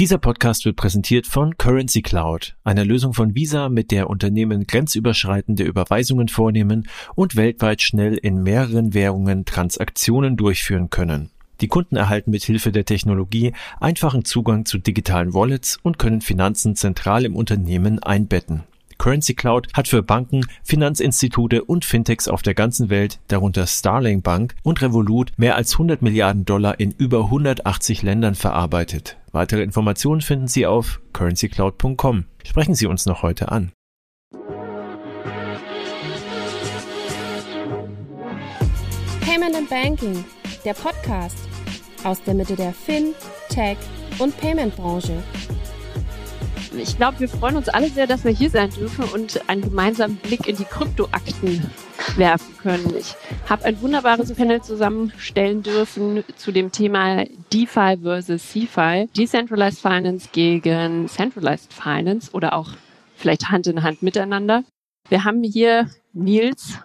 Dieser 0.00 0.16
Podcast 0.16 0.64
wird 0.64 0.76
präsentiert 0.76 1.26
von 1.26 1.58
Currency 1.58 2.00
Cloud, 2.00 2.56
einer 2.64 2.86
Lösung 2.86 3.12
von 3.12 3.34
Visa, 3.34 3.68
mit 3.68 3.90
der 3.90 4.08
Unternehmen 4.08 4.66
grenzüberschreitende 4.66 5.62
Überweisungen 5.62 6.28
vornehmen 6.28 6.88
und 7.16 7.36
weltweit 7.36 7.82
schnell 7.82 8.16
in 8.16 8.42
mehreren 8.42 8.94
Währungen 8.94 9.44
Transaktionen 9.44 10.38
durchführen 10.38 10.88
können. 10.88 11.28
Die 11.60 11.68
Kunden 11.68 11.96
erhalten 11.96 12.30
mit 12.30 12.44
Hilfe 12.44 12.72
der 12.72 12.86
Technologie 12.86 13.52
einfachen 13.78 14.24
Zugang 14.24 14.64
zu 14.64 14.78
digitalen 14.78 15.34
Wallets 15.34 15.78
und 15.82 15.98
können 15.98 16.22
Finanzen 16.22 16.76
zentral 16.76 17.26
im 17.26 17.36
Unternehmen 17.36 18.02
einbetten. 18.02 18.62
Currency 18.96 19.34
Cloud 19.34 19.68
hat 19.74 19.86
für 19.86 20.02
Banken, 20.02 20.46
Finanzinstitute 20.62 21.64
und 21.64 21.84
Fintechs 21.84 22.26
auf 22.26 22.40
der 22.40 22.54
ganzen 22.54 22.88
Welt, 22.88 23.18
darunter 23.28 23.66
Starling 23.66 24.22
Bank 24.22 24.54
und 24.62 24.80
Revolut, 24.80 25.32
mehr 25.36 25.56
als 25.56 25.72
100 25.72 26.00
Milliarden 26.00 26.46
Dollar 26.46 26.80
in 26.80 26.90
über 26.90 27.24
180 27.24 28.02
Ländern 28.02 28.34
verarbeitet. 28.34 29.18
Weitere 29.32 29.62
Informationen 29.62 30.20
finden 30.20 30.48
Sie 30.48 30.66
auf 30.66 31.00
currencycloud.com. 31.12 32.24
Sprechen 32.44 32.74
Sie 32.74 32.86
uns 32.86 33.06
noch 33.06 33.22
heute 33.22 33.52
an. 33.52 33.72
Payment 39.20 39.54
and 39.54 39.70
Banking, 39.70 40.24
der 40.64 40.74
Podcast 40.74 41.48
aus 42.04 42.22
der 42.22 42.34
Mitte 42.34 42.56
der 42.56 42.72
Fin, 42.72 43.14
Tech 43.48 43.76
und 44.18 44.36
Payment 44.38 44.74
Branche 44.74 45.22
ich 46.76 46.96
glaube, 46.96 47.20
wir 47.20 47.28
freuen 47.28 47.56
uns 47.56 47.68
alle 47.68 47.88
sehr, 47.88 48.06
dass 48.06 48.24
wir 48.24 48.32
hier 48.32 48.50
sein 48.50 48.70
dürfen 48.70 49.04
und 49.04 49.48
einen 49.48 49.62
gemeinsamen 49.62 50.16
Blick 50.16 50.46
in 50.46 50.56
die 50.56 50.64
Kryptoakten 50.64 51.70
werfen 52.16 52.56
können. 52.58 52.94
Ich 52.98 53.14
habe 53.48 53.64
ein 53.64 53.80
wunderbares 53.80 54.32
Panel 54.34 54.62
zusammenstellen 54.62 55.62
dürfen 55.62 56.24
zu 56.36 56.52
dem 56.52 56.72
Thema 56.72 57.24
DeFi 57.52 57.98
versus 58.02 58.50
CeFi, 58.50 59.08
Decentralized 59.16 59.80
Finance 59.80 60.28
gegen 60.32 61.08
Centralized 61.08 61.72
Finance 61.72 62.30
oder 62.32 62.54
auch 62.54 62.70
vielleicht 63.16 63.50
Hand 63.50 63.66
in 63.66 63.82
Hand 63.82 64.02
miteinander. 64.02 64.64
Wir 65.08 65.24
haben 65.24 65.42
hier 65.42 65.90
Nils 66.12 66.78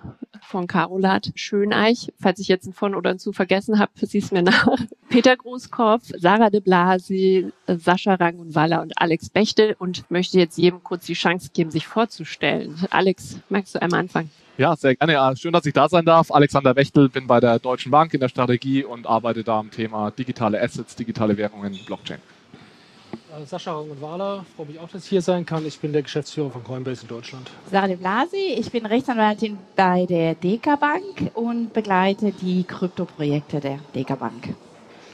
von 0.46 0.68
Carolat 0.68 1.32
Schöneich. 1.36 2.14
Falls 2.20 2.40
ich 2.40 2.48
jetzt 2.48 2.68
ein 2.68 2.74
von 2.74 2.96
oder 2.96 3.12
ein 3.12 3.20
zu 3.20 3.34
vergessen 3.34 3.80
habe, 3.80 3.92
sieh's 3.96 4.32
mir 4.32 4.44
nach. 4.44 4.68
Peter 5.10 5.36
Großkopf, 5.36 6.12
Sarah 6.18 6.50
de 6.50 6.62
Blasi, 6.62 7.52
Sascha 7.68 8.16
Rang 8.16 8.40
und 8.40 8.56
Waller 8.56 8.82
und 8.82 8.94
Alex 8.98 9.30
Bechtel 9.30 9.76
und 9.78 10.10
möchte 10.10 10.40
jetzt 10.40 10.58
jedem 10.58 10.84
kurz 10.84 11.06
die 11.06 11.14
Chance 11.14 11.50
geben, 11.54 11.72
sich 11.72 11.88
vorzustellen. 11.88 12.76
Alex, 12.90 13.40
magst 13.50 13.76
du 13.76 13.82
einmal 13.82 14.02
anfangen? 14.02 14.32
Ja, 14.58 14.76
sehr 14.76 14.96
gerne. 14.96 15.14
Ja, 15.14 15.36
schön, 15.36 15.52
dass 15.52 15.66
ich 15.66 15.74
da 15.74 15.90
sein 15.90 16.06
darf. 16.06 16.32
Alexander 16.32 16.74
Bechtel, 16.74 17.10
bin 17.10 17.28
bei 17.28 17.40
der 17.42 17.60
Deutschen 17.60 17.92
Bank 17.92 18.14
in 18.14 18.22
der 18.22 18.30
Strategie 18.30 18.86
und 18.86 19.06
arbeite 19.06 19.44
da 19.44 19.60
am 19.60 19.70
Thema 19.70 20.12
digitale 20.12 20.62
Assets, 20.62 20.96
digitale 20.96 21.36
Währungen, 21.36 21.78
Blockchain. 21.86 22.20
Äh, 23.36 23.46
Sascha 23.46 23.74
Rangenwala, 23.74 24.46
freue 24.56 24.68
mich 24.68 24.80
auch, 24.80 24.90
dass 24.90 25.04
ich 25.04 25.10
hier 25.10 25.22
sein 25.22 25.46
kann. 25.46 25.66
Ich 25.66 25.80
bin 25.80 25.94
der 25.94 26.04
Geschäftsführer 26.04 26.52
von 26.52 26.64
Coinbase 26.64 27.04
in 27.04 27.08
Deutschland. 27.08 27.50
Sarah 27.70 27.88
de 27.88 27.96
Blasi, 27.96 28.56
ich 28.58 28.72
bin 28.72 28.86
Rechtsanwältin 28.86 29.58
bei 29.76 30.06
der 30.06 30.36
Deka 30.36 30.76
Bank 30.76 31.32
und 31.34 31.74
begleite 31.74 32.32
die 32.32 32.64
Kryptoprojekte 32.64 33.60
der 33.60 33.80
Deka 33.94 34.16
Bank. 34.16 34.56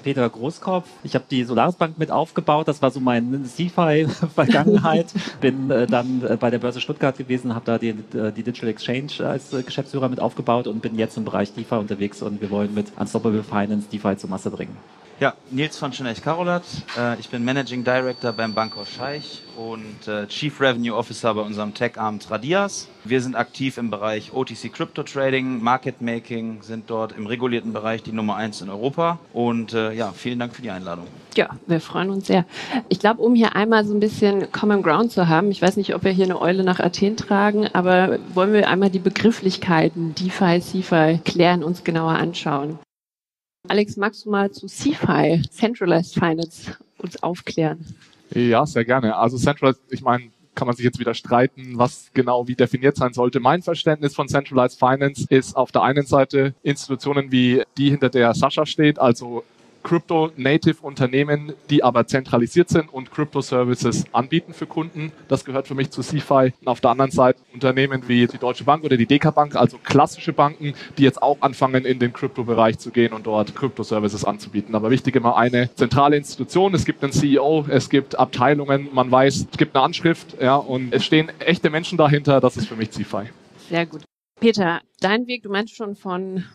Peter 0.03 0.27
Großkopf. 0.27 0.87
Ich 1.03 1.13
habe 1.13 1.25
die 1.29 1.43
Solaris 1.43 1.75
Bank 1.75 1.99
mit 1.99 2.09
aufgebaut. 2.09 2.67
Das 2.67 2.81
war 2.81 2.89
so 2.89 2.99
meine 2.99 3.43
CFI-Vergangenheit. 3.43 5.13
bin 5.41 5.69
äh, 5.69 5.85
dann 5.85 6.23
äh, 6.27 6.37
bei 6.37 6.49
der 6.49 6.57
Börse 6.57 6.81
Stuttgart 6.81 7.15
gewesen, 7.17 7.53
habe 7.53 7.65
da 7.65 7.77
die, 7.77 7.89
äh, 7.89 8.31
die, 8.31 8.41
Digital 8.41 8.69
Exchange 8.69 9.11
als 9.19 9.53
äh, 9.53 9.61
Geschäftsführer 9.61 10.09
mit 10.09 10.19
aufgebaut 10.19 10.65
und 10.65 10.81
bin 10.81 10.97
jetzt 10.97 11.17
im 11.17 11.25
Bereich 11.25 11.53
DeFi 11.53 11.75
unterwegs 11.75 12.23
und 12.23 12.41
wir 12.41 12.49
wollen 12.49 12.73
mit 12.73 12.87
Unstoppable 12.97 13.43
Finance 13.43 13.87
DeFi 13.91 14.17
zur 14.17 14.31
Masse 14.31 14.49
bringen. 14.49 14.75
Ja, 15.21 15.35
Nils 15.51 15.77
von 15.77 15.93
Schöneich-Karolat. 15.93 16.63
Äh, 16.97 17.19
ich 17.19 17.29
bin 17.29 17.45
Managing 17.45 17.83
Director 17.83 18.33
beim 18.33 18.55
Bankhaus 18.55 18.89
Scheich 18.89 19.43
und 19.55 20.07
äh, 20.07 20.25
Chief 20.25 20.59
Revenue 20.59 20.95
Officer 20.95 21.35
bei 21.35 21.41
unserem 21.41 21.75
Tech-Arm 21.75 22.19
Tradias. 22.19 22.87
Wir 23.03 23.21
sind 23.21 23.35
aktiv 23.35 23.77
im 23.77 23.91
Bereich 23.91 24.33
OTC 24.33 24.73
Crypto 24.73 25.03
Trading, 25.03 25.61
Market 25.61 26.01
Making, 26.01 26.63
sind 26.63 26.89
dort 26.89 27.11
im 27.15 27.27
regulierten 27.27 27.71
Bereich 27.71 28.01
die 28.01 28.13
Nummer 28.13 28.35
eins 28.35 28.61
in 28.61 28.69
Europa. 28.71 29.19
Und 29.31 29.73
äh, 29.73 29.91
ja, 29.91 30.11
vielen 30.11 30.39
Dank 30.39 30.55
für 30.55 30.63
die 30.63 30.71
Einladung. 30.71 31.05
Ja, 31.35 31.51
wir 31.67 31.81
freuen 31.81 32.09
uns 32.09 32.25
sehr. 32.25 32.47
Ich 32.89 32.97
glaube, 32.97 33.21
um 33.21 33.35
hier 33.35 33.55
einmal 33.55 33.85
so 33.85 33.93
ein 33.93 33.99
bisschen 33.99 34.51
Common 34.51 34.81
Ground 34.81 35.11
zu 35.11 35.27
haben, 35.27 35.51
ich 35.51 35.61
weiß 35.61 35.77
nicht, 35.77 35.93
ob 35.93 36.03
wir 36.03 36.11
hier 36.11 36.25
eine 36.25 36.41
Eule 36.41 36.63
nach 36.63 36.79
Athen 36.79 37.15
tragen, 37.15 37.67
aber 37.73 38.17
wollen 38.33 38.53
wir 38.53 38.67
einmal 38.67 38.89
die 38.89 38.97
Begrifflichkeiten 38.97 40.15
DeFi, 40.15 40.61
CeFi 40.61 41.19
klären, 41.23 41.63
uns 41.63 41.83
genauer 41.83 42.13
anschauen. 42.13 42.79
Alex, 43.67 43.95
magst 43.95 44.25
du 44.25 44.31
mal 44.31 44.51
zu 44.51 44.65
CFI, 44.67 45.43
Centralized 45.49 46.15
Finance, 46.15 46.77
uns 46.97 47.21
aufklären? 47.21 47.85
Ja, 48.33 48.65
sehr 48.65 48.85
gerne. 48.85 49.15
Also 49.15 49.37
Centralized, 49.37 49.81
ich 49.89 50.01
meine, 50.01 50.31
kann 50.55 50.67
man 50.67 50.75
sich 50.75 50.83
jetzt 50.83 50.99
wieder 50.99 51.13
streiten, 51.13 51.77
was 51.77 52.11
genau 52.13 52.47
wie 52.47 52.55
definiert 52.55 52.97
sein 52.97 53.13
sollte. 53.13 53.39
Mein 53.39 53.61
Verständnis 53.61 54.15
von 54.15 54.27
Centralized 54.27 54.79
Finance 54.79 55.25
ist 55.29 55.55
auf 55.55 55.71
der 55.71 55.83
einen 55.83 56.05
Seite 56.05 56.53
Institutionen 56.63 57.31
wie 57.31 57.63
die, 57.77 57.91
hinter 57.91 58.09
der 58.09 58.33
Sascha 58.33 58.65
steht, 58.65 58.99
also 58.99 59.43
Crypto-Native-Unternehmen, 59.83 61.53
die 61.69 61.83
aber 61.83 62.07
zentralisiert 62.07 62.69
sind 62.69 62.93
und 62.93 63.11
Crypto-Services 63.11 64.05
anbieten 64.11 64.53
für 64.53 64.67
Kunden. 64.67 65.11
Das 65.27 65.45
gehört 65.45 65.67
für 65.67 65.75
mich 65.75 65.91
zu 65.91 66.01
CFI. 66.01 66.53
Und 66.61 66.67
auf 66.67 66.81
der 66.81 66.91
anderen 66.91 67.11
Seite 67.11 67.39
Unternehmen 67.53 68.07
wie 68.07 68.27
die 68.27 68.37
Deutsche 68.37 68.63
Bank 68.63 68.83
oder 68.83 68.97
die 68.97 69.05
DK 69.05 69.33
Bank, 69.33 69.55
also 69.55 69.77
klassische 69.83 70.33
Banken, 70.33 70.73
die 70.97 71.03
jetzt 71.03 71.21
auch 71.21 71.37
anfangen, 71.41 71.85
in 71.85 71.99
den 71.99 72.13
Crypto-Bereich 72.13 72.79
zu 72.79 72.91
gehen 72.91 73.13
und 73.13 73.25
dort 73.25 73.55
Crypto-Services 73.55 74.25
anzubieten. 74.25 74.75
Aber 74.75 74.91
wichtig 74.91 75.15
immer 75.15 75.37
eine 75.37 75.73
zentrale 75.75 76.17
Institution. 76.17 76.73
Es 76.73 76.85
gibt 76.85 77.03
einen 77.03 77.13
CEO, 77.13 77.65
es 77.69 77.89
gibt 77.89 78.17
Abteilungen, 78.17 78.89
man 78.93 79.11
weiß, 79.11 79.47
es 79.51 79.57
gibt 79.57 79.75
eine 79.75 79.85
Anschrift, 79.85 80.37
ja, 80.41 80.55
und 80.55 80.93
es 80.93 81.05
stehen 81.05 81.31
echte 81.39 81.69
Menschen 81.69 81.97
dahinter. 81.97 82.39
Das 82.39 82.57
ist 82.57 82.67
für 82.67 82.75
mich 82.75 82.91
CFI. 82.91 83.29
Sehr 83.69 83.85
gut. 83.85 84.01
Peter, 84.39 84.81
dein 84.99 85.27
Weg, 85.27 85.43
du 85.43 85.49
meinst 85.49 85.75
schon 85.75 85.95
von 85.95 86.45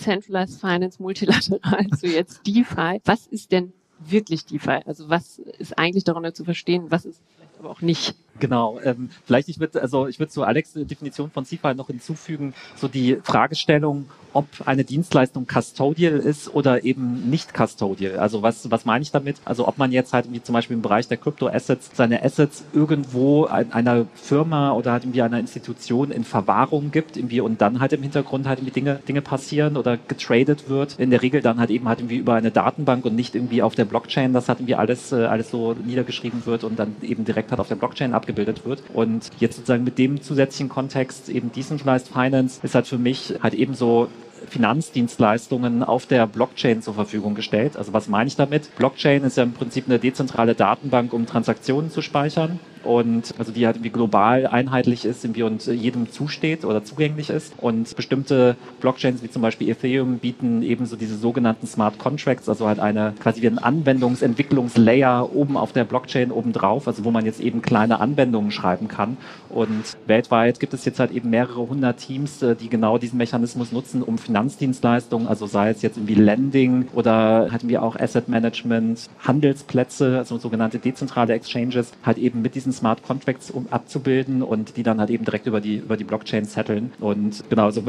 Centralized 0.00 0.60
Finance 0.60 1.00
multilateral 1.00 1.88
zu 1.90 2.06
jetzt 2.06 2.46
DeFi. 2.46 3.00
Was 3.04 3.26
ist 3.26 3.52
denn 3.52 3.72
wirklich 3.98 4.46
DeFi? 4.46 4.80
Also 4.86 5.08
was 5.08 5.38
ist 5.38 5.78
eigentlich 5.78 6.04
darunter 6.04 6.34
zu 6.34 6.44
verstehen? 6.44 6.90
Was 6.90 7.04
ist 7.04 7.22
vielleicht 7.34 7.58
aber 7.58 7.70
auch 7.70 7.80
nicht? 7.82 8.14
Genau. 8.40 8.80
Ähm, 8.82 9.10
vielleicht 9.24 9.48
ich 9.48 9.60
würde 9.60 9.80
also 9.80 10.06
ich 10.06 10.18
würde 10.18 10.30
zu 10.30 10.42
Alex 10.42 10.72
Definition 10.74 11.30
von 11.30 11.44
CFI 11.44 11.74
noch 11.74 11.88
hinzufügen, 11.88 12.54
so 12.76 12.88
die 12.88 13.18
Fragestellung, 13.22 14.06
ob 14.32 14.46
eine 14.64 14.84
Dienstleistung 14.84 15.46
custodial 15.46 16.18
ist 16.18 16.54
oder 16.54 16.84
eben 16.84 17.28
nicht 17.30 17.54
custodial. 17.54 18.18
Also 18.18 18.42
was, 18.42 18.70
was 18.70 18.84
meine 18.84 19.02
ich 19.02 19.10
damit? 19.10 19.36
Also 19.44 19.66
ob 19.66 19.78
man 19.78 19.92
jetzt 19.92 20.12
halt 20.12 20.32
wie 20.32 20.42
zum 20.42 20.52
Beispiel 20.52 20.76
im 20.76 20.82
Bereich 20.82 21.08
der 21.08 21.16
Crypto-Assets 21.16 21.90
seine 21.94 22.22
Assets 22.22 22.64
irgendwo 22.72 23.46
einer 23.46 24.06
Firma 24.14 24.72
oder 24.72 24.92
halt 24.92 25.04
irgendwie 25.04 25.22
einer 25.22 25.38
Institution 25.38 26.10
in 26.10 26.24
Verwahrung 26.24 26.90
gibt 26.90 27.16
irgendwie 27.16 27.40
und 27.40 27.60
dann 27.60 27.80
halt 27.80 27.92
im 27.92 28.02
Hintergrund 28.02 28.46
halt 28.46 28.60
irgendwie 28.60 28.72
Dinge, 28.72 29.00
Dinge 29.08 29.22
passieren 29.22 29.76
oder 29.76 29.96
getradet 29.96 30.68
wird. 30.68 30.98
In 30.98 31.10
der 31.10 31.22
Regel 31.22 31.40
dann 31.40 31.58
halt 31.58 31.70
eben 31.70 31.88
halt 31.88 32.00
irgendwie 32.00 32.16
über 32.16 32.34
eine 32.34 32.50
Datenbank 32.50 33.04
und 33.04 33.16
nicht 33.16 33.34
irgendwie 33.34 33.62
auf 33.62 33.74
der 33.74 33.84
Blockchain, 33.84 34.32
das 34.32 34.48
halt 34.48 34.60
irgendwie 34.60 34.76
alles, 34.76 35.12
äh, 35.12 35.24
alles 35.24 35.50
so 35.50 35.74
niedergeschrieben 35.74 36.46
wird 36.46 36.64
und 36.64 36.78
dann 36.78 36.96
eben 37.02 37.24
direkt 37.24 37.50
halt 37.50 37.60
auf 37.60 37.68
der 37.68 37.76
Blockchain 37.76 38.14
abgebildet 38.30 38.64
wird. 38.64 38.82
Und 38.94 39.30
jetzt 39.38 39.56
sozusagen 39.56 39.84
mit 39.84 39.98
dem 39.98 40.22
zusätzlichen 40.22 40.68
Kontext 40.68 41.28
eben 41.28 41.52
Decentralized 41.52 42.08
Finance 42.08 42.60
ist 42.62 42.74
halt 42.74 42.86
für 42.86 42.98
mich 42.98 43.34
halt 43.42 43.54
eben 43.54 43.74
so 43.74 44.08
Finanzdienstleistungen 44.48 45.82
auf 45.82 46.06
der 46.06 46.26
Blockchain 46.26 46.82
zur 46.82 46.94
Verfügung 46.94 47.34
gestellt. 47.34 47.76
Also 47.76 47.92
was 47.92 48.08
meine 48.08 48.28
ich 48.28 48.36
damit? 48.36 48.74
Blockchain 48.76 49.22
ist 49.24 49.36
ja 49.36 49.42
im 49.42 49.52
Prinzip 49.52 49.84
eine 49.86 49.98
dezentrale 49.98 50.54
Datenbank, 50.54 51.12
um 51.12 51.26
Transaktionen 51.26 51.90
zu 51.90 52.00
speichern 52.00 52.58
und 52.84 53.34
also 53.38 53.52
die 53.52 53.66
halt 53.66 53.76
irgendwie 53.76 53.90
global 53.90 54.46
einheitlich 54.46 55.04
ist 55.04 55.24
irgendwie 55.24 55.42
und 55.42 55.66
jedem 55.66 56.10
zusteht 56.10 56.64
oder 56.64 56.84
zugänglich 56.84 57.30
ist. 57.30 57.54
Und 57.58 57.94
bestimmte 57.96 58.56
Blockchains 58.80 59.22
wie 59.22 59.30
zum 59.30 59.42
Beispiel 59.42 59.68
Ethereum 59.68 60.18
bieten 60.18 60.62
ebenso 60.62 60.96
diese 60.96 61.16
sogenannten 61.16 61.66
Smart 61.66 61.98
Contracts, 61.98 62.48
also 62.48 62.66
halt 62.66 62.80
eine 62.80 63.14
quasi 63.20 63.42
wie 63.42 63.46
ein 63.46 63.58
Anwendungsentwicklungslayer 63.58 65.34
oben 65.34 65.56
auf 65.56 65.72
der 65.72 65.84
Blockchain 65.84 66.30
oben 66.30 66.52
drauf, 66.52 66.86
also 66.88 67.04
wo 67.04 67.10
man 67.10 67.24
jetzt 67.24 67.40
eben 67.40 67.62
kleine 67.62 68.00
Anwendungen 68.00 68.50
schreiben 68.50 68.88
kann. 68.88 69.16
Und 69.48 69.96
weltweit 70.06 70.60
gibt 70.60 70.74
es 70.74 70.84
jetzt 70.84 71.00
halt 71.00 71.10
eben 71.10 71.30
mehrere 71.30 71.68
hundert 71.68 71.98
Teams, 71.98 72.42
äh, 72.42 72.54
die 72.54 72.68
genau 72.68 72.98
diesen 72.98 73.18
Mechanismus 73.18 73.72
nutzen, 73.72 74.02
um 74.02 74.18
Finanzdienstleistungen, 74.18 75.26
also 75.26 75.46
sei 75.46 75.70
es 75.70 75.82
jetzt 75.82 75.96
irgendwie 75.96 76.14
Lending 76.14 76.88
oder 76.94 77.48
hatten 77.50 77.68
wir 77.68 77.82
auch 77.82 77.96
Asset 77.96 78.28
Management, 78.28 79.08
Handelsplätze, 79.20 80.18
also 80.18 80.38
sogenannte 80.38 80.78
dezentrale 80.78 81.34
Exchanges, 81.34 81.92
halt 82.04 82.18
eben 82.18 82.42
mit 82.42 82.54
diesen 82.54 82.69
diesen 82.70 82.72
Smart 82.72 83.02
Contracts 83.02 83.50
um 83.50 83.66
abzubilden 83.70 84.42
und 84.42 84.76
die 84.76 84.82
dann 84.82 85.00
halt 85.00 85.10
eben 85.10 85.24
direkt 85.24 85.46
über 85.46 85.60
die, 85.60 85.76
über 85.76 85.96
die 85.96 86.04
Blockchain 86.04 86.44
setteln. 86.44 86.92
Und 87.00 87.44
genau, 87.48 87.70
so, 87.70 87.82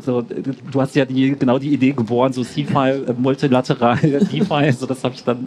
so, 0.00 0.22
du 0.22 0.80
hast 0.80 0.94
ja 0.94 1.04
die, 1.04 1.36
genau 1.36 1.58
die 1.58 1.72
Idee 1.72 1.92
geboren, 1.92 2.32
so 2.32 2.42
CFI, 2.42 3.14
multilateral 3.16 3.96
DeFi, 4.02 4.72
so 4.72 4.86
das 4.86 5.02
habe 5.04 5.14
ich 5.14 5.24
dann 5.24 5.46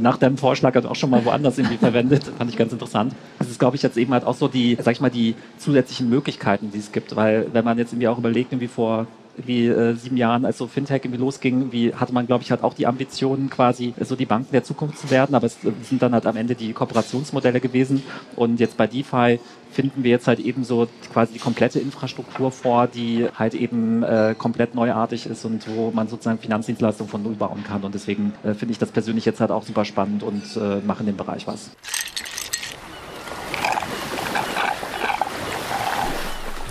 nach 0.00 0.18
deinem 0.18 0.38
Vorschlag 0.38 0.74
halt 0.74 0.86
auch 0.86 0.96
schon 0.96 1.10
mal 1.10 1.24
woanders 1.24 1.58
irgendwie 1.58 1.76
verwendet. 1.76 2.24
Fand 2.38 2.50
ich 2.50 2.56
ganz 2.56 2.72
interessant. 2.72 3.14
Das 3.38 3.50
ist, 3.50 3.58
glaube 3.58 3.76
ich, 3.76 3.82
jetzt 3.82 3.96
eben 3.96 4.12
halt 4.12 4.24
auch 4.24 4.34
so 4.34 4.48
die, 4.48 4.76
sag 4.80 4.92
ich 4.92 5.00
mal, 5.00 5.10
die 5.10 5.34
zusätzlichen 5.58 6.08
Möglichkeiten, 6.08 6.70
die 6.72 6.78
es 6.78 6.92
gibt, 6.92 7.16
weil 7.16 7.46
wenn 7.52 7.64
man 7.64 7.78
jetzt 7.78 7.92
irgendwie 7.92 8.08
auch 8.08 8.18
überlegt, 8.18 8.52
irgendwie 8.52 8.68
vor 8.68 9.06
wie 9.36 9.66
äh, 9.66 9.94
sieben 9.94 10.16
Jahren, 10.16 10.44
als 10.44 10.58
so 10.58 10.66
Fintech 10.66 11.04
irgendwie 11.04 11.20
losging, 11.20 11.72
wie 11.72 11.94
hatte 11.94 12.12
man, 12.12 12.26
glaube 12.26 12.42
ich, 12.42 12.50
halt 12.50 12.62
auch 12.62 12.74
die 12.74 12.86
Ambitionen, 12.86 13.50
quasi 13.50 13.94
so 14.00 14.16
die 14.16 14.26
Banken 14.26 14.52
der 14.52 14.64
Zukunft 14.64 14.98
zu 14.98 15.10
werden, 15.10 15.34
aber 15.34 15.46
es 15.46 15.58
sind 15.60 16.02
dann 16.02 16.12
halt 16.12 16.26
am 16.26 16.36
Ende 16.36 16.54
die 16.54 16.72
Kooperationsmodelle 16.72 17.60
gewesen. 17.60 18.02
Und 18.36 18.60
jetzt 18.60 18.76
bei 18.76 18.86
DeFi 18.86 19.40
finden 19.70 20.04
wir 20.04 20.10
jetzt 20.10 20.28
halt 20.28 20.38
eben 20.38 20.64
so 20.64 20.86
quasi 21.12 21.32
die 21.34 21.38
komplette 21.38 21.80
Infrastruktur 21.80 22.52
vor, 22.52 22.86
die 22.86 23.26
halt 23.34 23.54
eben 23.54 24.02
äh, 24.02 24.34
komplett 24.38 24.74
neuartig 24.74 25.26
ist 25.26 25.44
und 25.44 25.66
wo 25.68 25.90
man 25.90 26.08
sozusagen 26.08 26.38
Finanzdienstleistungen 26.38 27.10
von 27.10 27.22
null 27.22 27.34
bauen 27.34 27.64
kann. 27.64 27.82
Und 27.82 27.94
deswegen 27.94 28.32
äh, 28.44 28.54
finde 28.54 28.72
ich 28.72 28.78
das 28.78 28.90
persönlich 28.90 29.24
jetzt 29.24 29.40
halt 29.40 29.50
auch 29.50 29.64
super 29.64 29.84
spannend 29.84 30.22
und 30.22 30.56
äh, 30.56 30.80
mache 30.86 31.00
in 31.00 31.06
dem 31.06 31.16
Bereich 31.16 31.46
was. 31.46 31.70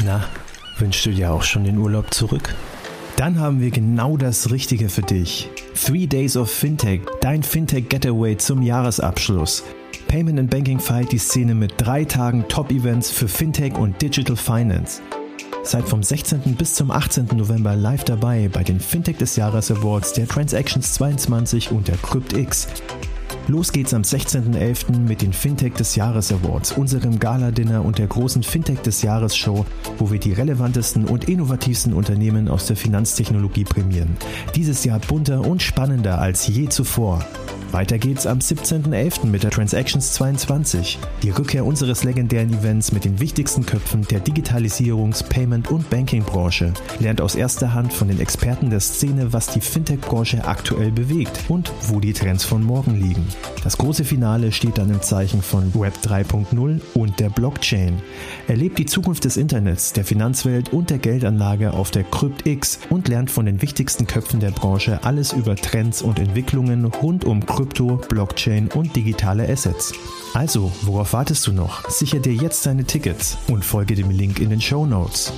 Na, 0.05 0.21
wünschst 0.83 1.05
du 1.05 1.11
dir 1.11 1.31
auch 1.31 1.43
schon 1.43 1.63
den 1.63 1.77
Urlaub 1.77 2.13
zurück? 2.13 2.53
Dann 3.15 3.39
haben 3.39 3.61
wir 3.61 3.71
genau 3.71 4.17
das 4.17 4.51
Richtige 4.51 4.89
für 4.89 5.01
dich. 5.01 5.49
Three 5.81 6.07
Days 6.07 6.35
of 6.35 6.51
Fintech, 6.51 6.99
dein 7.21 7.41
Fintech 7.41 7.87
Getaway 7.87 8.35
zum 8.35 8.61
Jahresabschluss. 8.61 9.63
Payment 10.09 10.39
and 10.39 10.49
Banking 10.49 10.79
feiert 10.79 11.13
die 11.13 11.19
Szene 11.19 11.55
mit 11.55 11.73
drei 11.77 12.03
Tagen 12.03 12.43
Top-Events 12.49 13.11
für 13.11 13.29
Fintech 13.29 13.75
und 13.75 14.01
Digital 14.01 14.35
Finance. 14.35 15.01
Seid 15.63 15.87
vom 15.87 16.03
16. 16.03 16.55
bis 16.57 16.73
zum 16.73 16.91
18. 16.91 17.29
November 17.33 17.77
live 17.77 18.03
dabei 18.03 18.49
bei 18.51 18.63
den 18.63 18.81
Fintech 18.81 19.15
des 19.15 19.37
Jahres 19.37 19.71
Awards 19.71 20.11
der 20.11 20.27
Transactions 20.27 20.95
22 20.95 21.71
und 21.71 21.87
der 21.87 21.95
CryptX. 21.95 22.67
Los 23.47 23.73
geht's 23.73 23.93
am 23.93 24.03
16.11. 24.03 24.99
mit 24.99 25.21
den 25.21 25.33
Fintech 25.33 25.73
des 25.73 25.95
Jahres 25.95 26.31
Awards, 26.31 26.71
unserem 26.71 27.19
Gala-Dinner 27.19 27.83
und 27.83 27.97
der 27.97 28.07
großen 28.07 28.41
Fintech 28.41 28.79
des 28.79 29.01
Jahres 29.01 29.35
Show, 29.35 29.65
wo 29.97 30.11
wir 30.11 30.19
die 30.19 30.31
relevantesten 30.31 31.05
und 31.05 31.27
innovativsten 31.27 31.93
Unternehmen 31.93 32.47
aus 32.47 32.67
der 32.67 32.77
Finanztechnologie 32.77 33.65
prämieren. 33.65 34.15
Dieses 34.55 34.85
Jahr 34.85 34.99
bunter 34.99 35.41
und 35.41 35.61
spannender 35.61 36.19
als 36.19 36.47
je 36.47 36.69
zuvor. 36.69 37.25
Weiter 37.73 37.97
geht's 37.97 38.27
am 38.27 38.37
17.11. 38.37 39.25
mit 39.25 39.41
der 39.41 39.49
Transactions 39.49 40.13
22, 40.13 40.99
die 41.23 41.31
Rückkehr 41.31 41.65
unseres 41.65 42.03
legendären 42.03 42.53
Events 42.53 42.91
mit 42.91 43.03
den 43.03 43.19
wichtigsten 43.19 43.65
Köpfen 43.65 44.03
der 44.03 44.23
Digitalisierungs-, 44.23 45.23
Payment- 45.23 45.71
und 45.71 45.89
Banking-Branche. 45.89 46.71
Lernt 46.99 47.19
aus 47.19 47.33
erster 47.33 47.73
Hand 47.73 47.91
von 47.91 48.09
den 48.09 48.19
Experten 48.19 48.69
der 48.69 48.79
Szene, 48.79 49.33
was 49.33 49.47
die 49.47 49.59
Fintech-Branche 49.59 50.45
aktuell 50.45 50.91
bewegt 50.91 51.45
und 51.47 51.73
wo 51.87 51.99
die 51.99 52.13
Trends 52.13 52.43
von 52.43 52.63
morgen 52.63 52.93
liegen. 52.93 53.27
Das 53.63 53.79
große 53.79 54.03
Finale 54.03 54.51
steht 54.51 54.77
dann 54.77 54.91
im 54.91 55.01
Zeichen 55.01 55.41
von 55.41 55.73
Web 55.73 55.95
3.0 56.03 56.79
und 56.93 57.19
der 57.19 57.29
Blockchain. 57.31 58.03
Erlebt 58.47 58.77
die 58.77 58.85
Zukunft 58.85 59.25
des 59.25 59.35
Internets, 59.35 59.93
der 59.93 60.05
Finanzwelt 60.05 60.71
und 60.73 60.91
der 60.91 60.99
Geldanlage 60.99 61.73
auf 61.73 61.89
der 61.89 62.03
CryptX 62.03 62.77
und 62.91 63.07
lernt 63.07 63.31
von 63.31 63.47
den 63.47 63.63
wichtigsten 63.63 64.05
Köpfen 64.05 64.39
der 64.39 64.51
Branche 64.51 65.03
alles 65.03 65.33
über 65.33 65.55
Trends 65.55 66.03
und 66.03 66.19
Entwicklungen 66.19 66.85
rund 66.85 67.25
um 67.25 67.43
Krypto 67.43 67.62
Krypto, 67.63 67.95
Blockchain 68.09 68.67
und 68.75 68.93
digitale 68.93 69.47
Assets. 69.47 69.93
Also, 70.33 70.69
worauf 70.81 71.13
wartest 71.13 71.47
du 71.47 71.53
noch? 71.53 71.89
Sicher 71.89 72.19
dir 72.19 72.33
jetzt 72.33 72.65
deine 72.65 72.83
Tickets 72.83 73.37
und 73.47 73.63
folge 73.63 73.95
dem 73.95 74.09
Link 74.09 74.41
in 74.41 74.49
den 74.49 74.59
Show 74.59 74.85
Notes. 74.85 75.31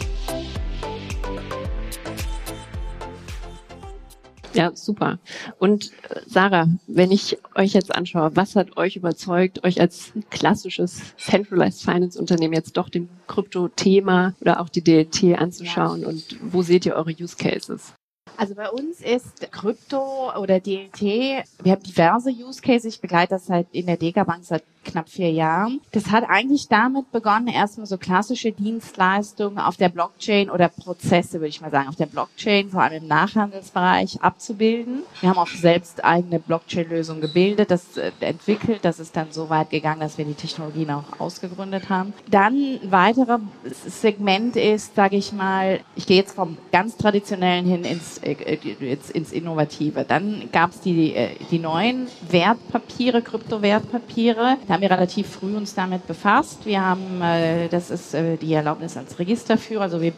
Ja, 4.55 4.71
super. 4.73 5.19
Und 5.59 5.91
äh, 6.09 6.21
Sarah, 6.25 6.67
wenn 6.87 7.11
ich 7.11 7.37
euch 7.53 7.73
jetzt 7.73 7.93
anschaue, 7.93 8.35
was 8.35 8.55
hat 8.55 8.75
euch 8.75 8.95
überzeugt, 8.95 9.63
euch 9.63 9.79
als 9.79 10.11
klassisches 10.31 11.15
Centralized 11.17 11.83
Finance 11.83 12.19
Unternehmen 12.19 12.55
jetzt 12.55 12.75
doch 12.75 12.89
dem 12.89 13.07
Krypto-Thema 13.27 14.33
oder 14.41 14.61
auch 14.61 14.69
die 14.69 14.81
DLT 14.81 15.37
anzuschauen 15.37 16.01
ja. 16.01 16.07
und 16.07 16.37
wo 16.41 16.63
seht 16.63 16.87
ihr 16.87 16.95
eure 16.95 17.11
Use 17.11 17.35
Cases? 17.37 17.93
Also 18.37 18.55
bei 18.55 18.69
uns 18.69 19.01
ist 19.01 19.51
Krypto 19.51 20.31
oder 20.37 20.59
DLT, 20.59 21.01
wir 21.01 21.71
haben 21.71 21.83
diverse 21.83 22.29
Use 22.29 22.61
Cases. 22.61 22.85
Ich 22.85 23.01
begleite 23.01 23.35
das 23.35 23.45
seit 23.45 23.67
in 23.71 23.85
der 23.85 23.97
Deka 23.97 24.23
Bank 24.23 24.43
seit 24.43 24.63
knapp 24.85 25.09
vier 25.09 25.31
Jahren. 25.31 25.81
Das 25.91 26.11
hat 26.11 26.23
eigentlich 26.27 26.69
damit 26.69 27.11
begonnen, 27.11 27.47
erstmal 27.47 27.87
so 27.87 27.97
klassische 27.97 28.51
Dienstleistungen 28.51 29.59
auf 29.59 29.75
der 29.77 29.89
Blockchain 29.89 30.49
oder 30.49 30.69
Prozesse, 30.69 31.39
würde 31.39 31.47
ich 31.47 31.59
mal 31.59 31.71
sagen, 31.71 31.89
auf 31.89 31.95
der 31.95 32.05
Blockchain, 32.05 32.69
vor 32.69 32.83
allem 32.83 33.03
im 33.03 33.07
Nachhandelsbereich 33.07 34.21
abzubilden. 34.21 35.03
Wir 35.19 35.29
haben 35.29 35.37
auch 35.37 35.47
selbst 35.47 36.05
eigene 36.05 36.39
Blockchain-Lösungen 36.39 37.21
gebildet, 37.21 37.71
das 37.71 37.97
äh, 37.97 38.11
entwickelt. 38.19 38.79
Das 38.83 38.99
ist 38.99 39.15
dann 39.15 39.31
so 39.31 39.49
weit 39.49 39.71
gegangen, 39.71 39.99
dass 39.99 40.17
wir 40.17 40.25
die 40.25 40.33
Technologien 40.33 40.91
auch 40.91 41.19
ausgegründet 41.19 41.89
haben. 41.89 42.13
Dann 42.29 42.53
ein 42.55 42.91
weiteres 42.91 43.41
Segment 44.01 44.55
ist, 44.55 44.95
sage 44.95 45.17
ich 45.17 45.33
mal, 45.33 45.79
ich 45.95 46.05
gehe 46.05 46.17
jetzt 46.17 46.35
vom 46.35 46.57
ganz 46.71 46.95
traditionellen 46.97 47.65
hin 47.65 47.83
ins, 47.83 48.17
äh, 48.25 48.57
ins, 48.79 49.09
ins 49.09 49.31
Innovative. 49.31 50.05
Dann 50.07 50.49
gab 50.51 50.71
es 50.71 50.81
die, 50.81 51.15
äh, 51.15 51.29
die 51.51 51.59
neuen 51.59 52.07
Wertpapiere, 52.29 53.21
Kryptowertpapiere. 53.21 54.57
Da 54.67 54.73
haben 54.73 54.81
wir 54.81 54.91
relativ 54.91 55.27
früh 55.27 55.55
uns 55.55 55.73
damit 55.75 56.07
befasst. 56.07 56.65
Wir 56.65 56.81
haben, 56.83 57.21
äh, 57.21 57.67
das 57.69 57.91
ist 57.91 58.13
äh, 58.13 58.37
die 58.37 58.53
Erlaubnis 58.53 58.97
als 58.97 59.19
Registerführer, 59.19 59.83
also 59.83 60.01
wir 60.01 60.13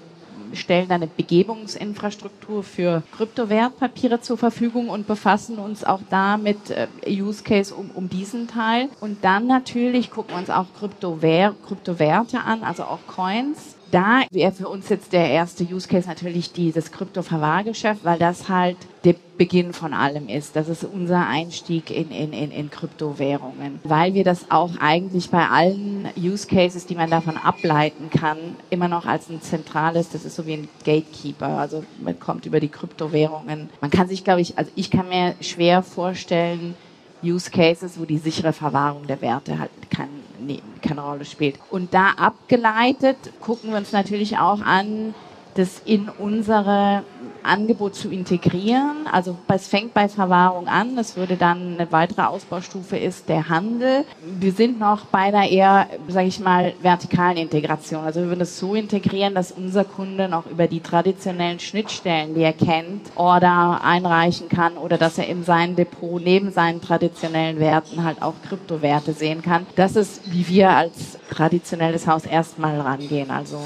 stellen 0.53 0.89
eine 0.91 1.07
Begebungsinfrastruktur 1.07 2.63
für 2.63 3.03
Kryptowertpapiere 3.15 4.21
zur 4.21 4.37
Verfügung 4.37 4.89
und 4.89 5.07
befassen 5.07 5.57
uns 5.57 5.83
auch 5.83 6.01
da 6.09 6.37
mit 6.37 6.69
äh, 6.69 6.87
Use 7.07 7.43
Case 7.43 7.73
um, 7.73 7.91
um 7.91 8.09
diesen 8.09 8.47
Teil. 8.47 8.89
Und 8.99 9.23
dann 9.23 9.47
natürlich 9.47 10.11
gucken 10.11 10.35
wir 10.35 10.39
uns 10.39 10.49
auch 10.49 10.67
Kryptower 10.79 11.55
Kryptowerte 11.67 12.39
an, 12.39 12.63
also 12.63 12.83
auch 12.83 12.99
Coins 13.07 13.76
da 13.91 14.21
wäre 14.31 14.51
für 14.51 14.67
uns 14.67 14.89
jetzt 14.89 15.13
der 15.13 15.29
erste 15.29 15.63
Use 15.63 15.87
Case 15.87 16.07
natürlich 16.07 16.51
dieses 16.51 16.91
Krypto-Verwahrgeschäft, 16.91 18.03
weil 18.03 18.19
das 18.19 18.49
halt 18.49 18.77
der 19.03 19.15
Beginn 19.37 19.71
von 19.71 19.93
allem 19.93 20.27
ist. 20.27 20.55
Das 20.55 20.67
ist 20.67 20.83
unser 20.83 21.27
Einstieg 21.27 21.91
in, 21.91 22.11
in, 22.11 22.33
in, 22.33 22.51
in 22.51 22.69
Kryptowährungen, 22.69 23.79
weil 23.83 24.13
wir 24.13 24.23
das 24.23 24.49
auch 24.49 24.71
eigentlich 24.79 25.29
bei 25.29 25.47
allen 25.47 26.09
Use 26.17 26.47
Cases, 26.47 26.85
die 26.85 26.95
man 26.95 27.09
davon 27.09 27.37
ableiten 27.37 28.09
kann, 28.09 28.37
immer 28.69 28.87
noch 28.87 29.05
als 29.05 29.29
ein 29.29 29.41
zentrales, 29.41 30.09
das 30.09 30.25
ist 30.25 30.35
so 30.35 30.45
wie 30.45 30.53
ein 30.53 30.67
Gatekeeper. 30.83 31.47
Also 31.47 31.83
man 32.01 32.19
kommt 32.19 32.45
über 32.45 32.59
die 32.59 32.69
Kryptowährungen. 32.69 33.69
Man 33.79 33.91
kann 33.91 34.07
sich, 34.07 34.23
glaube 34.23 34.41
ich, 34.41 34.57
also 34.57 34.71
ich 34.75 34.91
kann 34.91 35.07
mir 35.07 35.35
schwer 35.39 35.83
vorstellen, 35.83 36.75
Use 37.23 37.49
Cases, 37.49 37.99
wo 37.99 38.05
die 38.05 38.17
sichere 38.17 38.53
Verwahrung 38.53 39.07
der 39.07 39.21
Werte 39.21 39.59
halt 39.59 39.71
kein, 39.89 40.09
nee, 40.39 40.61
keine 40.81 41.01
Rolle 41.01 41.25
spielt. 41.25 41.59
Und 41.69 41.93
da 41.93 42.11
abgeleitet 42.11 43.17
gucken 43.41 43.71
wir 43.71 43.77
uns 43.77 43.91
natürlich 43.91 44.37
auch 44.37 44.61
an, 44.61 45.13
das 45.57 45.81
in 45.85 46.09
unsere 46.09 47.03
Angebot 47.43 47.95
zu 47.95 48.09
integrieren. 48.09 49.07
Also 49.11 49.37
es 49.47 49.67
fängt 49.67 49.93
bei 49.93 50.07
Verwahrung 50.09 50.67
an. 50.67 50.95
Das 50.95 51.15
würde 51.15 51.37
dann 51.37 51.75
eine 51.75 51.91
weitere 51.91 52.23
Ausbaustufe 52.23 52.97
ist 52.97 53.29
der 53.29 53.49
Handel. 53.49 54.05
Wir 54.21 54.51
sind 54.51 54.79
noch 54.79 55.05
bei 55.05 55.19
einer 55.19 55.49
eher, 55.49 55.87
sage 56.07 56.27
ich 56.27 56.39
mal, 56.39 56.73
vertikalen 56.81 57.37
Integration. 57.37 58.03
Also 58.03 58.21
wir 58.21 58.27
würden 58.27 58.41
es 58.41 58.59
so 58.59 58.75
integrieren, 58.75 59.33
dass 59.33 59.51
unser 59.51 59.85
Kunde 59.85 60.27
noch 60.27 60.45
über 60.45 60.67
die 60.67 60.81
traditionellen 60.81 61.59
Schnittstellen, 61.59 62.35
die 62.35 62.41
er 62.41 62.53
kennt, 62.53 63.01
Order 63.15 63.81
einreichen 63.83 64.49
kann 64.49 64.77
oder 64.77 64.97
dass 64.97 65.17
er 65.17 65.27
in 65.27 65.43
seinem 65.43 65.75
Depot 65.75 66.21
neben 66.21 66.51
seinen 66.51 66.81
traditionellen 66.81 67.59
Werten 67.59 68.03
halt 68.03 68.21
auch 68.21 68.35
Kryptowerte 68.47 69.13
sehen 69.13 69.41
kann. 69.41 69.65
Das 69.75 69.95
ist, 69.95 70.31
wie 70.31 70.47
wir 70.47 70.69
als 70.71 71.17
traditionelles 71.29 72.07
Haus 72.07 72.25
erstmal 72.25 72.79
rangehen. 72.79 73.31
Also 73.31 73.59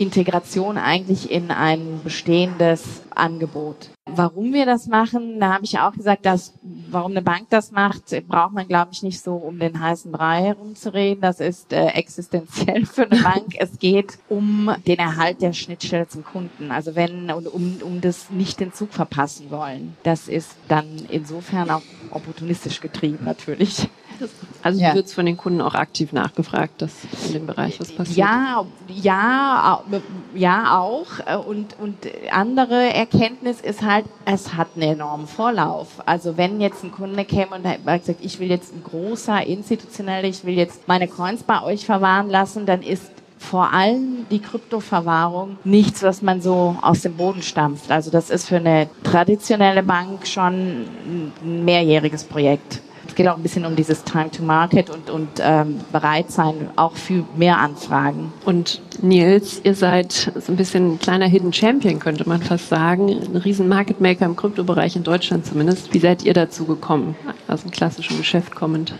Integration 0.00 0.78
eigentlich 0.78 1.30
in 1.30 1.50
ein 1.50 2.00
bestehendes 2.02 3.02
Angebot. 3.14 3.90
Warum 4.06 4.52
wir 4.52 4.64
das 4.64 4.86
machen, 4.86 5.38
da 5.38 5.52
habe 5.52 5.64
ich 5.64 5.78
auch 5.78 5.92
gesagt, 5.92 6.24
dass 6.24 6.54
warum 6.90 7.10
eine 7.12 7.22
Bank 7.22 7.48
das 7.50 7.72
macht, 7.72 8.04
braucht 8.26 8.52
man, 8.52 8.66
glaube 8.66 8.90
ich, 8.92 9.02
nicht 9.02 9.20
so 9.20 9.34
um 9.34 9.58
den 9.58 9.80
heißen 9.80 10.10
Brei 10.10 10.42
herumzureden. 10.42 11.20
Das 11.20 11.40
ist 11.40 11.72
äh, 11.72 11.88
existenziell 11.88 12.86
für 12.86 13.10
eine 13.10 13.22
Bank. 13.22 13.54
es 13.58 13.78
geht 13.78 14.18
um 14.28 14.70
den 14.86 14.98
Erhalt 14.98 15.42
der 15.42 15.52
Schnittstelle 15.52 16.08
zum 16.08 16.24
Kunden. 16.24 16.70
Also 16.70 16.94
wenn 16.94 17.30
und 17.30 17.46
um, 17.48 17.78
um 17.82 18.00
das 18.00 18.30
nicht 18.30 18.60
den 18.60 18.72
Zug 18.72 18.92
verpassen 18.92 19.50
wollen. 19.50 19.96
Das 20.04 20.28
ist 20.28 20.56
dann 20.68 20.86
insofern 21.10 21.70
auch 21.70 21.82
opportunistisch 22.10 22.80
getrieben 22.80 23.24
natürlich. 23.24 23.88
Also 24.62 24.80
ja. 24.80 24.94
wird 24.94 25.06
es 25.06 25.14
von 25.14 25.26
den 25.26 25.36
Kunden 25.36 25.60
auch 25.60 25.74
aktiv 25.74 26.12
nachgefragt, 26.12 26.82
dass 26.82 26.92
in 27.26 27.34
dem 27.34 27.46
Bereich 27.46 27.80
was 27.80 27.92
passiert? 27.92 28.18
Ja, 28.18 28.64
ja, 28.88 29.82
ja 30.34 30.78
auch. 30.78 31.46
Und, 31.46 31.76
und 31.80 31.96
andere 32.30 32.92
Erkenntnis 32.92 33.60
ist 33.60 33.82
halt, 33.82 34.06
es 34.24 34.54
hat 34.54 34.68
einen 34.74 34.94
enormen 34.94 35.26
Vorlauf. 35.26 36.02
Also 36.06 36.36
wenn 36.36 36.60
jetzt 36.60 36.82
ein 36.84 36.92
Kunde 36.92 37.24
käme 37.24 37.56
und 37.56 37.66
hat 37.66 37.84
gesagt, 37.84 38.20
ich 38.20 38.38
will 38.40 38.48
jetzt 38.48 38.74
ein 38.74 38.82
großer 38.82 39.46
institutioneller, 39.46 40.28
ich 40.28 40.44
will 40.44 40.54
jetzt 40.54 40.88
meine 40.88 41.08
Coins 41.08 41.42
bei 41.42 41.62
euch 41.62 41.86
verwahren 41.86 42.28
lassen, 42.28 42.66
dann 42.66 42.82
ist 42.82 43.10
vor 43.38 43.72
allem 43.72 44.26
die 44.30 44.40
Kryptoverwahrung 44.40 45.58
nichts, 45.64 46.02
was 46.02 46.22
man 46.22 46.42
so 46.42 46.76
aus 46.82 47.02
dem 47.02 47.16
Boden 47.16 47.42
stampft. 47.42 47.90
Also 47.90 48.10
das 48.10 48.30
ist 48.30 48.48
für 48.48 48.56
eine 48.56 48.88
traditionelle 49.04 49.82
Bank 49.82 50.26
schon 50.26 50.52
ein 51.44 51.64
mehrjähriges 51.64 52.24
Projekt 52.24 52.80
geht 53.18 53.28
auch 53.28 53.36
ein 53.36 53.42
bisschen 53.42 53.66
um 53.66 53.74
dieses 53.74 54.04
Time 54.04 54.30
to 54.30 54.44
Market 54.44 54.88
und, 54.90 55.10
und 55.10 55.28
ähm, 55.40 55.80
bereit 55.90 56.30
sein 56.30 56.70
auch 56.76 56.94
für 56.94 57.24
mehr 57.36 57.58
Anfragen. 57.58 58.32
Und 58.46 58.80
Nils, 59.02 59.60
ihr 59.64 59.74
seid 59.74 60.12
so 60.12 60.52
ein 60.52 60.56
bisschen 60.56 60.92
ein 60.92 60.98
kleiner 61.00 61.26
Hidden 61.26 61.52
Champion, 61.52 61.98
könnte 61.98 62.28
man 62.28 62.40
fast 62.40 62.68
sagen. 62.68 63.08
Ein 63.08 63.36
riesen 63.36 63.68
Market 63.68 64.00
Maker 64.00 64.24
im 64.24 64.36
Kryptobereich 64.36 64.94
in 64.94 65.02
Deutschland 65.02 65.44
zumindest. 65.44 65.92
Wie 65.92 65.98
seid 65.98 66.22
ihr 66.22 66.32
dazu 66.32 66.64
gekommen, 66.64 67.16
aus 67.48 67.62
dem 67.62 67.72
klassischen 67.72 68.18
Geschäft 68.18 68.54
kommend? 68.54 68.94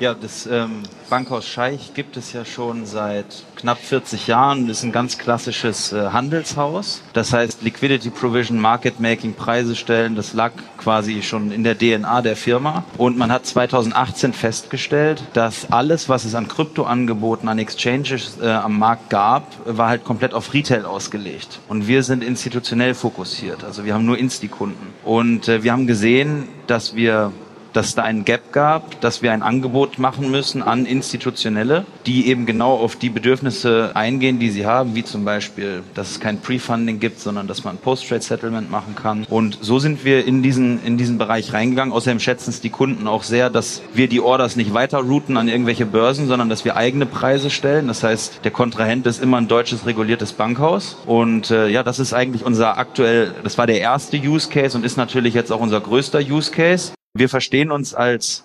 Ja, 0.00 0.12
das 0.12 0.46
ähm, 0.46 0.82
Bankhaus 1.08 1.46
Scheich 1.46 1.94
gibt 1.94 2.16
es 2.16 2.32
ja 2.32 2.44
schon 2.44 2.84
seit 2.84 3.26
knapp 3.54 3.78
40 3.78 4.26
Jahren. 4.26 4.66
Das 4.66 4.78
ist 4.78 4.82
ein 4.82 4.90
ganz 4.90 5.18
klassisches 5.18 5.92
äh, 5.92 6.08
Handelshaus. 6.08 7.00
Das 7.12 7.32
heißt 7.32 7.62
Liquidity 7.62 8.10
Provision, 8.10 8.58
Market 8.58 8.98
Making, 8.98 9.34
Preise 9.34 9.76
stellen, 9.76 10.16
das 10.16 10.32
lag 10.32 10.50
quasi 10.78 11.22
schon 11.22 11.52
in 11.52 11.62
der 11.62 11.78
DNA 11.78 12.22
der 12.22 12.34
Firma. 12.34 12.84
Und 12.98 13.16
man 13.16 13.30
hat 13.30 13.46
2018 13.46 14.32
festgestellt, 14.32 15.22
dass 15.32 15.70
alles, 15.70 16.08
was 16.08 16.24
es 16.24 16.34
an 16.34 16.48
Kryptoangeboten, 16.48 17.48
an 17.48 17.60
Exchanges 17.60 18.38
äh, 18.42 18.48
am 18.48 18.78
Markt 18.78 19.10
gab, 19.10 19.46
war 19.64 19.88
halt 19.88 20.04
komplett 20.04 20.34
auf 20.34 20.52
Retail 20.52 20.86
ausgelegt. 20.86 21.60
Und 21.68 21.86
wir 21.86 22.02
sind 22.02 22.24
institutionell 22.24 22.94
fokussiert. 22.94 23.62
Also 23.62 23.84
wir 23.84 23.94
haben 23.94 24.04
nur 24.04 24.18
Insti-Kunden. 24.18 24.92
Und 25.04 25.46
äh, 25.46 25.62
wir 25.62 25.70
haben 25.70 25.86
gesehen, 25.86 26.48
dass 26.66 26.96
wir 26.96 27.30
dass 27.74 27.94
da 27.94 28.02
einen 28.02 28.24
Gap 28.24 28.52
gab, 28.52 29.00
dass 29.00 29.20
wir 29.20 29.32
ein 29.32 29.42
Angebot 29.42 29.98
machen 29.98 30.30
müssen 30.30 30.62
an 30.62 30.86
Institutionelle, 30.86 31.84
die 32.06 32.28
eben 32.28 32.46
genau 32.46 32.74
auf 32.74 32.96
die 32.96 33.10
Bedürfnisse 33.10 33.90
eingehen, 33.94 34.38
die 34.38 34.50
sie 34.50 34.64
haben, 34.64 34.94
wie 34.94 35.04
zum 35.04 35.24
Beispiel, 35.24 35.82
dass 35.94 36.12
es 36.12 36.20
kein 36.20 36.40
Pre-Funding 36.40 37.00
gibt, 37.00 37.20
sondern 37.20 37.46
dass 37.46 37.64
man 37.64 37.76
Post-Trade-Settlement 37.76 38.70
machen 38.70 38.94
kann. 38.94 39.26
Und 39.28 39.58
so 39.60 39.78
sind 39.78 40.04
wir 40.04 40.24
in 40.24 40.42
diesen, 40.42 40.82
in 40.84 40.96
diesen 40.96 41.18
Bereich 41.18 41.52
reingegangen. 41.52 41.92
Außerdem 41.92 42.20
schätzen 42.20 42.50
es 42.50 42.60
die 42.60 42.70
Kunden 42.70 43.08
auch 43.08 43.24
sehr, 43.24 43.50
dass 43.50 43.82
wir 43.92 44.08
die 44.08 44.20
Orders 44.20 44.56
nicht 44.56 44.72
weiter 44.72 44.98
routen 44.98 45.36
an 45.36 45.48
irgendwelche 45.48 45.86
Börsen, 45.86 46.28
sondern 46.28 46.48
dass 46.48 46.64
wir 46.64 46.76
eigene 46.76 47.06
Preise 47.06 47.50
stellen. 47.50 47.88
Das 47.88 48.02
heißt, 48.02 48.40
der 48.44 48.50
Kontrahent 48.52 49.06
ist 49.06 49.20
immer 49.20 49.38
ein 49.38 49.48
deutsches 49.48 49.84
reguliertes 49.84 50.32
Bankhaus. 50.32 50.96
Und 51.06 51.50
äh, 51.50 51.68
ja, 51.68 51.82
das 51.82 51.98
ist 51.98 52.14
eigentlich 52.14 52.44
unser 52.44 52.78
aktuell, 52.78 53.34
das 53.42 53.58
war 53.58 53.66
der 53.66 53.80
erste 53.80 54.16
Use 54.16 54.48
Case 54.48 54.76
und 54.78 54.84
ist 54.84 54.96
natürlich 54.96 55.34
jetzt 55.34 55.50
auch 55.50 55.60
unser 55.60 55.80
größter 55.80 56.20
Use 56.20 56.52
Case. 56.52 56.92
Wir 57.16 57.28
verstehen 57.28 57.70
uns 57.70 57.94
als 57.94 58.42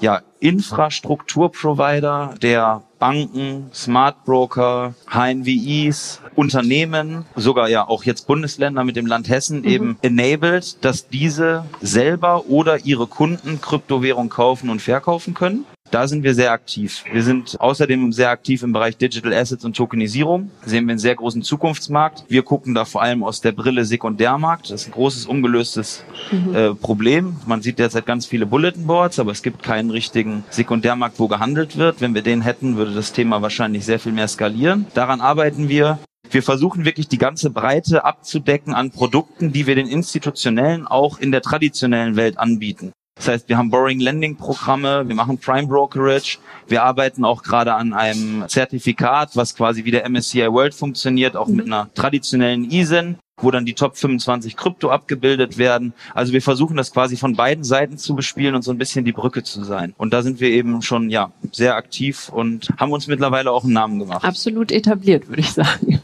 ja, 0.00 0.20
Infrastrukturprovider, 0.38 2.34
der 2.42 2.82
Banken, 2.98 3.70
Smart 3.72 4.26
Broker, 4.26 4.92
HNWIs, 5.10 6.20
Unternehmen, 6.34 7.24
sogar 7.36 7.70
ja 7.70 7.88
auch 7.88 8.04
jetzt 8.04 8.26
Bundesländer 8.26 8.84
mit 8.84 8.96
dem 8.96 9.06
Land 9.06 9.30
Hessen 9.30 9.60
mhm. 9.60 9.68
eben 9.68 9.98
enabled, 10.02 10.84
dass 10.84 11.08
diese 11.08 11.64
selber 11.80 12.44
oder 12.48 12.84
ihre 12.84 13.06
Kunden 13.06 13.62
Kryptowährung 13.62 14.28
kaufen 14.28 14.68
und 14.68 14.82
verkaufen 14.82 15.32
können. 15.32 15.64
Da 15.92 16.08
sind 16.08 16.22
wir 16.22 16.34
sehr 16.34 16.52
aktiv. 16.52 17.04
Wir 17.12 17.22
sind 17.22 17.60
außerdem 17.60 18.12
sehr 18.12 18.30
aktiv 18.30 18.62
im 18.62 18.72
Bereich 18.72 18.96
Digital 18.96 19.34
Assets 19.34 19.62
und 19.62 19.76
Tokenisierung. 19.76 20.50
Sehen 20.64 20.86
wir 20.86 20.92
einen 20.92 20.98
sehr 20.98 21.14
großen 21.14 21.42
Zukunftsmarkt. 21.42 22.24
Wir 22.28 22.42
gucken 22.42 22.74
da 22.74 22.86
vor 22.86 23.02
allem 23.02 23.22
aus 23.22 23.42
der 23.42 23.52
Brille 23.52 23.84
Sekundärmarkt. 23.84 24.70
Das 24.70 24.80
ist 24.80 24.88
ein 24.88 24.92
großes 24.92 25.26
ungelöstes 25.26 26.02
mhm. 26.30 26.54
äh, 26.54 26.74
Problem. 26.74 27.36
Man 27.44 27.60
sieht 27.60 27.78
derzeit 27.78 28.06
ganz 28.06 28.24
viele 28.24 28.46
Bulletin 28.46 28.86
Boards, 28.86 29.18
aber 29.18 29.32
es 29.32 29.42
gibt 29.42 29.62
keinen 29.62 29.90
richtigen 29.90 30.44
Sekundärmarkt, 30.48 31.18
wo 31.18 31.28
gehandelt 31.28 31.76
wird. 31.76 32.00
Wenn 32.00 32.14
wir 32.14 32.22
den 32.22 32.40
hätten, 32.40 32.78
würde 32.78 32.94
das 32.94 33.12
Thema 33.12 33.42
wahrscheinlich 33.42 33.84
sehr 33.84 33.98
viel 33.98 34.12
mehr 34.12 34.28
skalieren. 34.28 34.86
Daran 34.94 35.20
arbeiten 35.20 35.68
wir. 35.68 35.98
Wir 36.30 36.42
versuchen 36.42 36.86
wirklich 36.86 37.08
die 37.08 37.18
ganze 37.18 37.50
Breite 37.50 38.06
abzudecken 38.06 38.72
an 38.72 38.92
Produkten, 38.92 39.52
die 39.52 39.66
wir 39.66 39.74
den 39.74 39.88
institutionellen 39.88 40.86
auch 40.86 41.18
in 41.18 41.32
der 41.32 41.42
traditionellen 41.42 42.16
Welt 42.16 42.38
anbieten. 42.38 42.92
Das 43.14 43.28
heißt, 43.28 43.48
wir 43.48 43.58
haben 43.58 43.70
Borrowing 43.70 44.00
Lending 44.00 44.36
Programme, 44.36 45.06
wir 45.06 45.14
machen 45.14 45.38
Prime 45.38 45.68
Brokerage, 45.68 46.38
wir 46.66 46.82
arbeiten 46.82 47.24
auch 47.24 47.42
gerade 47.42 47.74
an 47.74 47.92
einem 47.92 48.44
Zertifikat, 48.48 49.36
was 49.36 49.54
quasi 49.54 49.84
wie 49.84 49.90
der 49.90 50.08
MSCI 50.08 50.50
World 50.50 50.74
funktioniert, 50.74 51.36
auch 51.36 51.48
mhm. 51.48 51.56
mit 51.56 51.66
einer 51.66 51.92
traditionellen 51.94 52.70
ISIN 52.70 53.18
wo 53.42 53.50
dann 53.50 53.64
die 53.64 53.74
Top 53.74 53.96
25 53.96 54.56
Krypto 54.56 54.90
abgebildet 54.90 55.58
werden. 55.58 55.92
Also 56.14 56.32
wir 56.32 56.42
versuchen 56.42 56.76
das 56.76 56.92
quasi 56.92 57.16
von 57.16 57.34
beiden 57.34 57.64
Seiten 57.64 57.98
zu 57.98 58.14
bespielen 58.14 58.54
und 58.54 58.62
so 58.62 58.70
ein 58.70 58.78
bisschen 58.78 59.04
die 59.04 59.12
Brücke 59.12 59.42
zu 59.42 59.64
sein. 59.64 59.94
Und 59.96 60.12
da 60.12 60.22
sind 60.22 60.40
wir 60.40 60.50
eben 60.50 60.82
schon 60.82 61.10
ja 61.10 61.32
sehr 61.50 61.76
aktiv 61.76 62.28
und 62.28 62.68
haben 62.78 62.92
uns 62.92 63.06
mittlerweile 63.06 63.50
auch 63.50 63.64
einen 63.64 63.72
Namen 63.72 63.98
gemacht. 63.98 64.24
Absolut 64.24 64.70
etabliert, 64.70 65.28
würde 65.28 65.40
ich 65.40 65.52
sagen. 65.52 66.00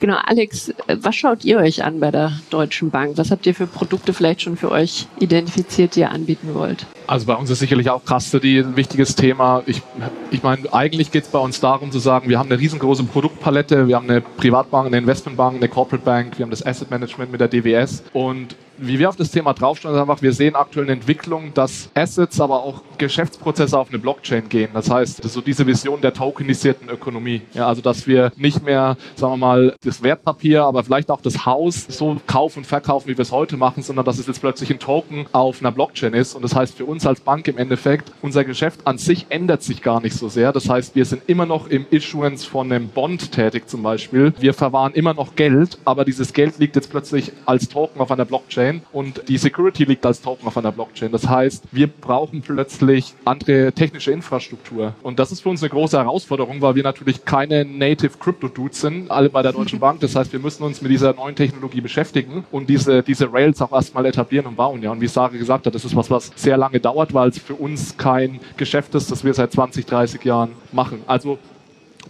Genau, 0.00 0.16
Alex, 0.24 0.72
was 0.86 1.16
schaut 1.16 1.44
ihr 1.44 1.58
euch 1.58 1.84
an 1.84 2.00
bei 2.00 2.10
der 2.10 2.32
Deutschen 2.50 2.90
Bank? 2.90 3.16
Was 3.16 3.30
habt 3.30 3.46
ihr 3.46 3.54
für 3.54 3.66
Produkte 3.66 4.12
vielleicht 4.12 4.42
schon 4.42 4.56
für 4.56 4.70
euch 4.70 5.06
identifiziert, 5.20 5.96
die 5.96 6.00
ihr 6.00 6.10
anbieten 6.10 6.54
wollt? 6.54 6.86
Also 7.06 7.26
bei 7.26 7.34
uns 7.34 7.48
ist 7.50 7.60
sicherlich 7.60 7.88
auch 7.90 8.02
Custody 8.04 8.58
ein 8.58 8.76
wichtiges 8.76 9.14
Thema. 9.16 9.62
Ich, 9.66 9.82
ich 10.30 10.42
meine, 10.42 10.72
eigentlich 10.72 11.10
geht 11.10 11.24
es 11.24 11.30
bei 11.30 11.38
uns 11.38 11.60
darum 11.60 11.90
zu 11.90 11.98
sagen, 11.98 12.28
wir 12.28 12.38
haben 12.38 12.50
eine 12.50 12.60
riesengroße 12.60 13.04
Produktpalette, 13.04 13.88
wir 13.88 13.96
haben 13.96 14.10
eine 14.10 14.20
Privatbank, 14.20 14.86
eine 14.86 14.98
Investmentbank, 14.98 15.56
eine 15.56 15.68
Corporate 15.68 16.04
Bank, 16.04 16.38
wir 16.38 16.44
haben 16.44 16.50
das 16.50 16.64
Asset 16.64 16.90
Management 16.90 17.32
mit 17.32 17.40
der 17.40 17.48
DWS 17.48 18.02
und 18.12 18.56
wie 18.78 18.98
wir 18.98 19.08
auf 19.08 19.16
das 19.16 19.30
Thema 19.30 19.52
draufstehen, 19.52 19.94
ist 19.94 20.00
einfach, 20.00 20.22
wir 20.22 20.32
sehen 20.32 20.54
aktuell 20.54 20.86
eine 20.86 20.92
Entwicklung, 20.92 21.52
dass 21.54 21.90
Assets, 21.94 22.40
aber 22.40 22.62
auch 22.62 22.82
Geschäftsprozesse 22.96 23.78
auf 23.78 23.88
eine 23.88 23.98
Blockchain 23.98 24.48
gehen. 24.48 24.70
Das 24.72 24.90
heißt, 24.90 25.22
so 25.24 25.40
diese 25.40 25.66
Vision 25.66 26.00
der 26.00 26.12
tokenisierten 26.12 26.88
Ökonomie. 26.88 27.42
Ja, 27.54 27.66
also, 27.66 27.82
dass 27.82 28.06
wir 28.06 28.32
nicht 28.36 28.62
mehr, 28.64 28.96
sagen 29.16 29.32
wir 29.32 29.36
mal, 29.36 29.74
das 29.84 30.02
Wertpapier, 30.02 30.64
aber 30.64 30.82
vielleicht 30.82 31.08
auch 31.08 31.20
das 31.20 31.46
Haus 31.46 31.86
so 31.88 32.20
kaufen 32.26 32.60
und 32.60 32.64
verkaufen, 32.64 33.08
wie 33.08 33.16
wir 33.16 33.22
es 33.22 33.30
heute 33.30 33.56
machen, 33.56 33.84
sondern 33.84 34.04
dass 34.04 34.18
es 34.18 34.26
jetzt 34.26 34.40
plötzlich 34.40 34.70
ein 34.70 34.80
Token 34.80 35.26
auf 35.30 35.60
einer 35.60 35.70
Blockchain 35.70 36.14
ist. 36.14 36.34
Und 36.34 36.42
das 36.42 36.56
heißt 36.56 36.76
für 36.76 36.84
uns 36.84 37.06
als 37.06 37.20
Bank 37.20 37.46
im 37.46 37.58
Endeffekt, 37.58 38.10
unser 38.20 38.44
Geschäft 38.44 38.80
an 38.88 38.98
sich 38.98 39.26
ändert 39.28 39.62
sich 39.62 39.80
gar 39.80 40.00
nicht 40.00 40.16
so 40.16 40.28
sehr. 40.28 40.52
Das 40.52 40.68
heißt, 40.68 40.96
wir 40.96 41.04
sind 41.04 41.22
immer 41.28 41.46
noch 41.46 41.68
im 41.68 41.86
Issuance 41.90 42.44
von 42.44 42.72
einem 42.72 42.88
Bond 42.88 43.30
tätig 43.30 43.68
zum 43.68 43.84
Beispiel. 43.84 44.32
Wir 44.40 44.52
verwahren 44.52 44.94
immer 44.94 45.14
noch 45.14 45.36
Geld, 45.36 45.78
aber 45.84 46.04
dieses 46.04 46.32
Geld 46.32 46.58
liegt 46.58 46.74
jetzt 46.74 46.90
plötzlich 46.90 47.30
als 47.46 47.68
Token 47.68 48.00
auf 48.00 48.10
einer 48.10 48.24
Blockchain 48.24 48.82
und 48.92 49.28
die 49.28 49.38
Security 49.38 49.84
liegt 49.84 50.04
als 50.04 50.20
Token 50.20 50.48
auf 50.48 50.58
einer 50.58 50.72
Blockchain. 50.72 51.12
Das 51.12 51.28
heißt, 51.28 51.66
wir 51.70 51.86
brauchen 51.86 52.42
plötzlich 52.42 53.14
andere 53.24 53.72
technische 53.72 54.10
Infrastruktur. 54.10 54.94
Und 55.04 55.20
das 55.20 55.30
ist 55.30 55.42
für 55.42 55.50
uns 55.50 55.62
eine 55.62 55.70
große 55.70 55.96
Herausforderung, 55.96 56.60
weil 56.62 56.74
wir 56.74 56.82
natürlich 56.82 57.24
keine 57.24 57.64
Native 57.64 58.18
Crypto 58.18 58.48
Dudes 58.48 58.80
sind, 58.80 59.08
alle 59.12 59.30
bei 59.30 59.42
der 59.42 59.52
Deutschen 59.52 59.67
Bank. 59.76 60.00
Das 60.00 60.14
heißt, 60.14 60.32
wir 60.32 60.40
müssen 60.40 60.62
uns 60.62 60.80
mit 60.80 60.90
dieser 60.90 61.12
neuen 61.12 61.36
Technologie 61.36 61.80
beschäftigen 61.80 62.44
und 62.50 62.68
diese, 62.68 63.02
diese 63.02 63.32
Rails 63.32 63.60
auch 63.60 63.72
erstmal 63.72 64.06
etablieren 64.06 64.46
und 64.46 64.56
bauen. 64.56 64.82
Ja, 64.82 64.92
und 64.92 65.00
wie 65.00 65.08
Sarah 65.08 65.28
gesagt 65.28 65.66
hat, 65.66 65.74
das 65.74 65.84
ist 65.84 65.94
was, 65.94 66.10
was 66.10 66.30
sehr 66.36 66.56
lange 66.56 66.80
dauert, 66.80 67.12
weil 67.12 67.28
es 67.28 67.38
für 67.38 67.54
uns 67.54 67.96
kein 67.96 68.40
Geschäft 68.56 68.94
ist, 68.94 69.10
das 69.10 69.24
wir 69.24 69.34
seit 69.34 69.52
20, 69.52 69.86
30 69.86 70.24
Jahren 70.24 70.50
machen. 70.72 71.02
Also 71.06 71.38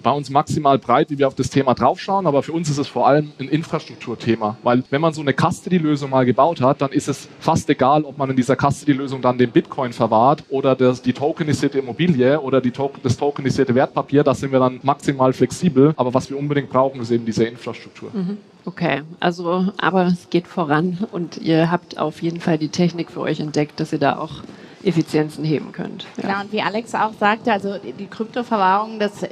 bei 0.02 0.10
uns 0.10 0.30
maximal 0.30 0.78
breit, 0.78 1.10
wie 1.10 1.18
wir 1.18 1.26
auf 1.26 1.34
das 1.34 1.50
Thema 1.50 1.74
draufschauen, 1.74 2.26
aber 2.26 2.42
für 2.42 2.52
uns 2.52 2.70
ist 2.70 2.78
es 2.78 2.88
vor 2.88 3.06
allem 3.06 3.32
ein 3.38 3.48
Infrastrukturthema, 3.48 4.56
weil 4.62 4.82
wenn 4.90 5.00
man 5.00 5.12
so 5.12 5.20
eine 5.20 5.32
Custody-Lösung 5.32 6.10
mal 6.10 6.24
gebaut 6.24 6.60
hat, 6.60 6.80
dann 6.80 6.90
ist 6.90 7.08
es 7.08 7.28
fast 7.40 7.68
egal, 7.70 8.04
ob 8.04 8.18
man 8.18 8.30
in 8.30 8.36
dieser 8.36 8.56
Custody-Lösung 8.56 9.20
dann 9.22 9.38
den 9.38 9.50
Bitcoin 9.50 9.92
verwahrt 9.92 10.44
oder 10.48 10.74
das, 10.74 11.02
die 11.02 11.12
tokenisierte 11.12 11.78
Immobilie 11.78 12.40
oder 12.40 12.60
die 12.60 12.72
das 13.02 13.16
tokenisierte 13.16 13.74
Wertpapier, 13.74 14.22
da 14.24 14.34
sind 14.34 14.52
wir 14.52 14.58
dann 14.58 14.80
maximal 14.82 15.32
flexibel, 15.32 15.94
aber 15.96 16.14
was 16.14 16.30
wir 16.30 16.38
unbedingt 16.38 16.70
brauchen, 16.70 17.00
ist 17.00 17.10
eben 17.10 17.24
diese 17.24 17.44
Infrastruktur. 17.44 18.10
Mhm. 18.12 18.38
Okay, 18.64 19.02
also 19.18 19.68
aber 19.78 20.06
es 20.08 20.28
geht 20.28 20.46
voran 20.46 20.98
und 21.10 21.38
ihr 21.38 21.70
habt 21.70 21.98
auf 21.98 22.20
jeden 22.20 22.40
Fall 22.40 22.58
die 22.58 22.68
Technik 22.68 23.10
für 23.10 23.20
euch 23.20 23.40
entdeckt, 23.40 23.80
dass 23.80 23.92
ihr 23.94 23.98
da 23.98 24.18
auch 24.18 24.42
Effizienzen 24.88 25.44
heben 25.44 25.72
könnt. 25.72 26.06
Ja. 26.16 26.22
Genau, 26.22 26.40
und 26.40 26.52
wie 26.52 26.62
Alex 26.62 26.94
auch 26.94 27.12
sagte, 27.20 27.52
also 27.52 27.76
die 27.78 28.06
Kryptoverwahrung, 28.06 28.98
das, 28.98 29.24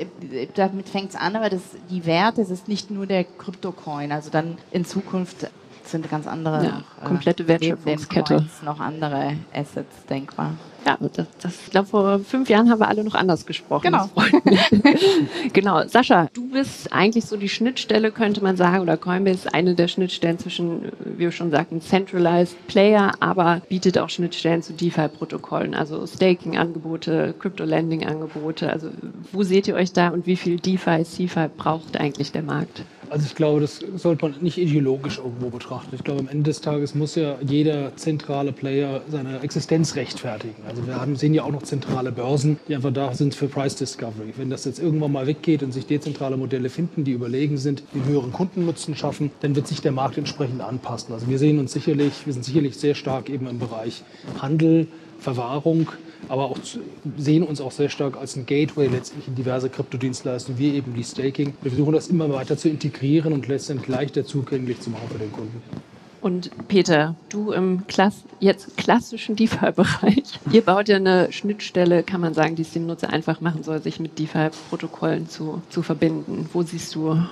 damit 0.55 0.89
fängt 0.89 1.11
es 1.11 1.17
an, 1.17 1.35
aber 1.35 1.49
das, 1.49 1.63
die 1.91 2.05
Werte, 2.05 2.43
das 2.43 2.51
ist 2.51 2.69
nicht 2.69 2.91
nur 2.91 3.07
der 3.07 3.25
Kryptocoin, 3.25 4.13
also 4.13 4.31
dann 4.31 4.59
in 4.71 4.85
Zukunft 4.85 5.49
sind 5.91 6.11
ganz 6.11 6.27
andere 6.27 6.65
ja, 6.65 6.83
komplette 7.05 7.49
Wertschöpfungskette 7.49 8.47
noch 8.65 8.81
andere 8.81 9.37
Assets 9.53 10.05
denkbar. 10.09 10.55
Ja, 10.87 10.97
das, 11.01 11.27
das 11.43 11.61
ich 11.65 11.71
glaube, 11.73 11.89
vor 11.89 12.21
fünf 12.21 12.49
Jahren 12.49 12.71
haben 12.71 12.79
wir 12.79 12.87
alle 12.87 13.03
noch 13.03 13.17
anders 13.17 13.45
gesprochen. 13.45 13.87
Genau. 13.87 14.09
genau. 15.53 15.83
Sascha, 15.89 16.29
du 16.33 16.49
bist 16.49 16.93
eigentlich 16.93 17.25
so 17.25 17.37
die 17.37 17.49
Schnittstelle, 17.49 18.13
könnte 18.13 18.41
man 18.41 18.57
sagen, 18.57 18.83
oder 18.83 18.97
Coinbase 18.97 19.53
eine 19.53 19.75
der 19.75 19.89
Schnittstellen 19.89 20.39
zwischen, 20.39 20.93
wie 21.05 21.19
wir 21.19 21.33
schon 21.33 21.51
sagten, 21.51 21.81
Centralized 21.81 22.69
Player, 22.69 23.15
aber 23.19 23.63
bietet 23.69 23.99
auch 23.99 24.11
Schnittstellen 24.11 24.63
zu 24.63 24.75
DeFi-Protokollen, 24.75 25.75
also 25.75 26.07
Staking-Angebote, 26.07 27.35
Crypto-Lending-Angebote. 27.37 28.73
Also 28.73 28.91
wo 29.33 29.43
seht 29.43 29.67
ihr 29.67 29.75
euch 29.75 29.93
da 29.93 30.11
und 30.11 30.27
wie 30.27 30.37
viel 30.37 30.61
DeFi, 30.61 31.03
CeFi 31.03 31.49
braucht 31.57 31.97
eigentlich 31.97 32.31
der 32.31 32.43
Markt? 32.43 32.85
Also 33.11 33.27
ich 33.27 33.35
glaube, 33.35 33.61
das 33.61 33.81
sollte 33.97 34.27
man 34.29 34.35
nicht 34.41 34.59
ideologisch 34.59 35.19
irgendwo 35.19 35.51
betrachten. 35.51 35.95
Ich 35.95 36.05
glaube, 36.05 36.21
am 36.21 36.29
Ende 36.29 36.45
des 36.45 36.61
Tages 36.61 36.95
muss 36.95 37.15
ja 37.15 37.37
jeder 37.47 37.97
zentrale 37.97 38.53
Player 38.53 39.03
seine 39.09 39.41
Existenz 39.41 39.97
rechtfertigen. 39.97 40.63
Also 40.69 40.87
wir 40.87 41.01
haben, 41.01 41.17
sehen 41.17 41.35
ja 41.35 41.45
auch 41.45 41.53
noch 41.53 41.63
zentrale 41.63 42.13
Börsen, 42.13 42.59
die 42.69 42.75
einfach 42.75 42.93
da 42.93 43.15
sind 43.15 43.35
für 43.35 43.49
Price 43.49 43.77
Discovery. 43.77 44.35
Wenn 44.37 44.51
das 44.51 44.65
jetzt 44.65 44.79
irgendwann 44.79 45.13
mal 45.13 45.27
weggeht 45.27 45.63
und 45.63 45.73
sich 45.73 45.87
dezentrale 45.87 46.37
Modelle 46.37 46.69
finden, 46.69 47.05
die 47.05 47.13
überlegen 47.13 47.59
sind, 47.59 47.83
die 47.95 48.05
höheren 48.05 48.33
Kundennutzen 48.33 48.97
schaffen, 48.97 49.31
dann 49.41 49.57
wird 49.57 49.67
sich 49.67 49.81
der 49.81 49.93
Markt 49.93 50.19
entsprechend 50.19 50.61
anpassen. 50.61 51.13
Also 51.15 51.29
wir 51.29 51.39
sehen 51.39 51.59
uns 51.59 51.73
sicherlich, 51.73 52.27
wir 52.27 52.33
sind 52.33 52.45
sicherlich 52.45 52.77
sehr 52.77 52.95
stark 52.95 53.31
eben 53.31 53.47
im 53.47 53.59
Bereich 53.59 54.03
Handel, 54.41 54.89
Verwahrung, 55.19 55.89
aber 56.29 56.47
auch 56.47 56.59
sehen 57.17 57.43
uns 57.43 57.61
auch 57.61 57.73
sehr 57.73 57.89
stark 57.89 58.17
als 58.17 58.37
ein 58.37 58.47
Gateway 58.47 58.89
letztlich 58.89 59.29
in 59.29 59.35
diverse 59.35 59.69
Kryptodienstleistungen, 59.69 60.59
wie 60.59 60.75
eben 60.75 60.95
die 60.95 61.05
Staking. 61.05 61.55
Wir 61.63 61.71
versuchen 61.71 61.93
das 61.93 62.09
immer 62.09 62.33
weiter 62.33 62.57
zu 62.57 62.69
integrieren 62.69 63.33
und 63.33 63.49
letztendlich 63.49 63.89
leichter 63.89 64.25
zugänglich 64.25 64.81
zu 64.81 64.91
machen 64.91 65.09
für 65.11 65.19
den 65.19 65.33
Kunden. 65.33 65.63
Und 66.21 66.51
Peter, 66.67 67.15
du 67.29 67.53
im 67.53 67.87
Klass 67.87 68.25
jetzt 68.41 68.77
klassischen 68.77 69.37
DeFi-Bereich. 69.37 70.25
Ihr 70.51 70.63
baut 70.63 70.89
ja 70.89 70.97
eine 70.97 71.31
Schnittstelle, 71.31 72.03
kann 72.03 72.21
man 72.21 72.35
sagen, 72.35 72.57
die 72.57 72.63
es 72.63 72.73
dem 72.73 72.87
Nutzer 72.87 73.11
einfach 73.11 73.41
machen 73.41 73.63
soll, 73.63 73.81
sich 73.81 74.01
mit 74.01 74.19
DeFi-Protokollen 74.19 75.29
zu, 75.29 75.63
zu 75.71 75.83
verbinden. 75.83 76.49
Wo 76.53 76.63
siehst 76.63 76.95
du 76.97 77.23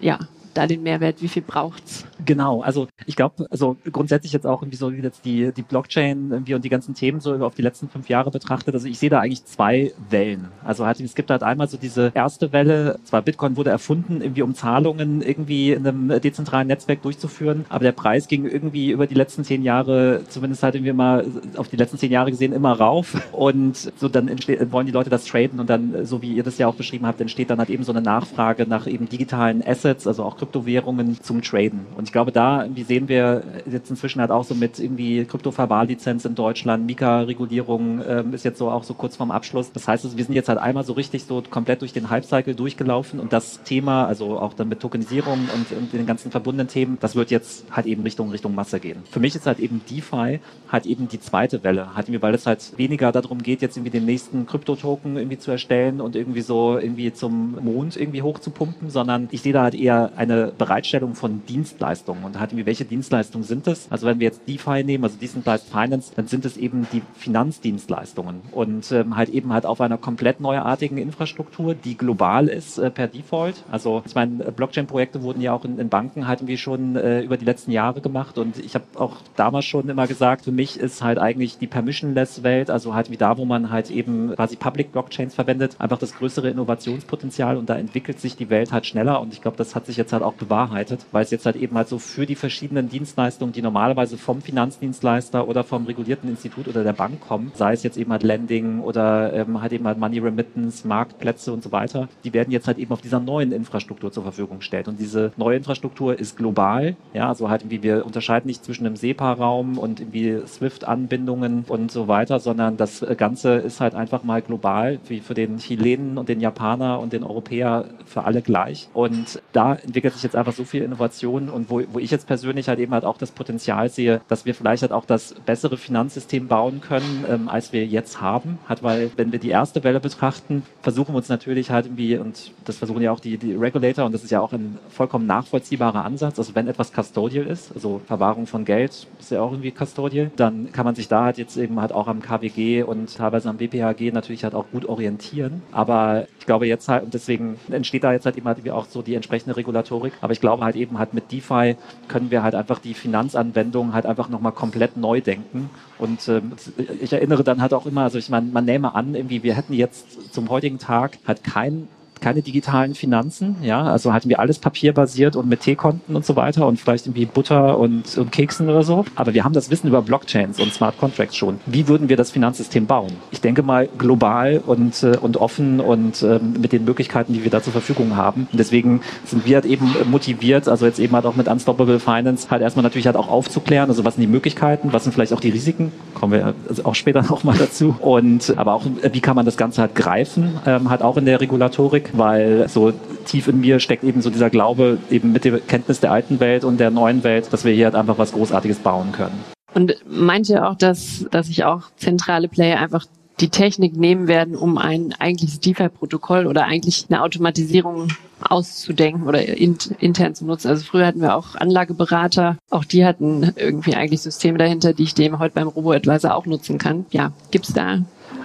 ja, 0.00 0.18
da 0.54 0.66
den 0.66 0.82
Mehrwert? 0.82 1.22
Wie 1.22 1.28
viel 1.28 1.42
braucht's? 1.42 2.04
Genau, 2.24 2.62
also 2.62 2.88
ich 3.06 3.16
glaube, 3.16 3.46
also 3.50 3.76
grundsätzlich 3.90 4.32
jetzt 4.32 4.46
auch 4.46 4.62
irgendwie 4.62 4.76
so 4.76 4.92
wie 4.92 5.00
jetzt 5.00 5.24
die, 5.24 5.52
die 5.52 5.62
Blockchain 5.62 6.30
irgendwie 6.30 6.54
und 6.54 6.64
die 6.64 6.68
ganzen 6.68 6.94
Themen 6.94 7.20
so 7.20 7.34
auf 7.44 7.54
die 7.54 7.62
letzten 7.62 7.88
fünf 7.88 8.08
Jahre 8.08 8.30
betrachtet. 8.30 8.74
Also 8.74 8.86
ich 8.88 8.98
sehe 8.98 9.10
da 9.10 9.20
eigentlich 9.20 9.44
zwei 9.44 9.92
Wellen. 10.10 10.48
Also 10.64 10.86
halt, 10.86 11.00
es 11.00 11.14
gibt 11.14 11.30
halt 11.30 11.42
einmal 11.42 11.68
so 11.68 11.76
diese 11.76 12.12
erste 12.14 12.52
Welle, 12.52 12.98
zwar 13.04 13.22
Bitcoin 13.22 13.56
wurde 13.56 13.70
erfunden, 13.70 14.20
irgendwie 14.20 14.42
um 14.42 14.54
Zahlungen 14.54 15.22
irgendwie 15.22 15.72
in 15.72 15.86
einem 15.86 16.20
dezentralen 16.20 16.68
Netzwerk 16.68 17.02
durchzuführen, 17.02 17.64
aber 17.68 17.84
der 17.84 17.92
Preis 17.92 18.28
ging 18.28 18.46
irgendwie 18.46 18.90
über 18.90 19.06
die 19.06 19.14
letzten 19.14 19.44
zehn 19.44 19.62
Jahre, 19.62 20.22
zumindest 20.28 20.62
halt 20.62 20.74
irgendwie 20.74 20.92
mal 20.92 21.26
auf 21.56 21.68
die 21.68 21.76
letzten 21.76 21.98
zehn 21.98 22.10
Jahre 22.10 22.30
gesehen, 22.30 22.52
immer 22.52 22.72
rauf. 22.72 23.16
Und 23.32 23.92
so 23.96 24.08
dann 24.08 24.28
entsteht, 24.28 24.72
wollen 24.72 24.86
die 24.86 24.92
Leute 24.92 25.10
das 25.10 25.24
traden 25.24 25.60
und 25.60 25.70
dann, 25.70 26.04
so 26.04 26.22
wie 26.22 26.34
ihr 26.34 26.42
das 26.42 26.58
ja 26.58 26.66
auch 26.66 26.74
beschrieben 26.74 27.06
habt, 27.06 27.20
entsteht 27.20 27.50
dann 27.50 27.58
halt 27.58 27.70
eben 27.70 27.84
so 27.84 27.92
eine 27.92 28.02
Nachfrage 28.02 28.66
nach 28.66 28.86
eben 28.86 29.08
digitalen 29.08 29.66
Assets, 29.66 30.06
also 30.06 30.24
auch 30.24 30.36
Kryptowährungen 30.40 31.20
zum 31.22 31.42
Traden. 31.42 31.86
Und 31.96 32.04
ich 32.04 32.12
glaube, 32.12 32.32
da 32.32 32.62
irgendwie 32.62 32.82
sehen 32.82 33.08
wir 33.08 33.42
jetzt 33.70 33.90
inzwischen 33.90 34.20
halt 34.20 34.30
auch 34.30 34.44
so 34.44 34.54
mit 34.54 34.78
irgendwie 34.78 35.26
Kryptoverwahrlizenz 35.26 36.24
in 36.24 36.34
Deutschland, 36.34 36.86
Mika-Regulierung 36.86 38.00
ähm, 38.08 38.32
ist 38.32 38.44
jetzt 38.44 38.58
so 38.58 38.70
auch 38.70 38.82
so 38.84 38.94
kurz 38.94 39.16
vorm 39.16 39.30
Abschluss. 39.30 39.70
Das 39.72 39.86
heißt, 39.86 40.16
wir 40.16 40.24
sind 40.24 40.34
jetzt 40.34 40.48
halt 40.48 40.58
einmal 40.58 40.84
so 40.84 40.94
richtig 40.94 41.24
so 41.24 41.42
komplett 41.42 41.82
durch 41.82 41.92
den 41.92 42.08
Hype-Cycle 42.08 42.54
durchgelaufen 42.54 43.20
und 43.20 43.34
das 43.34 43.62
Thema, 43.64 44.06
also 44.06 44.38
auch 44.38 44.54
dann 44.54 44.68
mit 44.68 44.80
Tokenisierung 44.80 45.40
und, 45.54 45.76
und 45.76 45.92
den 45.92 46.06
ganzen 46.06 46.30
verbundenen 46.30 46.68
Themen, 46.68 46.96
das 47.00 47.14
wird 47.14 47.30
jetzt 47.30 47.66
halt 47.70 47.84
eben 47.84 48.02
Richtung 48.02 48.30
Richtung 48.30 48.54
Masse 48.54 48.80
gehen. 48.80 49.02
Für 49.10 49.20
mich 49.20 49.36
ist 49.36 49.46
halt 49.46 49.58
eben 49.58 49.82
DeFi 49.90 50.40
halt 50.70 50.86
eben 50.86 51.08
die 51.08 51.20
zweite 51.20 51.62
Welle, 51.62 51.94
halt 51.94 52.08
irgendwie, 52.08 52.22
weil 52.22 52.34
es 52.34 52.46
halt 52.46 52.78
weniger 52.78 53.12
darum 53.12 53.42
geht, 53.42 53.60
jetzt 53.60 53.76
irgendwie 53.76 53.90
den 53.90 54.06
nächsten 54.06 54.46
Kryptotoken 54.46 55.16
irgendwie 55.18 55.38
zu 55.38 55.50
erstellen 55.50 56.00
und 56.00 56.16
irgendwie 56.16 56.40
so 56.40 56.78
irgendwie 56.78 57.12
zum 57.12 57.58
Mond 57.62 57.96
irgendwie 57.96 58.22
hochzupumpen, 58.22 58.88
sondern 58.88 59.28
ich 59.32 59.42
sehe 59.42 59.52
da 59.52 59.64
halt 59.64 59.74
eher 59.74 60.12
eine 60.16 60.29
eine 60.30 60.52
Bereitstellung 60.56 61.14
von 61.14 61.42
Dienstleistungen. 61.46 62.24
Und 62.24 62.38
halt, 62.38 62.50
welche 62.66 62.84
Dienstleistungen 62.84 63.44
sind 63.44 63.66
es? 63.66 63.90
Also 63.90 64.06
wenn 64.06 64.20
wir 64.20 64.26
jetzt 64.26 64.42
DeFi 64.46 64.84
nehmen, 64.84 65.04
also 65.04 65.16
Decentralized 65.16 65.68
Finance, 65.68 66.12
dann 66.14 66.26
sind 66.26 66.44
es 66.44 66.56
eben 66.56 66.86
die 66.92 67.02
Finanzdienstleistungen 67.16 68.42
und 68.52 68.90
ähm, 68.92 69.16
halt 69.16 69.30
eben 69.30 69.52
halt 69.52 69.66
auf 69.66 69.80
einer 69.80 69.98
komplett 69.98 70.40
neuartigen 70.40 70.98
Infrastruktur, 70.98 71.74
die 71.74 71.96
global 71.96 72.48
ist 72.48 72.78
äh, 72.78 72.90
per 72.90 73.08
Default. 73.08 73.62
Also 73.70 74.02
ich 74.06 74.14
meine, 74.14 74.52
Blockchain-Projekte 74.52 75.22
wurden 75.22 75.40
ja 75.40 75.52
auch 75.52 75.64
in, 75.64 75.78
in, 75.78 75.88
Banken 75.88 76.26
halt 76.26 76.40
irgendwie 76.40 76.58
schon 76.58 76.96
äh, 76.96 77.20
über 77.20 77.36
die 77.36 77.44
letzten 77.44 77.72
Jahre 77.72 78.00
gemacht 78.00 78.38
und 78.38 78.58
ich 78.58 78.74
habe 78.74 78.84
auch 78.94 79.16
damals 79.36 79.64
schon 79.64 79.88
immer 79.88 80.06
gesagt, 80.06 80.44
für 80.44 80.52
mich 80.52 80.78
ist 80.78 81.02
halt 81.02 81.18
eigentlich 81.18 81.58
die 81.58 81.66
Permissionless-Welt, 81.66 82.70
also 82.70 82.94
halt 82.94 83.10
wie 83.10 83.16
da, 83.16 83.38
wo 83.38 83.44
man 83.44 83.70
halt 83.70 83.90
eben 83.90 84.34
quasi 84.34 84.56
Public 84.56 84.92
Blockchains 84.92 85.34
verwendet, 85.34 85.76
einfach 85.78 85.98
das 85.98 86.14
größere 86.14 86.50
Innovationspotenzial 86.50 87.56
und 87.56 87.68
da 87.68 87.76
entwickelt 87.76 88.20
sich 88.20 88.36
die 88.36 88.50
Welt 88.50 88.72
halt 88.72 88.86
schneller 88.86 89.20
und 89.20 89.32
ich 89.32 89.42
glaube, 89.42 89.56
das 89.56 89.74
hat 89.74 89.86
sich 89.86 89.96
jetzt 89.96 90.12
halt 90.12 90.19
auch 90.22 90.30
auch 90.30 90.34
bewahrheitet, 90.34 91.06
weil 91.12 91.24
es 91.24 91.30
jetzt 91.30 91.44
halt 91.44 91.56
eben 91.56 91.76
halt 91.76 91.88
so 91.88 91.98
für 91.98 92.24
die 92.24 92.36
verschiedenen 92.36 92.88
Dienstleistungen, 92.88 93.52
die 93.52 93.62
normalerweise 93.62 94.16
vom 94.16 94.40
Finanzdienstleister 94.40 95.48
oder 95.48 95.64
vom 95.64 95.86
regulierten 95.86 96.30
Institut 96.30 96.68
oder 96.68 96.84
der 96.84 96.92
Bank 96.92 97.20
kommen, 97.20 97.50
sei 97.54 97.72
es 97.72 97.82
jetzt 97.82 97.96
eben 97.96 98.12
halt 98.12 98.22
Lending 98.22 98.80
oder 98.80 99.32
ähm, 99.32 99.60
halt 99.60 99.72
eben 99.72 99.86
halt 99.86 99.98
Money 99.98 100.20
Remittance, 100.20 100.86
Marktplätze 100.86 101.52
und 101.52 101.62
so 101.62 101.72
weiter, 101.72 102.08
die 102.24 102.32
werden 102.32 102.52
jetzt 102.52 102.68
halt 102.68 102.78
eben 102.78 102.92
auf 102.92 103.00
dieser 103.00 103.18
neuen 103.18 103.52
Infrastruktur 103.52 104.12
zur 104.12 104.22
Verfügung 104.22 104.58
gestellt. 104.58 104.86
Und 104.86 105.00
diese 105.00 105.32
neue 105.36 105.56
Infrastruktur 105.56 106.18
ist 106.18 106.36
global, 106.36 106.94
ja, 107.12 107.28
also 107.28 107.50
halt 107.50 107.62
irgendwie 107.62 107.82
wir 107.82 108.06
unterscheiden 108.06 108.46
nicht 108.46 108.64
zwischen 108.64 108.84
dem 108.84 108.96
SEPA-Raum 108.96 109.78
und 109.78 110.00
irgendwie 110.00 110.46
SWIFT-Anbindungen 110.46 111.64
und 111.66 111.90
so 111.90 112.06
weiter, 112.06 112.38
sondern 112.38 112.76
das 112.76 113.04
Ganze 113.16 113.54
ist 113.54 113.80
halt 113.80 113.94
einfach 113.94 114.22
mal 114.22 114.42
global, 114.42 115.00
wie 115.08 115.20
für 115.20 115.34
den 115.34 115.58
Chilenen 115.58 116.18
und 116.18 116.28
den 116.28 116.40
Japaner 116.40 117.00
und 117.00 117.12
den 117.12 117.24
Europäer 117.24 117.86
für 118.04 118.24
alle 118.24 118.42
gleich. 118.42 118.88
Und 118.94 119.42
da 119.52 119.74
entwickelt 119.74 120.09
sich 120.10 120.20
sich 120.20 120.24
jetzt 120.24 120.36
einfach 120.36 120.52
so 120.52 120.64
viel 120.64 120.82
Innovation 120.82 121.48
und 121.48 121.70
wo, 121.70 121.82
wo 121.92 121.98
ich 121.98 122.10
jetzt 122.10 122.26
persönlich 122.26 122.68
halt 122.68 122.78
eben 122.78 122.92
halt 122.92 123.04
auch 123.04 123.16
das 123.16 123.30
Potenzial 123.30 123.88
sehe, 123.88 124.20
dass 124.28 124.44
wir 124.44 124.54
vielleicht 124.54 124.82
halt 124.82 124.92
auch 124.92 125.04
das 125.04 125.34
bessere 125.46 125.76
Finanzsystem 125.76 126.46
bauen 126.46 126.80
können, 126.80 127.24
ähm, 127.28 127.48
als 127.48 127.72
wir 127.72 127.86
jetzt 127.86 128.20
haben. 128.20 128.58
Hat, 128.66 128.82
weil 128.82 129.10
wenn 129.16 129.32
wir 129.32 129.38
die 129.38 129.48
erste 129.48 129.82
Welle 129.82 130.00
betrachten, 130.00 130.62
versuchen 130.82 131.14
wir 131.14 131.18
uns 131.18 131.28
natürlich 131.28 131.70
halt 131.70 131.86
irgendwie, 131.86 132.16
und 132.18 132.52
das 132.64 132.76
versuchen 132.76 133.02
ja 133.02 133.10
auch 133.10 133.20
die, 133.20 133.38
die 133.38 133.54
Regulator, 133.54 134.04
und 134.04 134.12
das 134.12 134.22
ist 134.22 134.30
ja 134.30 134.40
auch 134.40 134.52
ein 134.52 134.78
vollkommen 134.90 135.26
nachvollziehbarer 135.26 136.04
Ansatz, 136.04 136.38
also 136.38 136.54
wenn 136.54 136.68
etwas 136.68 136.92
custodial 136.92 137.46
ist, 137.46 137.72
also 137.74 138.00
Verwahrung 138.06 138.46
von 138.46 138.64
Geld 138.64 139.06
ist 139.18 139.30
ja 139.30 139.40
auch 139.40 139.52
irgendwie 139.52 139.72
custodial, 139.72 140.30
dann 140.36 140.72
kann 140.72 140.84
man 140.84 140.94
sich 140.94 141.08
da 141.08 141.24
halt 141.24 141.38
jetzt 141.38 141.56
eben 141.56 141.80
halt 141.80 141.92
auch 141.92 142.08
am 142.08 142.20
KWG 142.20 142.82
und 142.82 143.16
teilweise 143.16 143.48
am 143.48 143.56
BPHG 143.56 144.12
natürlich 144.12 144.44
halt 144.44 144.54
auch 144.54 144.66
gut 144.70 144.84
orientieren. 144.86 145.62
Aber 145.72 146.26
glaube 146.50 146.66
jetzt 146.66 146.88
halt, 146.88 147.04
und 147.04 147.14
deswegen 147.14 147.60
entsteht 147.70 148.02
da 148.02 148.12
jetzt 148.12 148.26
halt 148.26 148.36
eben 148.36 148.48
auch 148.72 148.86
so 148.86 149.02
die 149.02 149.14
entsprechende 149.14 149.56
Regulatorik. 149.56 150.14
Aber 150.20 150.32
ich 150.32 150.40
glaube 150.40 150.64
halt 150.64 150.74
eben 150.74 150.98
halt 150.98 151.14
mit 151.14 151.30
DeFi 151.30 151.76
können 152.08 152.32
wir 152.32 152.42
halt 152.42 152.56
einfach 152.56 152.80
die 152.80 152.94
Finanzanwendung 152.94 153.94
halt 153.94 154.04
einfach 154.04 154.28
nochmal 154.28 154.50
komplett 154.50 154.96
neu 154.96 155.20
denken. 155.20 155.70
Und 155.98 156.26
ähm, 156.26 156.54
ich 157.00 157.12
erinnere 157.12 157.44
dann 157.44 157.62
halt 157.62 157.72
auch 157.72 157.86
immer, 157.86 158.02
also 158.02 158.18
ich 158.18 158.30
meine, 158.30 158.48
man 158.50 158.64
nehme 158.64 158.96
an, 158.96 159.14
irgendwie, 159.14 159.44
wir 159.44 159.54
hätten 159.54 159.74
jetzt 159.74 160.34
zum 160.34 160.48
heutigen 160.48 160.80
Tag 160.80 161.18
halt 161.24 161.44
kein 161.44 161.86
keine 162.20 162.42
digitalen 162.42 162.94
Finanzen, 162.94 163.56
ja, 163.62 163.82
also 163.82 164.12
hatten 164.12 164.28
wir 164.28 164.40
alles 164.40 164.58
papierbasiert 164.58 165.36
und 165.36 165.48
mit 165.48 165.60
T-Konten 165.60 166.14
und 166.14 166.24
so 166.24 166.36
weiter 166.36 166.66
und 166.66 166.78
vielleicht 166.78 167.06
irgendwie 167.06 167.26
Butter 167.26 167.78
und, 167.78 168.16
und 168.18 168.32
Keksen 168.32 168.68
oder 168.68 168.82
so. 168.82 169.04
Aber 169.14 169.34
wir 169.34 169.44
haben 169.44 169.52
das 169.52 169.70
Wissen 169.70 169.88
über 169.88 170.02
Blockchains 170.02 170.60
und 170.60 170.72
Smart 170.72 170.98
Contracts 170.98 171.36
schon. 171.36 171.60
Wie 171.66 171.88
würden 171.88 172.08
wir 172.08 172.16
das 172.16 172.30
Finanzsystem 172.30 172.86
bauen? 172.86 173.12
Ich 173.30 173.40
denke 173.40 173.62
mal 173.62 173.88
global 173.98 174.62
und, 174.66 175.02
äh, 175.02 175.16
und 175.16 175.36
offen 175.38 175.80
und 175.80 176.22
ähm, 176.22 176.54
mit 176.60 176.72
den 176.72 176.84
Möglichkeiten, 176.84 177.32
die 177.32 177.44
wir 177.44 177.50
da 177.50 177.62
zur 177.62 177.72
Verfügung 177.72 178.16
haben. 178.16 178.48
Und 178.52 178.58
deswegen 178.58 179.00
sind 179.24 179.46
wir 179.46 179.56
halt 179.56 179.66
eben 179.66 179.94
motiviert, 180.10 180.68
also 180.68 180.86
jetzt 180.86 180.98
eben 180.98 181.14
halt 181.14 181.26
auch 181.26 181.36
mit 181.36 181.48
Unstoppable 181.48 182.00
Finance, 182.00 182.50
halt 182.50 182.62
erstmal 182.62 182.82
natürlich 182.82 183.06
halt 183.06 183.16
auch 183.16 183.28
aufzuklären, 183.28 183.88
also 183.88 184.04
was 184.04 184.14
sind 184.14 184.22
die 184.22 184.28
Möglichkeiten, 184.28 184.92
was 184.92 185.04
sind 185.04 185.12
vielleicht 185.12 185.32
auch 185.32 185.40
die 185.40 185.50
Risiken, 185.50 185.92
kommen 186.14 186.32
wir 186.32 186.54
also 186.68 186.84
auch 186.84 186.94
später 186.94 187.22
noch 187.28 187.44
mal 187.44 187.56
dazu. 187.56 187.96
Und 188.00 188.54
aber 188.56 188.74
auch, 188.74 188.84
wie 189.10 189.20
kann 189.20 189.36
man 189.36 189.46
das 189.46 189.56
Ganze 189.56 189.80
halt 189.80 189.94
greifen, 189.94 190.60
ähm, 190.66 190.90
halt 190.90 191.02
auch 191.02 191.16
in 191.16 191.24
der 191.24 191.40
Regulatorik 191.40 192.09
weil 192.14 192.68
so 192.68 192.92
tief 193.26 193.48
in 193.48 193.60
mir 193.60 193.80
steckt 193.80 194.04
eben 194.04 194.22
so 194.22 194.30
dieser 194.30 194.50
Glaube, 194.50 194.98
eben 195.10 195.32
mit 195.32 195.44
der 195.44 195.60
Kenntnis 195.60 196.00
der 196.00 196.12
alten 196.12 196.40
Welt 196.40 196.64
und 196.64 196.78
der 196.78 196.90
neuen 196.90 197.24
Welt, 197.24 197.52
dass 197.52 197.64
wir 197.64 197.72
hier 197.72 197.86
halt 197.86 197.94
einfach 197.94 198.18
was 198.18 198.32
Großartiges 198.32 198.78
bauen 198.78 199.12
können. 199.12 199.38
Und 199.74 199.96
meint 200.08 200.48
ihr 200.48 200.68
auch, 200.68 200.74
dass, 200.74 201.26
dass 201.30 201.46
sich 201.46 201.64
auch 201.64 201.82
zentrale 201.96 202.48
Player 202.48 202.80
einfach 202.80 203.06
die 203.40 203.48
Technik 203.48 203.96
nehmen 203.96 204.28
werden, 204.28 204.54
um 204.54 204.76
ein 204.76 205.14
eigentliches 205.18 205.60
DeFi-Protokoll 205.60 206.46
oder 206.46 206.64
eigentlich 206.64 207.06
eine 207.08 207.22
Automatisierung 207.22 208.08
auszudenken 208.42 209.26
oder 209.26 209.44
in, 209.46 209.78
intern 209.98 210.34
zu 210.34 210.44
nutzen. 210.44 210.68
Also 210.68 210.84
früher 210.84 211.06
hatten 211.06 211.20
wir 211.20 211.36
auch 211.36 211.54
Anlageberater, 211.54 212.56
auch 212.70 212.84
die 212.84 213.04
hatten 213.04 213.52
irgendwie 213.56 213.94
eigentlich 213.94 214.22
Systeme 214.22 214.58
dahinter, 214.58 214.92
die 214.92 215.04
ich 215.04 215.14
dem 215.14 215.38
heute 215.38 215.54
beim 215.54 215.68
Robo-Advisor 215.68 216.34
auch 216.34 216.46
nutzen 216.46 216.78
kann. 216.78 217.06
Ja, 217.10 217.32
gibt's 217.50 217.72
da 217.72 217.98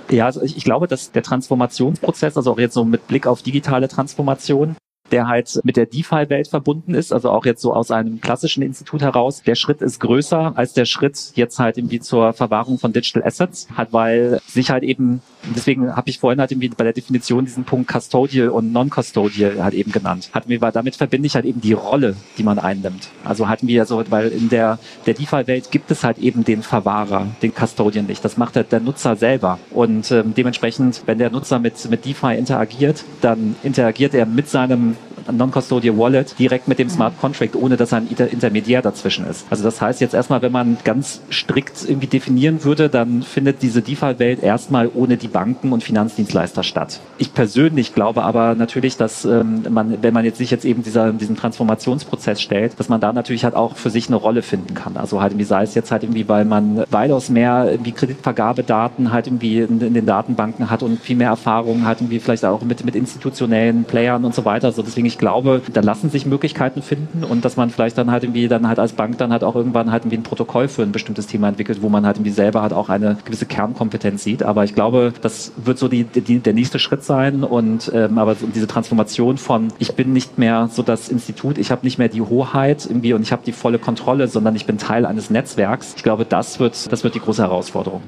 ja, 0.09 0.25
also 0.25 0.41
ich, 0.41 0.63
glaube, 0.63 0.87
dass 0.87 1.11
der 1.11 1.23
Transformationsprozess, 1.23 2.37
also 2.37 2.51
auch 2.51 2.59
jetzt 2.59 2.73
so 2.73 2.85
mit 2.85 3.07
Blick 3.07 3.27
auf 3.27 3.41
digitale 3.41 3.87
Transformation, 3.87 4.75
der 5.11 5.27
halt 5.27 5.61
mit 5.63 5.77
der 5.77 5.85
DeFi-Welt 5.85 6.47
verbunden 6.47 6.93
ist, 6.93 7.13
also 7.13 7.29
auch 7.29 7.45
jetzt 7.45 7.61
so 7.61 7.73
aus 7.73 7.91
einem 7.91 8.21
klassischen 8.21 8.63
Institut 8.63 9.01
heraus. 9.01 9.43
Der 9.43 9.55
Schritt 9.55 9.81
ist 9.81 9.99
größer 9.99 10.53
als 10.55 10.73
der 10.73 10.85
Schritt 10.85 11.31
jetzt 11.35 11.59
halt 11.59 11.77
irgendwie 11.77 11.99
zur 11.99 12.33
Verwahrung 12.33 12.79
von 12.79 12.93
Digital 12.93 13.23
Assets, 13.23 13.67
halt 13.75 13.93
weil 13.93 14.39
sich 14.47 14.71
halt 14.71 14.83
eben, 14.83 15.21
deswegen 15.55 15.95
habe 15.95 16.09
ich 16.09 16.19
vorhin 16.19 16.39
halt 16.39 16.51
irgendwie 16.51 16.69
bei 16.69 16.83
der 16.83 16.93
Definition 16.93 17.45
diesen 17.45 17.65
Punkt 17.65 17.91
Custodial 17.91 18.49
und 18.49 18.71
Non-Custodial 18.71 19.63
halt 19.63 19.73
eben 19.73 19.91
genannt. 19.91 20.29
Hatten 20.33 20.49
wir, 20.49 20.61
weil 20.61 20.71
damit 20.71 20.95
verbinde 20.95 21.27
ich 21.27 21.35
halt 21.35 21.45
eben 21.45 21.61
die 21.61 21.73
Rolle, 21.73 22.15
die 22.37 22.43
man 22.43 22.57
einnimmt. 22.57 23.09
Also 23.23 23.47
hatten 23.47 23.67
wir 23.67 23.85
so, 23.85 24.03
weil 24.09 24.29
in 24.29 24.49
der, 24.49 24.79
der 25.05 25.13
DeFi-Welt 25.13 25.71
gibt 25.71 25.91
es 25.91 26.03
halt 26.03 26.17
eben 26.17 26.43
den 26.43 26.63
Verwahrer, 26.63 27.27
den 27.41 27.53
Custodian 27.53 28.07
nicht. 28.07 28.25
Das 28.25 28.37
macht 28.37 28.55
halt 28.55 28.71
der 28.71 28.79
Nutzer 28.79 29.15
selber. 29.15 29.59
Und 29.71 30.11
ähm, 30.11 30.33
dementsprechend, 30.35 31.03
wenn 31.05 31.19
der 31.19 31.29
Nutzer 31.29 31.59
mit, 31.59 31.89
mit 31.89 32.05
DeFi 32.05 32.35
interagiert, 32.35 33.03
dann 33.21 33.55
interagiert 33.63 34.13
er 34.13 34.25
mit 34.25 34.49
seinem 34.49 34.95
Non-Custodial 35.31 35.97
Wallet 35.97 36.37
direkt 36.37 36.67
mit 36.67 36.79
dem 36.79 36.89
Smart 36.89 37.19
Contract, 37.19 37.55
ohne 37.55 37.77
dass 37.77 37.93
ein 37.93 38.07
Intermediär 38.07 38.81
dazwischen 38.81 39.25
ist. 39.25 39.45
Also 39.49 39.63
das 39.63 39.81
heißt 39.81 40.01
jetzt 40.01 40.13
erstmal, 40.13 40.41
wenn 40.41 40.51
man 40.51 40.77
ganz 40.83 41.21
strikt 41.29 41.87
irgendwie 41.87 42.07
definieren 42.07 42.63
würde, 42.63 42.89
dann 42.89 43.23
findet 43.23 43.61
diese 43.61 43.81
DeFi-Welt 43.81 44.43
erstmal 44.43 44.89
ohne 44.93 45.17
die 45.17 45.27
Banken 45.27 45.71
und 45.71 45.83
Finanzdienstleister 45.83 46.63
statt. 46.63 46.99
Ich 47.17 47.33
persönlich 47.33 47.93
glaube 47.93 48.23
aber 48.23 48.55
natürlich, 48.55 48.97
dass 48.97 49.25
ähm, 49.25 49.63
man, 49.69 50.01
wenn 50.01 50.13
man 50.13 50.25
jetzt 50.25 50.37
sich 50.37 50.51
jetzt 50.51 50.65
eben 50.65 50.83
dieser, 50.83 51.11
diesen 51.13 51.35
Transformationsprozess 51.35 52.41
stellt, 52.41 52.79
dass 52.79 52.89
man 52.89 53.01
da 53.01 53.13
natürlich 53.13 53.43
halt 53.43 53.55
auch 53.55 53.75
für 53.75 53.89
sich 53.89 54.07
eine 54.07 54.15
Rolle 54.15 54.41
finden 54.41 54.73
kann. 54.73 54.97
Also 54.97 55.21
halt 55.21 55.33
irgendwie 55.33 55.45
sei 55.45 55.63
es 55.63 55.75
jetzt 55.75 55.91
halt 55.91 56.03
irgendwie, 56.03 56.27
weil 56.27 56.45
man 56.45 56.83
weitaus 56.91 57.29
mehr 57.29 57.67
irgendwie 57.71 57.91
Kreditvergabedaten 57.91 59.11
halt 59.11 59.27
irgendwie 59.27 59.61
in, 59.61 59.81
in 59.81 59.93
den 59.93 60.05
Datenbanken 60.05 60.69
hat 60.69 60.83
und 60.83 60.99
viel 60.99 61.15
mehr 61.15 61.29
Erfahrung 61.29 61.85
hat 61.85 62.01
irgendwie 62.01 62.19
vielleicht 62.19 62.45
auch 62.45 62.61
mit, 62.61 62.85
mit 62.85 62.95
institutionellen 62.95 63.83
Playern 63.83 64.25
und 64.25 64.35
so 64.35 64.45
weiter. 64.45 64.71
So 64.71 64.81
deswegen 64.81 65.07
ich 65.07 65.14
glaube, 65.17 65.61
da 65.73 65.81
lassen 65.81 66.09
sich 66.09 66.25
Möglichkeiten 66.25 66.81
finden 66.81 67.23
und 67.23 67.45
dass 67.45 67.57
man 67.57 67.69
vielleicht 67.69 67.97
dann 67.97 68.11
halt 68.11 68.23
irgendwie 68.23 68.47
dann 68.47 68.67
halt 68.67 68.79
als 68.79 68.93
Bank 68.93 69.17
dann 69.17 69.31
halt 69.31 69.43
auch 69.43 69.55
irgendwann 69.55 69.91
halt 69.91 70.03
irgendwie 70.03 70.17
ein 70.17 70.23
Protokoll 70.23 70.67
für 70.67 70.83
ein 70.83 70.91
bestimmtes 70.91 71.27
Thema 71.27 71.49
entwickelt, 71.49 71.81
wo 71.81 71.89
man 71.89 72.05
halt 72.05 72.17
irgendwie 72.17 72.31
selber 72.31 72.61
halt 72.61 72.73
auch 72.73 72.89
eine 72.89 73.17
gewisse 73.25 73.45
Kernkompetenz 73.45 74.23
sieht. 74.23 74.43
Aber 74.43 74.63
ich 74.63 74.75
glaube, 74.75 75.13
das 75.21 75.51
wird 75.57 75.77
so 75.77 75.87
die, 75.87 76.03
die 76.03 76.39
der 76.39 76.53
nächste 76.53 76.79
Schritt 76.79 77.03
sein 77.03 77.43
und 77.43 77.91
ähm, 77.93 78.17
aber 78.17 78.35
diese 78.35 78.67
Transformation 78.67 79.37
von 79.37 79.69
ich 79.79 79.93
bin 79.95 80.13
nicht 80.13 80.37
mehr 80.37 80.69
so 80.71 80.83
das 80.83 81.09
Institut, 81.09 81.57
ich 81.57 81.71
habe 81.71 81.85
nicht 81.85 81.97
mehr 81.97 82.09
die 82.09 82.21
Hoheit 82.21 82.85
irgendwie 82.85 83.13
und 83.13 83.21
ich 83.21 83.31
habe 83.31 83.43
die 83.45 83.51
volle 83.51 83.79
Kontrolle, 83.79 84.27
sondern 84.27 84.55
ich 84.55 84.65
bin 84.65 84.77
Teil 84.77 85.05
eines 85.05 85.29
Netzwerks. 85.29 85.93
Ich 85.97 86.03
glaube, 86.03 86.25
das 86.25 86.59
wird 86.59 86.91
das 86.91 87.03
wird 87.03 87.15
die 87.15 87.19
große 87.19 87.41
Herausforderung. 87.41 88.03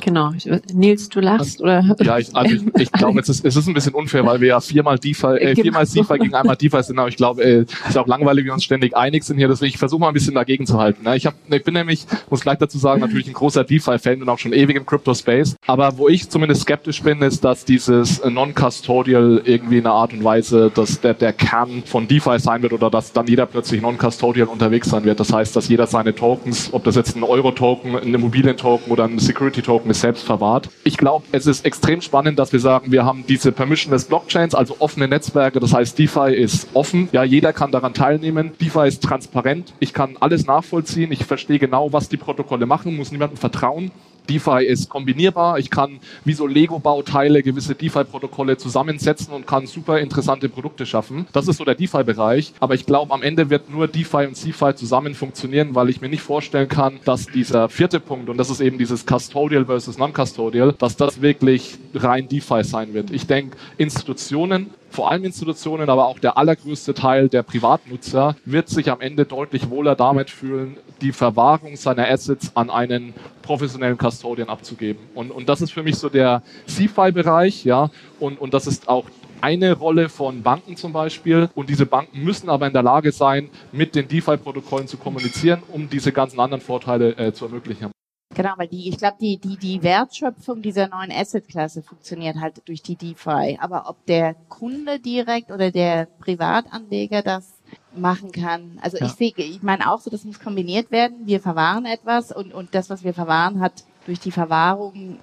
Genau. 0.00 0.32
Nils, 0.72 1.08
du 1.08 1.20
lachst, 1.20 1.60
oder? 1.60 1.96
Ja, 2.00 2.18
ich, 2.18 2.34
also 2.34 2.54
ich, 2.54 2.62
ich 2.82 2.92
glaube, 2.92 3.20
es 3.20 3.28
ist, 3.28 3.44
es 3.44 3.56
ist 3.56 3.66
ein 3.66 3.74
bisschen 3.74 3.94
unfair, 3.94 4.24
weil 4.24 4.40
wir 4.40 4.48
ja 4.48 4.60
viermal 4.60 4.98
DeFi, 4.98 5.26
äh, 5.26 5.54
genau. 5.54 5.62
viermal 5.62 5.86
CeFi 5.86 6.18
gegen 6.18 6.34
einmal 6.34 6.56
DeFi 6.56 6.82
sind, 6.82 6.98
aber 6.98 7.08
ich 7.08 7.16
glaube, 7.16 7.42
äh, 7.42 7.64
es 7.84 7.90
ist 7.90 7.98
auch 7.98 8.06
langweilig, 8.06 8.44
wir 8.44 8.52
uns 8.52 8.64
ständig 8.64 8.96
einig 8.96 9.24
sind 9.24 9.38
hier, 9.38 9.48
deswegen 9.48 9.70
ich 9.70 9.78
versuche 9.78 10.00
mal 10.00 10.08
ein 10.08 10.14
bisschen 10.14 10.34
dagegen 10.34 10.66
zu 10.66 10.78
halten. 10.78 11.04
Ne? 11.04 11.16
Ich, 11.16 11.26
hab, 11.26 11.34
ich 11.48 11.64
bin 11.64 11.74
nämlich, 11.74 12.06
muss 12.30 12.40
gleich 12.40 12.58
dazu 12.58 12.78
sagen, 12.78 13.00
natürlich 13.00 13.26
ein 13.26 13.32
großer 13.32 13.64
DeFi-Fan 13.64 14.22
und 14.22 14.28
auch 14.28 14.38
schon 14.38 14.52
ewig 14.52 14.76
im 14.76 14.86
Crypto-Space, 14.86 15.56
aber 15.66 15.98
wo 15.98 16.08
ich 16.08 16.28
zumindest 16.28 16.62
skeptisch 16.62 17.02
bin, 17.02 17.20
ist, 17.22 17.44
dass 17.44 17.64
dieses 17.64 18.22
Non-Custodial 18.24 19.42
irgendwie 19.44 19.78
in 19.78 19.86
einer 19.86 19.94
Art 19.94 20.12
und 20.12 20.22
Weise, 20.22 20.70
dass 20.74 21.00
der, 21.00 21.14
der 21.14 21.32
Kern 21.32 21.82
von 21.84 22.06
DeFi 22.06 22.38
sein 22.38 22.62
wird 22.62 22.72
oder 22.72 22.90
dass 22.90 23.12
dann 23.12 23.26
jeder 23.26 23.46
plötzlich 23.46 23.82
Non-Custodial 23.82 24.46
unterwegs 24.48 24.90
sein 24.90 25.04
wird. 25.04 25.18
Das 25.20 25.32
heißt, 25.32 25.56
dass 25.56 25.68
jeder 25.68 25.86
seine 25.86 26.14
Tokens, 26.14 26.70
ob 26.72 26.84
das 26.84 26.94
jetzt 26.94 27.16
ein 27.16 27.22
Euro-Token, 27.22 27.96
ein 27.96 28.14
Immobilien-Token 28.14 28.92
oder 28.92 29.04
ein 29.04 29.18
Security-Token 29.18 29.87
ist, 29.90 30.00
selbst 30.00 30.24
verwahrt. 30.24 30.68
Ich 30.84 30.96
glaube, 30.96 31.24
es 31.32 31.46
ist 31.46 31.64
extrem 31.64 32.00
spannend, 32.00 32.38
dass 32.38 32.52
wir 32.52 32.60
sagen, 32.60 32.92
wir 32.92 33.04
haben 33.04 33.24
diese 33.28 33.52
permissionless 33.52 34.04
Blockchains, 34.04 34.54
also 34.54 34.76
offene 34.78 35.08
Netzwerke. 35.08 35.60
Das 35.60 35.72
heißt, 35.72 35.98
DeFi 35.98 36.34
ist 36.34 36.68
offen. 36.74 37.08
Ja, 37.12 37.24
jeder 37.24 37.52
kann 37.52 37.72
daran 37.72 37.94
teilnehmen. 37.94 38.52
DeFi 38.60 38.86
ist 38.86 39.02
transparent. 39.02 39.72
Ich 39.80 39.92
kann 39.92 40.16
alles 40.20 40.46
nachvollziehen. 40.46 41.12
Ich 41.12 41.24
verstehe 41.24 41.58
genau, 41.58 41.92
was 41.92 42.08
die 42.08 42.16
Protokolle 42.16 42.66
machen, 42.66 42.96
muss 42.96 43.12
niemandem 43.12 43.36
vertrauen. 43.36 43.90
DeFi 44.28 44.64
ist 44.64 44.88
kombinierbar. 44.88 45.58
Ich 45.58 45.70
kann 45.70 46.00
wie 46.24 46.32
so 46.32 46.46
Lego-Bauteile 46.46 47.42
gewisse 47.42 47.74
DeFi-Protokolle 47.74 48.56
zusammensetzen 48.56 49.32
und 49.32 49.46
kann 49.46 49.66
super 49.66 49.98
interessante 49.98 50.48
Produkte 50.48 50.86
schaffen. 50.86 51.26
Das 51.32 51.48
ist 51.48 51.56
so 51.56 51.64
der 51.64 51.74
DeFi-Bereich. 51.74 52.52
Aber 52.60 52.74
ich 52.74 52.86
glaube, 52.86 53.12
am 53.12 53.22
Ende 53.22 53.50
wird 53.50 53.70
nur 53.70 53.88
DeFi 53.88 54.26
und 54.26 54.36
CeFi 54.36 54.74
zusammen 54.74 55.14
funktionieren, 55.14 55.74
weil 55.74 55.88
ich 55.88 56.00
mir 56.00 56.08
nicht 56.08 56.22
vorstellen 56.22 56.68
kann, 56.68 57.00
dass 57.04 57.26
dieser 57.26 57.68
vierte 57.68 58.00
Punkt, 58.00 58.28
und 58.28 58.36
das 58.36 58.50
ist 58.50 58.60
eben 58.60 58.78
dieses 58.78 59.06
Custodial 59.06 59.66
versus 59.66 59.98
Non-Custodial, 59.98 60.74
dass 60.78 60.96
das 60.96 61.20
wirklich 61.22 61.78
rein 61.94 62.28
DeFi 62.28 62.64
sein 62.64 62.94
wird. 62.94 63.10
Ich 63.10 63.26
denke, 63.26 63.56
Institutionen 63.76 64.70
vor 64.90 65.10
allem 65.10 65.24
Institutionen, 65.24 65.88
aber 65.88 66.06
auch 66.06 66.18
der 66.18 66.36
allergrößte 66.38 66.94
Teil 66.94 67.28
der 67.28 67.42
Privatnutzer 67.42 68.36
wird 68.44 68.68
sich 68.68 68.90
am 68.90 69.00
Ende 69.00 69.24
deutlich 69.24 69.70
wohler 69.70 69.94
damit 69.94 70.30
fühlen, 70.30 70.76
die 71.00 71.12
Verwahrung 71.12 71.76
seiner 71.76 72.08
Assets 72.08 72.52
an 72.54 72.70
einen 72.70 73.14
professionellen 73.42 73.98
Custodian 73.98 74.48
abzugeben. 74.48 75.02
Und, 75.14 75.30
und 75.30 75.48
das 75.48 75.60
ist 75.60 75.72
für 75.72 75.82
mich 75.82 75.96
so 75.96 76.08
der 76.08 76.42
CFI-Bereich, 76.66 77.64
ja, 77.64 77.90
und, 78.18 78.40
und 78.40 78.54
das 78.54 78.66
ist 78.66 78.88
auch 78.88 79.04
eine 79.40 79.72
Rolle 79.72 80.08
von 80.08 80.42
Banken 80.42 80.76
zum 80.76 80.92
Beispiel. 80.92 81.48
Und 81.54 81.68
diese 81.70 81.86
Banken 81.86 82.22
müssen 82.22 82.48
aber 82.48 82.66
in 82.66 82.72
der 82.72 82.82
Lage 82.82 83.12
sein, 83.12 83.50
mit 83.72 83.94
den 83.94 84.08
DeFi-Protokollen 84.08 84.88
zu 84.88 84.96
kommunizieren, 84.96 85.62
um 85.68 85.88
diese 85.88 86.12
ganzen 86.12 86.40
anderen 86.40 86.60
Vorteile 86.60 87.16
äh, 87.16 87.32
zu 87.32 87.46
ermöglichen. 87.46 87.90
Genau, 88.38 88.52
weil 88.56 88.68
die, 88.68 88.88
ich 88.88 88.98
glaube, 88.98 89.16
die, 89.20 89.36
die, 89.36 89.56
die 89.56 89.82
Wertschöpfung 89.82 90.62
dieser 90.62 90.86
neuen 90.86 91.10
Asset-Klasse 91.10 91.82
funktioniert 91.82 92.36
halt 92.36 92.62
durch 92.66 92.82
die 92.82 92.94
DeFi. 92.94 93.58
Aber 93.60 93.88
ob 93.88 94.06
der 94.06 94.36
Kunde 94.48 95.00
direkt 95.00 95.50
oder 95.50 95.72
der 95.72 96.06
Privatanleger 96.20 97.22
das 97.22 97.54
machen 97.96 98.30
kann. 98.30 98.78
Also 98.80 98.96
ja. 98.98 99.06
ich 99.06 99.12
sehe, 99.14 99.32
ich 99.36 99.60
meine 99.64 99.90
auch 99.90 99.98
so, 99.98 100.08
das 100.08 100.22
muss 100.22 100.38
kombiniert 100.38 100.92
werden. 100.92 101.26
Wir 101.26 101.40
verwahren 101.40 101.84
etwas 101.84 102.30
und, 102.30 102.54
und 102.54 102.76
das, 102.76 102.88
was 102.90 103.02
wir 103.02 103.12
verwahren, 103.12 103.58
hat 103.58 103.72
durch 104.06 104.20
die 104.20 104.30
Verwahrung, 104.30 105.18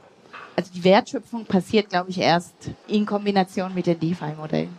also 0.57 0.73
die 0.73 0.83
Wertschöpfung 0.83 1.45
passiert, 1.45 1.91
glaube 1.91 2.09
ich, 2.09 2.17
erst 2.17 2.69
in 2.89 3.05
Kombination 3.05 3.73
mit 3.73 3.87
den 3.87 3.97
DeFi-Modellen. 3.97 4.77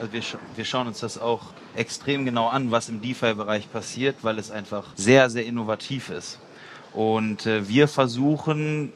Also 0.00 0.12
wir, 0.12 0.22
wir 0.56 0.64
schauen 0.64 0.88
uns 0.88 0.98
das 0.98 1.18
auch 1.18 1.52
extrem 1.76 2.24
genau 2.24 2.48
an, 2.48 2.72
was 2.72 2.88
im 2.88 3.00
DeFi-Bereich 3.00 3.70
passiert, 3.70 4.16
weil 4.22 4.40
es 4.40 4.50
einfach 4.50 4.88
sehr, 4.96 5.30
sehr 5.30 5.46
innovativ 5.46 6.10
ist. 6.10 6.40
Und 6.92 7.46
äh, 7.46 7.68
wir 7.68 7.88
versuchen 7.88 8.92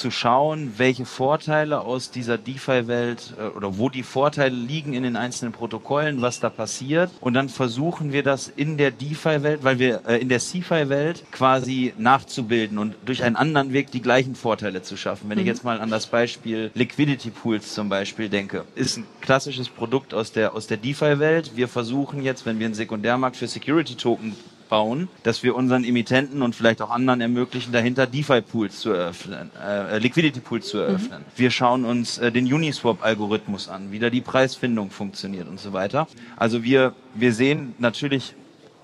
zu 0.00 0.10
schauen, 0.10 0.72
welche 0.78 1.04
Vorteile 1.04 1.82
aus 1.82 2.10
dieser 2.10 2.38
DeFi-Welt 2.38 3.34
äh, 3.38 3.56
oder 3.56 3.76
wo 3.76 3.90
die 3.90 4.02
Vorteile 4.02 4.54
liegen 4.54 4.94
in 4.94 5.02
den 5.02 5.14
einzelnen 5.16 5.52
Protokollen, 5.52 6.22
was 6.22 6.40
da 6.40 6.48
passiert. 6.48 7.10
Und 7.20 7.34
dann 7.34 7.48
versuchen 7.48 8.12
wir 8.12 8.22
das 8.22 8.48
in 8.48 8.78
der 8.78 8.90
DeFi-Welt, 8.90 9.62
weil 9.62 9.78
wir 9.78 10.02
äh, 10.06 10.16
in 10.16 10.30
der 10.30 10.40
CeFi-Welt 10.40 11.24
quasi 11.32 11.92
nachzubilden 11.98 12.78
und 12.78 12.94
durch 13.04 13.22
einen 13.22 13.36
anderen 13.36 13.72
Weg 13.72 13.90
die 13.90 14.00
gleichen 14.00 14.34
Vorteile 14.34 14.82
zu 14.82 14.96
schaffen. 14.96 15.28
Wenn 15.28 15.36
mhm. 15.36 15.42
ich 15.42 15.48
jetzt 15.48 15.64
mal 15.64 15.80
an 15.80 15.90
das 15.90 16.06
Beispiel 16.06 16.70
Liquidity 16.74 17.30
Pools 17.30 17.74
zum 17.74 17.90
Beispiel 17.90 18.30
denke, 18.30 18.64
ist 18.74 18.96
ein 18.96 19.06
klassisches 19.20 19.68
Produkt 19.68 20.14
aus 20.14 20.32
der, 20.32 20.54
aus 20.54 20.66
der 20.66 20.78
DeFi-Welt. 20.78 21.52
Wir 21.56 21.68
versuchen 21.68 22.22
jetzt, 22.22 22.46
wenn 22.46 22.58
wir 22.58 22.66
einen 22.66 22.74
Sekundärmarkt 22.74 23.36
für 23.36 23.46
Security 23.46 23.96
Token 23.96 24.34
bauen, 24.70 25.08
dass 25.24 25.42
wir 25.42 25.54
unseren 25.54 25.84
Emittenten 25.84 26.40
und 26.40 26.54
vielleicht 26.54 26.80
auch 26.80 26.90
anderen 26.90 27.20
ermöglichen, 27.20 27.72
dahinter 27.72 28.06
DeFi-Pools 28.06 28.80
zu 28.80 28.92
eröffnen, 28.92 29.50
äh, 29.62 29.98
Liquidity-Pools 29.98 30.66
zu 30.66 30.78
eröffnen. 30.78 31.20
Mhm. 31.20 31.38
Wir 31.38 31.50
schauen 31.50 31.84
uns 31.84 32.16
äh, 32.16 32.32
den 32.32 32.50
Uniswap-Algorithmus 32.50 33.68
an, 33.68 33.92
wie 33.92 33.98
da 33.98 34.08
die 34.08 34.22
Preisfindung 34.22 34.90
funktioniert 34.90 35.48
und 35.48 35.60
so 35.60 35.74
weiter. 35.74 36.06
Also 36.36 36.62
wir, 36.62 36.94
wir 37.14 37.34
sehen 37.34 37.74
natürlich 37.78 38.34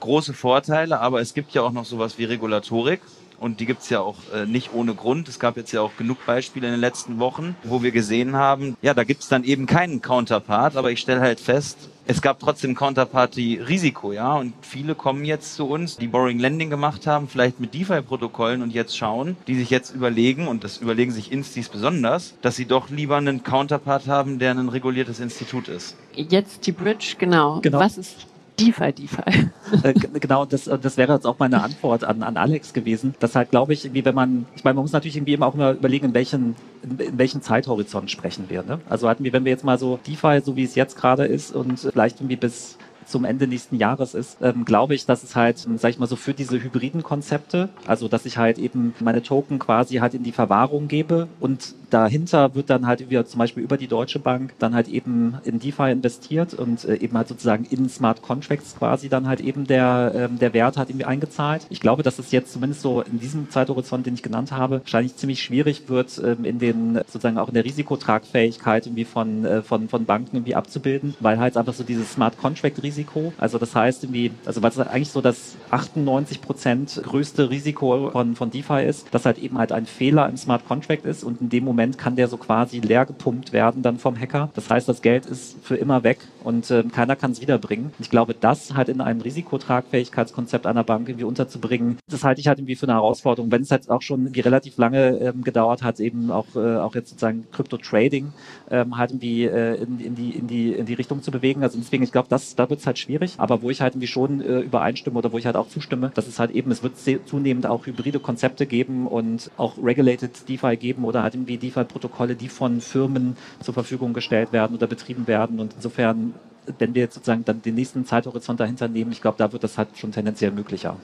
große 0.00 0.34
Vorteile, 0.34 1.00
aber 1.00 1.20
es 1.20 1.32
gibt 1.32 1.52
ja 1.52 1.62
auch 1.62 1.72
noch 1.72 1.86
sowas 1.86 2.18
wie 2.18 2.24
Regulatorik. 2.24 3.00
Und 3.38 3.60
die 3.60 3.66
gibt's 3.66 3.90
ja 3.90 4.00
auch 4.00 4.16
äh, 4.34 4.46
nicht 4.46 4.72
ohne 4.72 4.94
Grund. 4.94 5.28
Es 5.28 5.38
gab 5.38 5.58
jetzt 5.58 5.70
ja 5.70 5.82
auch 5.82 5.92
genug 5.98 6.24
Beispiele 6.24 6.68
in 6.68 6.72
den 6.72 6.80
letzten 6.80 7.18
Wochen, 7.18 7.54
wo 7.64 7.82
wir 7.82 7.90
gesehen 7.90 8.34
haben, 8.34 8.78
ja, 8.80 8.94
da 8.94 9.04
gibt's 9.04 9.28
dann 9.28 9.44
eben 9.44 9.66
keinen 9.66 10.00
Counterpart, 10.00 10.74
aber 10.74 10.90
ich 10.90 11.00
stelle 11.00 11.20
halt 11.20 11.38
fest, 11.38 11.90
es 12.06 12.22
gab 12.22 12.38
trotzdem 12.38 12.74
Counterparty-Risiko, 12.74 14.12
ja. 14.12 14.34
Und 14.34 14.54
viele 14.62 14.94
kommen 14.94 15.24
jetzt 15.24 15.54
zu 15.56 15.68
uns, 15.68 15.96
die 15.96 16.06
Boring 16.06 16.38
Lending 16.38 16.70
gemacht 16.70 17.06
haben, 17.06 17.28
vielleicht 17.28 17.60
mit 17.60 17.74
DeFi-Protokollen 17.74 18.62
und 18.62 18.72
jetzt 18.72 18.96
schauen, 18.96 19.36
die 19.46 19.56
sich 19.56 19.70
jetzt 19.70 19.94
überlegen, 19.94 20.48
und 20.48 20.64
das 20.64 20.78
überlegen 20.78 21.12
sich 21.12 21.32
Instis 21.32 21.68
besonders, 21.68 22.34
dass 22.42 22.56
sie 22.56 22.66
doch 22.66 22.90
lieber 22.90 23.16
einen 23.16 23.42
Counterpart 23.42 24.06
haben, 24.06 24.38
der 24.38 24.52
ein 24.52 24.68
reguliertes 24.68 25.20
Institut 25.20 25.68
ist. 25.68 25.96
Jetzt 26.14 26.66
die 26.66 26.72
Bridge, 26.72 27.14
genau. 27.18 27.60
genau. 27.60 27.80
Was 27.80 27.98
ist 27.98 28.26
DeFi, 28.58 28.92
DeFi. 28.92 29.50
Äh, 29.82 29.94
genau, 29.94 30.44
das, 30.44 30.68
äh, 30.68 30.78
das 30.78 30.96
wäre 30.96 31.14
jetzt 31.14 31.26
auch 31.26 31.40
meine 31.40 31.60
Antwort 31.60 32.04
an, 32.04 32.22
an 32.22 32.36
Alex 32.36 32.72
gewesen. 32.72 33.16
Das 33.18 33.34
halt, 33.34 33.50
glaube 33.50 33.72
ich, 33.72 33.84
irgendwie, 33.84 34.04
wenn 34.04 34.14
man, 34.14 34.46
ich 34.54 34.62
meine, 34.62 34.74
man 34.74 34.84
muss 34.84 34.92
natürlich 34.92 35.16
irgendwie 35.16 35.34
immer 35.34 35.46
auch 35.46 35.54
immer 35.54 35.72
überlegen, 35.72 36.06
in 36.06 36.14
welchen, 36.14 36.54
in, 36.84 36.96
in 36.98 37.18
welchen 37.18 37.42
Zeithorizont 37.42 38.10
sprechen 38.10 38.44
wir. 38.48 38.62
Ne? 38.62 38.78
Also 38.88 39.08
hatten 39.08 39.24
wir, 39.24 39.32
wenn 39.32 39.44
wir 39.44 39.50
jetzt 39.50 39.64
mal 39.64 39.76
so 39.76 39.98
DeFi, 40.06 40.40
so 40.44 40.54
wie 40.54 40.62
es 40.62 40.76
jetzt 40.76 40.96
gerade 40.96 41.26
ist 41.26 41.52
und 41.52 41.80
vielleicht 41.80 42.20
irgendwie 42.20 42.36
bis 42.36 42.78
zum 43.06 43.24
Ende 43.24 43.46
nächsten 43.46 43.76
Jahres 43.76 44.14
ist, 44.14 44.38
ähm, 44.42 44.64
glaube 44.64 44.94
ich, 44.94 45.06
dass 45.06 45.22
es 45.22 45.36
halt, 45.36 45.58
sag 45.76 45.90
ich 45.90 45.98
mal 45.98 46.06
so, 46.06 46.16
für 46.16 46.34
diese 46.34 46.62
hybriden 46.62 47.02
Konzepte, 47.02 47.68
also 47.86 48.08
dass 48.08 48.26
ich 48.26 48.36
halt 48.36 48.58
eben 48.58 48.94
meine 49.00 49.22
Token 49.22 49.58
quasi 49.58 49.96
halt 49.96 50.14
in 50.14 50.22
die 50.22 50.32
Verwahrung 50.32 50.88
gebe 50.88 51.28
und 51.40 51.74
dahinter 51.90 52.54
wird 52.54 52.70
dann 52.70 52.86
halt 52.86 53.08
wieder 53.08 53.26
zum 53.26 53.38
Beispiel 53.38 53.62
über 53.62 53.76
die 53.76 53.86
Deutsche 53.86 54.18
Bank 54.18 54.54
dann 54.58 54.74
halt 54.74 54.88
eben 54.88 55.38
in 55.44 55.58
DeFi 55.58 55.90
investiert 55.90 56.54
und 56.54 56.84
äh, 56.84 56.96
eben 56.96 57.16
halt 57.16 57.28
sozusagen 57.28 57.64
in 57.64 57.88
Smart 57.88 58.22
Contracts 58.22 58.76
quasi 58.76 59.08
dann 59.08 59.28
halt 59.28 59.40
eben 59.40 59.66
der, 59.66 60.12
ähm, 60.14 60.38
der 60.38 60.52
Wert 60.52 60.76
halt 60.76 60.90
irgendwie 60.90 61.06
eingezahlt. 61.06 61.66
Ich 61.70 61.80
glaube, 61.80 62.02
dass 62.02 62.18
es 62.18 62.32
jetzt 62.32 62.52
zumindest 62.52 62.82
so 62.82 63.02
in 63.02 63.20
diesem 63.20 63.50
Zeithorizont, 63.50 64.06
den 64.06 64.14
ich 64.14 64.22
genannt 64.22 64.52
habe, 64.52 64.80
wahrscheinlich 64.80 65.16
ziemlich 65.16 65.42
schwierig 65.42 65.88
wird, 65.88 66.20
ähm, 66.24 66.44
in 66.44 66.58
den 66.58 67.00
sozusagen 67.06 67.38
auch 67.38 67.48
in 67.48 67.54
der 67.54 67.64
Risikotragfähigkeit 67.64 68.86
irgendwie 68.86 69.04
von, 69.04 69.44
äh, 69.44 69.62
von, 69.62 69.88
von 69.88 70.04
Banken 70.04 70.36
irgendwie 70.36 70.54
abzubilden, 70.54 71.14
weil 71.20 71.38
halt 71.38 71.56
einfach 71.56 71.74
so 71.74 71.84
dieses 71.84 72.12
Smart 72.12 72.36
Contract 72.38 72.82
Risiko 72.82 72.95
Risiko. 72.96 73.32
Also 73.38 73.58
das 73.58 73.74
heißt 73.74 74.04
irgendwie, 74.04 74.32
also 74.44 74.62
was 74.62 74.78
eigentlich 74.78 75.10
so 75.10 75.20
das 75.20 75.56
98 75.70 76.40
Prozent 76.40 77.00
größte 77.02 77.50
Risiko 77.50 78.10
von, 78.10 78.36
von 78.36 78.50
DeFi 78.50 78.84
ist, 78.84 79.06
dass 79.12 79.26
halt 79.26 79.38
eben 79.38 79.58
halt 79.58 79.72
ein 79.72 79.86
Fehler 79.86 80.28
im 80.28 80.36
Smart 80.36 80.66
Contract 80.66 81.04
ist 81.04 81.24
und 81.24 81.40
in 81.40 81.48
dem 81.48 81.64
Moment 81.64 81.98
kann 81.98 82.16
der 82.16 82.28
so 82.28 82.36
quasi 82.36 82.80
leer 82.80 83.06
gepumpt 83.06 83.52
werden 83.52 83.82
dann 83.82 83.98
vom 83.98 84.18
Hacker. 84.18 84.50
Das 84.54 84.70
heißt, 84.70 84.88
das 84.88 85.02
Geld 85.02 85.26
ist 85.26 85.56
für 85.62 85.76
immer 85.76 86.02
weg 86.02 86.18
und 86.42 86.70
äh, 86.70 86.84
keiner 86.84 87.16
kann 87.16 87.32
es 87.32 87.40
wiederbringen. 87.40 87.92
Ich 87.98 88.10
glaube, 88.10 88.34
das 88.34 88.74
halt 88.74 88.88
in 88.88 89.00
einem 89.00 89.20
Risikotragfähigkeitskonzept 89.20 90.66
einer 90.66 90.84
Bank 90.84 91.08
irgendwie 91.08 91.24
unterzubringen, 91.24 91.98
das 92.08 92.24
halte 92.24 92.40
ich 92.40 92.48
halt 92.48 92.58
irgendwie 92.58 92.76
für 92.76 92.86
eine 92.86 92.94
Herausforderung. 92.94 93.50
Wenn 93.50 93.62
es 93.62 93.70
jetzt 93.70 93.90
auch 93.90 94.02
schon 94.02 94.22
irgendwie 94.22 94.40
relativ 94.40 94.78
lange 94.78 95.18
ähm, 95.18 95.42
gedauert 95.44 95.82
hat, 95.82 96.00
eben 96.00 96.30
auch, 96.30 96.46
äh, 96.54 96.76
auch 96.76 96.94
jetzt 96.94 97.10
sozusagen 97.10 97.46
Crypto-Trading 97.52 98.32
ähm, 98.70 98.96
halt 98.96 99.10
irgendwie 99.10 99.44
äh, 99.44 99.74
in, 99.82 100.00
in, 100.00 100.14
die, 100.14 100.30
in, 100.30 100.46
die, 100.46 100.72
in 100.72 100.86
die 100.86 100.94
Richtung 100.94 101.22
zu 101.22 101.30
bewegen. 101.30 101.62
Also 101.62 101.78
deswegen, 101.78 102.02
ich 102.02 102.12
glaube, 102.12 102.28
das, 102.28 102.54
da 102.54 102.70
wird 102.70 102.80
es 102.86 102.88
halt 102.88 102.98
schwierig. 102.98 103.34
Aber 103.38 103.62
wo 103.62 103.70
ich 103.70 103.80
halt 103.80 103.94
irgendwie 103.94 104.06
schon 104.06 104.40
äh, 104.40 104.60
übereinstimme 104.60 105.18
oder 105.18 105.32
wo 105.32 105.38
ich 105.38 105.46
halt 105.46 105.56
auch 105.56 105.68
zustimme, 105.68 106.12
das 106.14 106.28
ist 106.28 106.38
halt 106.38 106.52
eben, 106.52 106.70
es 106.70 106.82
wird 106.82 106.94
zunehmend 107.26 107.66
auch 107.66 107.86
hybride 107.86 108.20
Konzepte 108.20 108.66
geben 108.66 109.06
und 109.06 109.50
auch 109.56 109.76
Regulated 109.82 110.48
DeFi 110.48 110.76
geben 110.76 111.04
oder 111.04 111.22
halt 111.22 111.34
irgendwie 111.34 111.58
DeFi-Protokolle, 111.58 112.36
die 112.36 112.48
von 112.48 112.80
Firmen 112.80 113.36
zur 113.60 113.74
Verfügung 113.74 114.12
gestellt 114.12 114.52
werden 114.52 114.76
oder 114.76 114.86
betrieben 114.86 115.26
werden. 115.26 115.60
Und 115.60 115.74
insofern, 115.74 116.34
wenn 116.78 116.94
wir 116.94 117.02
jetzt 117.02 117.14
sozusagen 117.14 117.44
dann 117.44 117.62
den 117.62 117.74
nächsten 117.74 118.06
Zeithorizont 118.06 118.60
dahinter 118.60 118.88
nehmen, 118.88 119.12
ich 119.12 119.20
glaube, 119.20 119.38
da 119.38 119.52
wird 119.52 119.64
das 119.64 119.78
halt 119.78 119.88
schon 119.96 120.12
tendenziell 120.12 120.52
möglicher. 120.52 120.96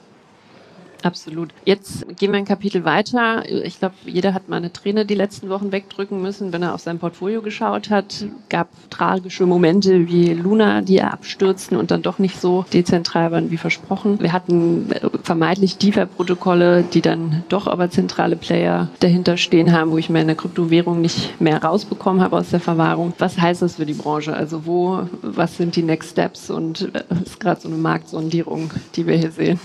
Absolut. 1.03 1.51
Jetzt 1.65 2.07
gehen 2.17 2.31
wir 2.33 2.39
ein 2.39 2.45
Kapitel 2.45 2.85
weiter. 2.85 3.45
Ich 3.65 3.79
glaube, 3.81 3.95
jeder 4.07 4.35
hat 4.35 4.49
mal 4.49 4.57
eine 4.57 4.73
Träne 4.73 5.05
die 5.05 5.15
letzten 5.15 5.49
Wochen 5.49 5.73
wegdrücken 5.73 6.23
müssen, 6.23 6.53
wenn 6.53 6.63
er 6.63 6.75
auf 6.75 6.81
sein 6.81 6.99
Portfolio 6.99 7.43
geschaut 7.43 7.91
hat. 7.91 8.25
Gab 8.49 8.69
tragische 8.91 9.45
Momente 9.47 10.07
wie 10.07 10.33
Luna, 10.33 10.81
die 10.81 11.03
abstürzten 11.03 11.77
und 11.77 11.91
dann 11.91 12.03
doch 12.03 12.19
nicht 12.19 12.41
so 12.41 12.65
dezentral 12.73 13.33
waren 13.33 13.51
wie 13.51 13.57
versprochen. 13.57 14.21
Wir 14.21 14.33
hatten 14.33 14.93
äh, 14.93 15.01
vermeintlich 15.23 15.77
DeFi-Protokolle, 15.79 16.85
die 16.85 17.03
dann 17.03 17.43
doch 17.49 17.67
aber 17.67 17.91
zentrale 17.91 18.37
Player 18.37 18.89
dahinter 19.01 19.37
stehen 19.37 19.73
haben, 19.73 19.91
wo 19.91 19.99
ich 19.99 20.09
meine 20.09 20.37
Kryptowährung 20.37 21.01
nicht 21.01 21.41
mehr 21.41 21.63
rausbekommen 21.63 22.23
habe 22.23 22.37
aus 22.37 22.51
der 22.51 22.61
Verwahrung. 22.61 23.13
Was 23.19 23.39
heißt 23.39 23.63
das 23.63 23.77
für 23.77 23.87
die 23.87 23.95
Branche? 23.95 24.35
Also 24.35 24.67
wo, 24.67 25.09
was 25.23 25.57
sind 25.57 25.75
die 25.75 25.83
Next 25.83 26.11
Steps? 26.11 26.51
Und 26.51 26.95
äh, 26.95 27.03
ist 27.25 27.41
gerade 27.41 27.61
so 27.61 27.69
eine 27.69 27.77
Marktsondierung, 27.77 28.71
die 28.95 29.07
wir 29.07 29.17
hier 29.17 29.33
sehen. 29.33 29.59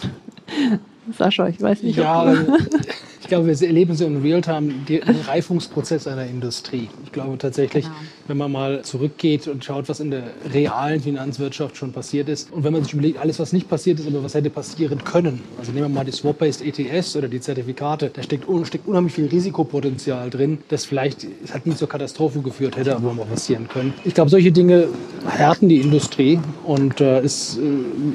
Sascha, 1.16 1.48
ich 1.48 1.62
weiß 1.62 1.84
nicht. 1.84 1.98
Ja, 1.98 2.34
ich 3.28 3.30
glaube, 3.30 3.48
wir 3.48 3.68
erleben 3.68 3.94
so 3.94 4.06
in 4.06 4.22
Realtime 4.22 4.74
den 4.88 5.04
Reifungsprozess 5.04 6.08
einer 6.08 6.26
Industrie. 6.26 6.88
Ich 7.04 7.12
glaube 7.12 7.38
tatsächlich, 7.38 7.84
genau. 7.84 7.96
wenn 8.28 8.38
man 8.38 8.54
mal 8.54 8.84
zurückgeht 8.84 9.50
und 9.50 9.66
schaut, 9.66 9.90
was 9.90 10.00
in 10.00 10.12
der 10.12 10.24
realen 10.54 11.02
Finanzwirtschaft 11.02 11.76
schon 11.76 11.92
passiert 11.92 12.30
ist 12.30 12.54
und 12.54 12.64
wenn 12.64 12.72
man 12.72 12.86
sich 12.86 12.94
überlegt, 12.94 13.20
alles, 13.20 13.38
was 13.38 13.52
nicht 13.52 13.68
passiert 13.68 14.00
ist, 14.00 14.08
aber 14.08 14.24
was 14.24 14.34
hätte 14.34 14.50
passieren 14.50 15.04
können. 15.04 15.42
Also 15.60 15.74
nehmen 15.74 15.90
wir 15.90 15.96
mal 15.96 16.06
die 16.06 16.14
Swap-Based 16.14 16.62
ETS 16.62 17.18
oder 17.18 17.28
die 17.28 17.42
Zertifikate. 17.42 18.12
Da 18.14 18.24
steckt, 18.24 18.46
steckt 18.64 18.88
unheimlich 18.88 19.14
viel 19.14 19.26
Risikopotenzial 19.26 20.30
drin, 20.30 20.60
das 20.70 20.86
vielleicht 20.86 21.28
es 21.44 21.54
hat 21.54 21.66
nie 21.66 21.76
zur 21.76 21.90
Katastrophe 21.90 22.40
geführt 22.40 22.78
hätte, 22.78 22.96
aber 22.96 23.14
mal 23.14 23.26
passieren 23.26 23.68
können. 23.68 23.94
Ich 24.06 24.14
glaube, 24.14 24.30
solche 24.30 24.54
Dinge 24.54 24.88
härten 25.28 25.68
die 25.68 25.82
Industrie 25.82 26.40
und 26.64 27.02
äh, 27.02 27.22
ist, 27.22 27.58
äh, 27.58 27.62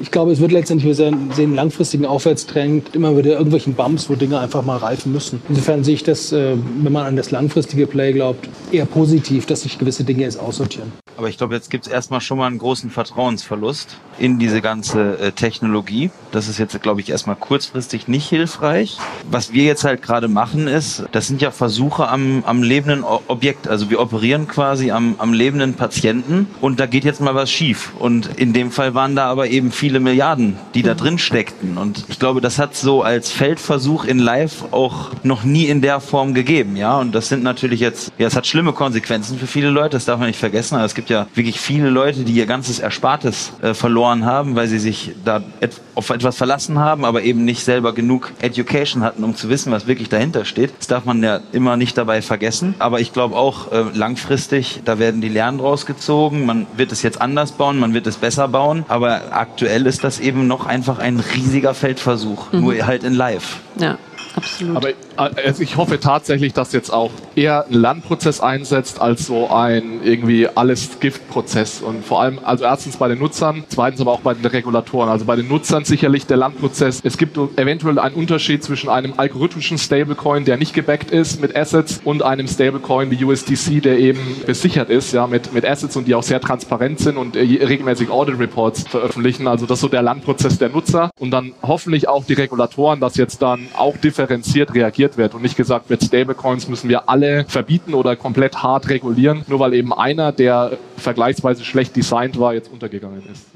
ich 0.01 0.09
glaube, 0.09 0.31
es 0.31 0.39
wird 0.39 0.51
letztendlich, 0.51 0.87
wir 0.87 0.95
sehen, 0.95 1.53
langfristigen 1.53 2.07
Aufwärtstrend, 2.07 2.95
immer 2.95 3.15
wieder 3.15 3.33
irgendwelchen 3.33 3.75
Bumps, 3.75 4.09
wo 4.09 4.15
Dinge 4.15 4.39
einfach 4.39 4.65
mal 4.65 4.77
reifen 5.03 5.11
müssen. 5.11 5.41
Insofern 5.49 5.83
sehe 5.83 5.95
ich 5.95 6.03
das, 6.03 6.31
äh, 6.31 6.55
wenn 6.81 6.91
man 6.91 7.05
an 7.05 7.15
das 7.15 7.31
langfristige 7.31 7.87
Play 7.87 8.13
glaubt, 8.13 8.47
eher 8.71 8.85
positiv, 8.85 9.45
dass 9.45 9.61
sich 9.61 9.77
gewisse 9.77 10.03
Dinge 10.03 10.23
jetzt 10.23 10.39
aussortieren. 10.39 10.91
Aber 11.17 11.29
ich 11.29 11.37
glaube, 11.37 11.55
jetzt 11.55 11.69
gibt 11.69 11.85
es 11.85 11.91
erstmal 11.91 12.21
schon 12.21 12.37
mal 12.37 12.47
einen 12.47 12.57
großen 12.57 12.89
Vertrauensverlust 12.89 13.97
in 14.19 14.39
diese 14.39 14.61
ganze 14.61 15.19
äh, 15.19 15.31
Technologie. 15.31 16.11
Das 16.31 16.47
ist 16.47 16.57
jetzt, 16.57 16.79
glaube 16.81 17.01
ich, 17.01 17.09
erstmal 17.09 17.35
kurzfristig 17.35 18.07
nicht 18.07 18.27
hilfreich. 18.27 18.97
Was 19.29 19.53
wir 19.53 19.63
jetzt 19.63 19.83
halt 19.83 20.01
gerade 20.01 20.27
machen 20.27 20.67
ist, 20.67 21.03
das 21.11 21.27
sind 21.27 21.41
ja 21.41 21.51
Versuche 21.51 22.07
am, 22.07 22.43
am 22.45 22.63
lebenden 22.63 23.03
Objekt. 23.03 23.67
Also 23.67 23.89
wir 23.89 23.99
operieren 23.99 24.47
quasi 24.47 24.91
am, 24.91 25.15
am 25.17 25.33
lebenden 25.33 25.75
Patienten 25.75 26.47
und 26.61 26.79
da 26.79 26.85
geht 26.85 27.03
jetzt 27.03 27.21
mal 27.21 27.35
was 27.35 27.51
schief. 27.51 27.91
Und 27.99 28.39
in 28.39 28.53
dem 28.53 28.71
Fall 28.71 28.93
waren 28.93 29.15
da 29.15 29.25
aber 29.25 29.47
eben 29.47 29.71
viele 29.71 29.99
Milliarden, 29.99 30.57
die 30.73 30.83
da 30.83 30.93
drin 30.93 31.17
steckten. 31.17 31.77
Und 31.77 32.05
ich 32.07 32.19
glaube, 32.19 32.41
das 32.41 32.59
hat 32.59 32.75
so 32.75 33.03
als 33.03 33.31
Feldversuch 33.31 34.05
in 34.05 34.19
Live 34.19 34.65
auch 34.71 35.11
noch 35.23 35.43
nie 35.43 35.65
in 35.65 35.81
der 35.81 35.99
Form 35.99 36.33
gegeben. 36.33 36.75
Ja, 36.75 36.97
und 36.97 37.13
das 37.13 37.29
sind 37.29 37.43
natürlich 37.43 37.79
jetzt, 37.79 38.11
ja, 38.17 38.27
es 38.27 38.35
hat 38.35 38.47
schlimme 38.47 38.73
Konsequenzen 38.73 39.37
für 39.37 39.47
viele 39.47 39.69
Leute, 39.69 39.91
das 39.91 40.05
darf 40.05 40.19
man 40.19 40.27
nicht 40.27 40.39
vergessen. 40.39 40.75
Aber 40.75 40.85
es 40.85 40.95
gibt 40.95 41.02
gibt 41.03 41.09
ja 41.09 41.27
wirklich 41.35 41.59
viele 41.59 41.89
Leute, 41.89 42.23
die 42.23 42.31
ihr 42.31 42.45
ganzes 42.45 42.79
Erspartes 42.79 43.51
äh, 43.61 43.73
verloren 43.73 44.23
haben, 44.23 44.55
weil 44.55 44.69
sie 44.69 44.79
sich 44.79 45.11
da 45.25 45.43
et 45.59 45.81
auf 45.95 46.09
etwas 46.09 46.37
verlassen 46.37 46.79
haben, 46.79 47.03
aber 47.03 47.23
eben 47.23 47.43
nicht 47.43 47.65
selber 47.65 47.93
genug 47.93 48.31
Education 48.41 49.03
hatten, 49.03 49.23
um 49.25 49.35
zu 49.35 49.49
wissen, 49.49 49.71
was 49.73 49.85
wirklich 49.85 50.07
dahinter 50.07 50.45
steht. 50.45 50.71
Das 50.79 50.87
darf 50.87 51.03
man 51.03 51.21
ja 51.21 51.41
immer 51.51 51.75
nicht 51.75 51.97
dabei 51.97 52.21
vergessen. 52.21 52.73
Aber 52.79 53.01
ich 53.01 53.11
glaube 53.11 53.35
auch 53.35 53.71
äh, 53.73 53.83
langfristig, 53.93 54.79
da 54.85 54.97
werden 54.97 55.19
die 55.19 55.27
Lernen 55.27 55.57
draus 55.57 55.85
gezogen. 55.85 56.45
Man 56.45 56.67
wird 56.77 56.93
es 56.93 57.01
jetzt 57.01 57.21
anders 57.21 57.51
bauen, 57.51 57.79
man 57.79 57.93
wird 57.93 58.07
es 58.07 58.15
besser 58.15 58.47
bauen. 58.47 58.85
Aber 58.87 59.21
aktuell 59.31 59.85
ist 59.85 60.05
das 60.05 60.21
eben 60.21 60.47
noch 60.47 60.65
einfach 60.65 60.99
ein 60.99 61.19
riesiger 61.19 61.73
Feldversuch, 61.73 62.53
mhm. 62.53 62.61
nur 62.61 62.87
halt 62.87 63.03
in 63.03 63.13
Live. 63.13 63.59
Ja. 63.77 63.97
Absolut. 64.35 64.77
Aber 64.77 64.89
also 65.15 65.63
ich 65.63 65.77
hoffe 65.77 65.99
tatsächlich, 65.99 66.53
dass 66.53 66.73
jetzt 66.73 66.91
auch 66.91 67.11
eher 67.35 67.65
ein 67.67 67.73
Lernprozess 67.73 68.41
einsetzt 68.41 69.01
als 69.01 69.27
so 69.27 69.49
ein 69.49 70.01
irgendwie 70.03 70.47
alles 70.47 70.99
Giftprozess 70.99 71.81
und 71.81 72.03
vor 72.05 72.21
allem 72.21 72.39
also 72.43 72.65
erstens 72.65 72.97
bei 72.97 73.07
den 73.07 73.19
Nutzern, 73.19 73.63
zweitens 73.67 74.01
aber 74.01 74.11
auch 74.11 74.21
bei 74.21 74.33
den 74.33 74.45
Regulatoren. 74.45 75.09
Also 75.09 75.25
bei 75.25 75.35
den 75.35 75.47
Nutzern 75.47 75.85
sicherlich 75.85 76.25
der 76.25 76.37
Lernprozess. 76.37 77.01
Es 77.03 77.17
gibt 77.17 77.37
eventuell 77.57 77.99
einen 77.99 78.15
Unterschied 78.15 78.63
zwischen 78.63 78.89
einem 78.89 79.13
algorithmischen 79.17 79.77
Stablecoin, 79.77 80.45
der 80.45 80.57
nicht 80.57 80.73
gebackt 80.73 81.11
ist 81.11 81.41
mit 81.41 81.55
Assets 81.55 82.01
und 82.03 82.23
einem 82.23 82.47
Stablecoin 82.47 83.11
wie 83.11 83.23
USDC, 83.23 83.81
der 83.81 83.99
eben 83.99 84.19
besichert 84.45 84.89
ist, 84.89 85.13
ja, 85.13 85.27
mit, 85.27 85.53
mit 85.53 85.65
Assets 85.65 85.95
und 85.95 86.07
die 86.07 86.15
auch 86.15 86.23
sehr 86.23 86.41
transparent 86.41 86.99
sind 86.99 87.17
und 87.17 87.35
äh, 87.35 87.39
regelmäßig 87.39 88.09
Audit 88.09 88.39
Reports 88.39 88.87
veröffentlichen. 88.87 89.47
Also 89.47 89.65
das 89.65 89.77
ist 89.77 89.81
so 89.81 89.87
der 89.87 90.01
Lernprozess 90.01 90.57
der 90.57 90.69
Nutzer 90.69 91.11
und 91.19 91.31
dann 91.31 91.53
hoffentlich 91.61 92.07
auch 92.07 92.25
die 92.25 92.33
Regulatoren, 92.33 92.99
dass 92.99 93.15
jetzt 93.15 93.41
dann 93.41 93.67
auch 93.75 93.97
differenziert 93.97 94.73
reagiert 94.73 95.02
reagiert 95.03 95.17
wird 95.17 95.33
und 95.35 95.41
nicht 95.41 95.57
gesagt 95.57 95.89
wird, 95.89 96.03
Stablecoins 96.03 96.67
müssen 96.67 96.89
wir 96.89 97.09
alle 97.09 97.45
verbieten 97.47 97.93
oder 97.93 98.15
komplett 98.15 98.63
hart 98.63 98.89
regulieren, 98.89 99.43
nur 99.47 99.59
weil 99.59 99.73
eben 99.73 99.93
einer, 99.93 100.31
der 100.31 100.77
vergleichsweise 100.97 101.63
schlecht 101.63 101.95
designt 101.95 102.39
war, 102.39 102.53
jetzt 102.53 102.71
untergegangen 102.71 103.23
ist. 103.31 103.52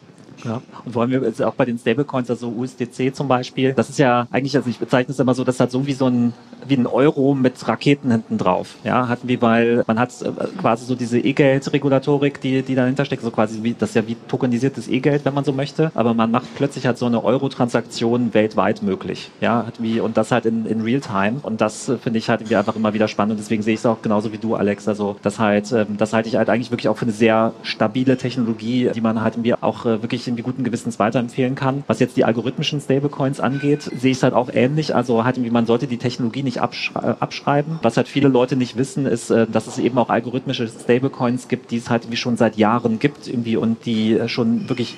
Ja. 0.48 0.62
Und 0.86 0.94
vor 0.94 1.02
allem 1.02 1.24
jetzt 1.24 1.42
auch 1.42 1.54
bei 1.54 1.66
den 1.66 1.78
Stablecoins, 1.78 2.30
also 2.30 2.50
USDC 2.50 3.14
zum 3.14 3.28
Beispiel, 3.28 3.74
das 3.74 3.90
ist 3.90 4.00
ja 4.00 4.28
eigentlich, 4.32 4.56
also 4.56 4.70
ich 4.70 4.80
bezeichne 4.80 5.12
es 5.12 5.20
immer 5.20 5.34
so, 5.34 5.44
das 5.44 5.60
hat 5.60 5.72
so 5.72 5.86
wie 5.86 5.94
so 5.94 6.08
ein, 6.08 6.34
wie 6.68 6.76
ein 6.76 6.88
Euro 6.88 7.36
mit 7.36 7.68
Raketen 7.68 8.12
hinten 8.12 8.38
drauf. 8.38 8.76
Ja, 8.84 9.08
hatten 9.08 9.28
wir, 9.28 9.42
weil 9.42 9.84
man 9.88 10.00
hat 10.00 10.10
äh, 10.22 10.32
quasi 10.60 10.86
so 10.86 10.96
diese 10.96 11.20
E-Geld-Regulatorik, 11.20 12.42
die, 12.42 12.62
die 12.62 12.76
dahinter 12.76 13.06
steckt, 13.06 13.24
so 13.24 13.32
quasi 13.32 13.64
wie, 13.64 13.74
das 13.74 13.90
ist 13.90 13.96
ja 13.96 14.08
wie 14.08 14.16
tokenisiertes 14.28 14.88
E-Geld, 14.88 15.26
wenn 15.26 15.34
man 15.34 15.44
so 15.44 15.54
möchte, 15.54 15.92
aber 15.94 16.14
man 16.14 16.32
macht 16.32 16.48
plötzlich 16.56 16.86
halt 16.86 16.98
so 16.98 17.06
eine 17.06 17.24
Euro-Transaktion 17.24 18.34
weltweit 18.34 18.82
möglich. 18.82 19.30
Ja, 19.42 19.66
hat 19.66 19.82
wie, 19.82 20.00
und 20.00 20.18
das 20.18 20.32
halt 20.32 20.46
in, 20.46 20.66
in 20.66 20.82
Real-Time. 20.82 21.40
Und 21.44 21.62
das 21.62 21.90
äh, 21.90 21.98
finde 21.98 22.20
ich 22.20 22.30
halt 22.30 22.42
irgendwie 22.42 22.56
einfach 22.56 22.76
immer 22.76 22.94
wieder 22.94 23.08
spannend 23.08 23.34
und 23.34 23.40
deswegen 23.40 23.64
sehe 23.64 23.74
ich 23.74 23.82
es 23.82 23.86
auch 23.86 24.02
genauso 24.02 24.32
wie 24.32 24.38
du, 24.38 24.56
Alex. 24.56 24.88
Also, 24.88 25.16
das 25.22 25.40
halt, 25.40 25.72
ähm, 25.72 25.98
das 25.98 26.14
halte 26.14 26.30
ich 26.30 26.36
halt 26.36 26.50
eigentlich 26.50 26.72
wirklich 26.72 26.88
auch 26.88 26.98
für 26.98 27.06
eine 27.06 27.12
sehr 27.12 27.54
stabile 27.64 28.18
Technologie, 28.18 28.90
die 28.94 29.02
man 29.02 29.22
halt 29.22 29.36
irgendwie 29.36 29.54
auch 29.56 29.86
äh, 29.86 30.02
wirklich 30.02 30.28
irgendwie 30.38 30.52
guten 30.52 30.63
Gewissens 30.63 31.00
weiterempfehlen 31.00 31.56
kann. 31.56 31.84
Was 31.88 32.00
jetzt 32.00 32.17
die 32.17 32.26
algorithmischen 32.26 32.80
Stablecoins 32.80 33.39
angeht, 33.39 33.84
sehe 33.84 34.12
ich 34.12 34.17
es 34.17 34.23
halt 34.23 34.34
auch 34.34 34.50
ähnlich. 34.54 34.95
Also 34.95 35.23
halt 35.23 35.38
irgendwie, 35.38 35.52
man 35.52 35.65
sollte 35.65 35.88
die 35.88 35.97
Technologie 35.97 36.43
nicht 36.43 36.62
abschrei 36.62 37.15
abschreiben. 37.19 37.80
Was 37.82 37.97
halt 37.97 38.08
viele 38.08 38.28
Leute 38.28 38.56
nicht 38.56 38.78
wissen, 38.78 39.06
ist, 39.06 39.30
äh, 39.30 39.47
dass 39.47 39.67
es 39.67 39.78
eben 39.78 39.97
auch 39.97 40.10
algorithmische 40.10 40.67
Stablecoins 40.67 41.47
gibt, 41.47 41.71
die 41.71 41.78
es 41.78 41.89
halt 41.89 42.04
irgendwie 42.04 42.17
schon 42.17 42.38
seit 42.38 42.58
Jahren 42.58 43.00
gibt 43.00 43.28
irgendwie 43.28 43.58
und 43.58 43.86
die 43.86 44.13
äh, 44.13 44.28
schon 44.28 44.69
wirklich 44.69 44.97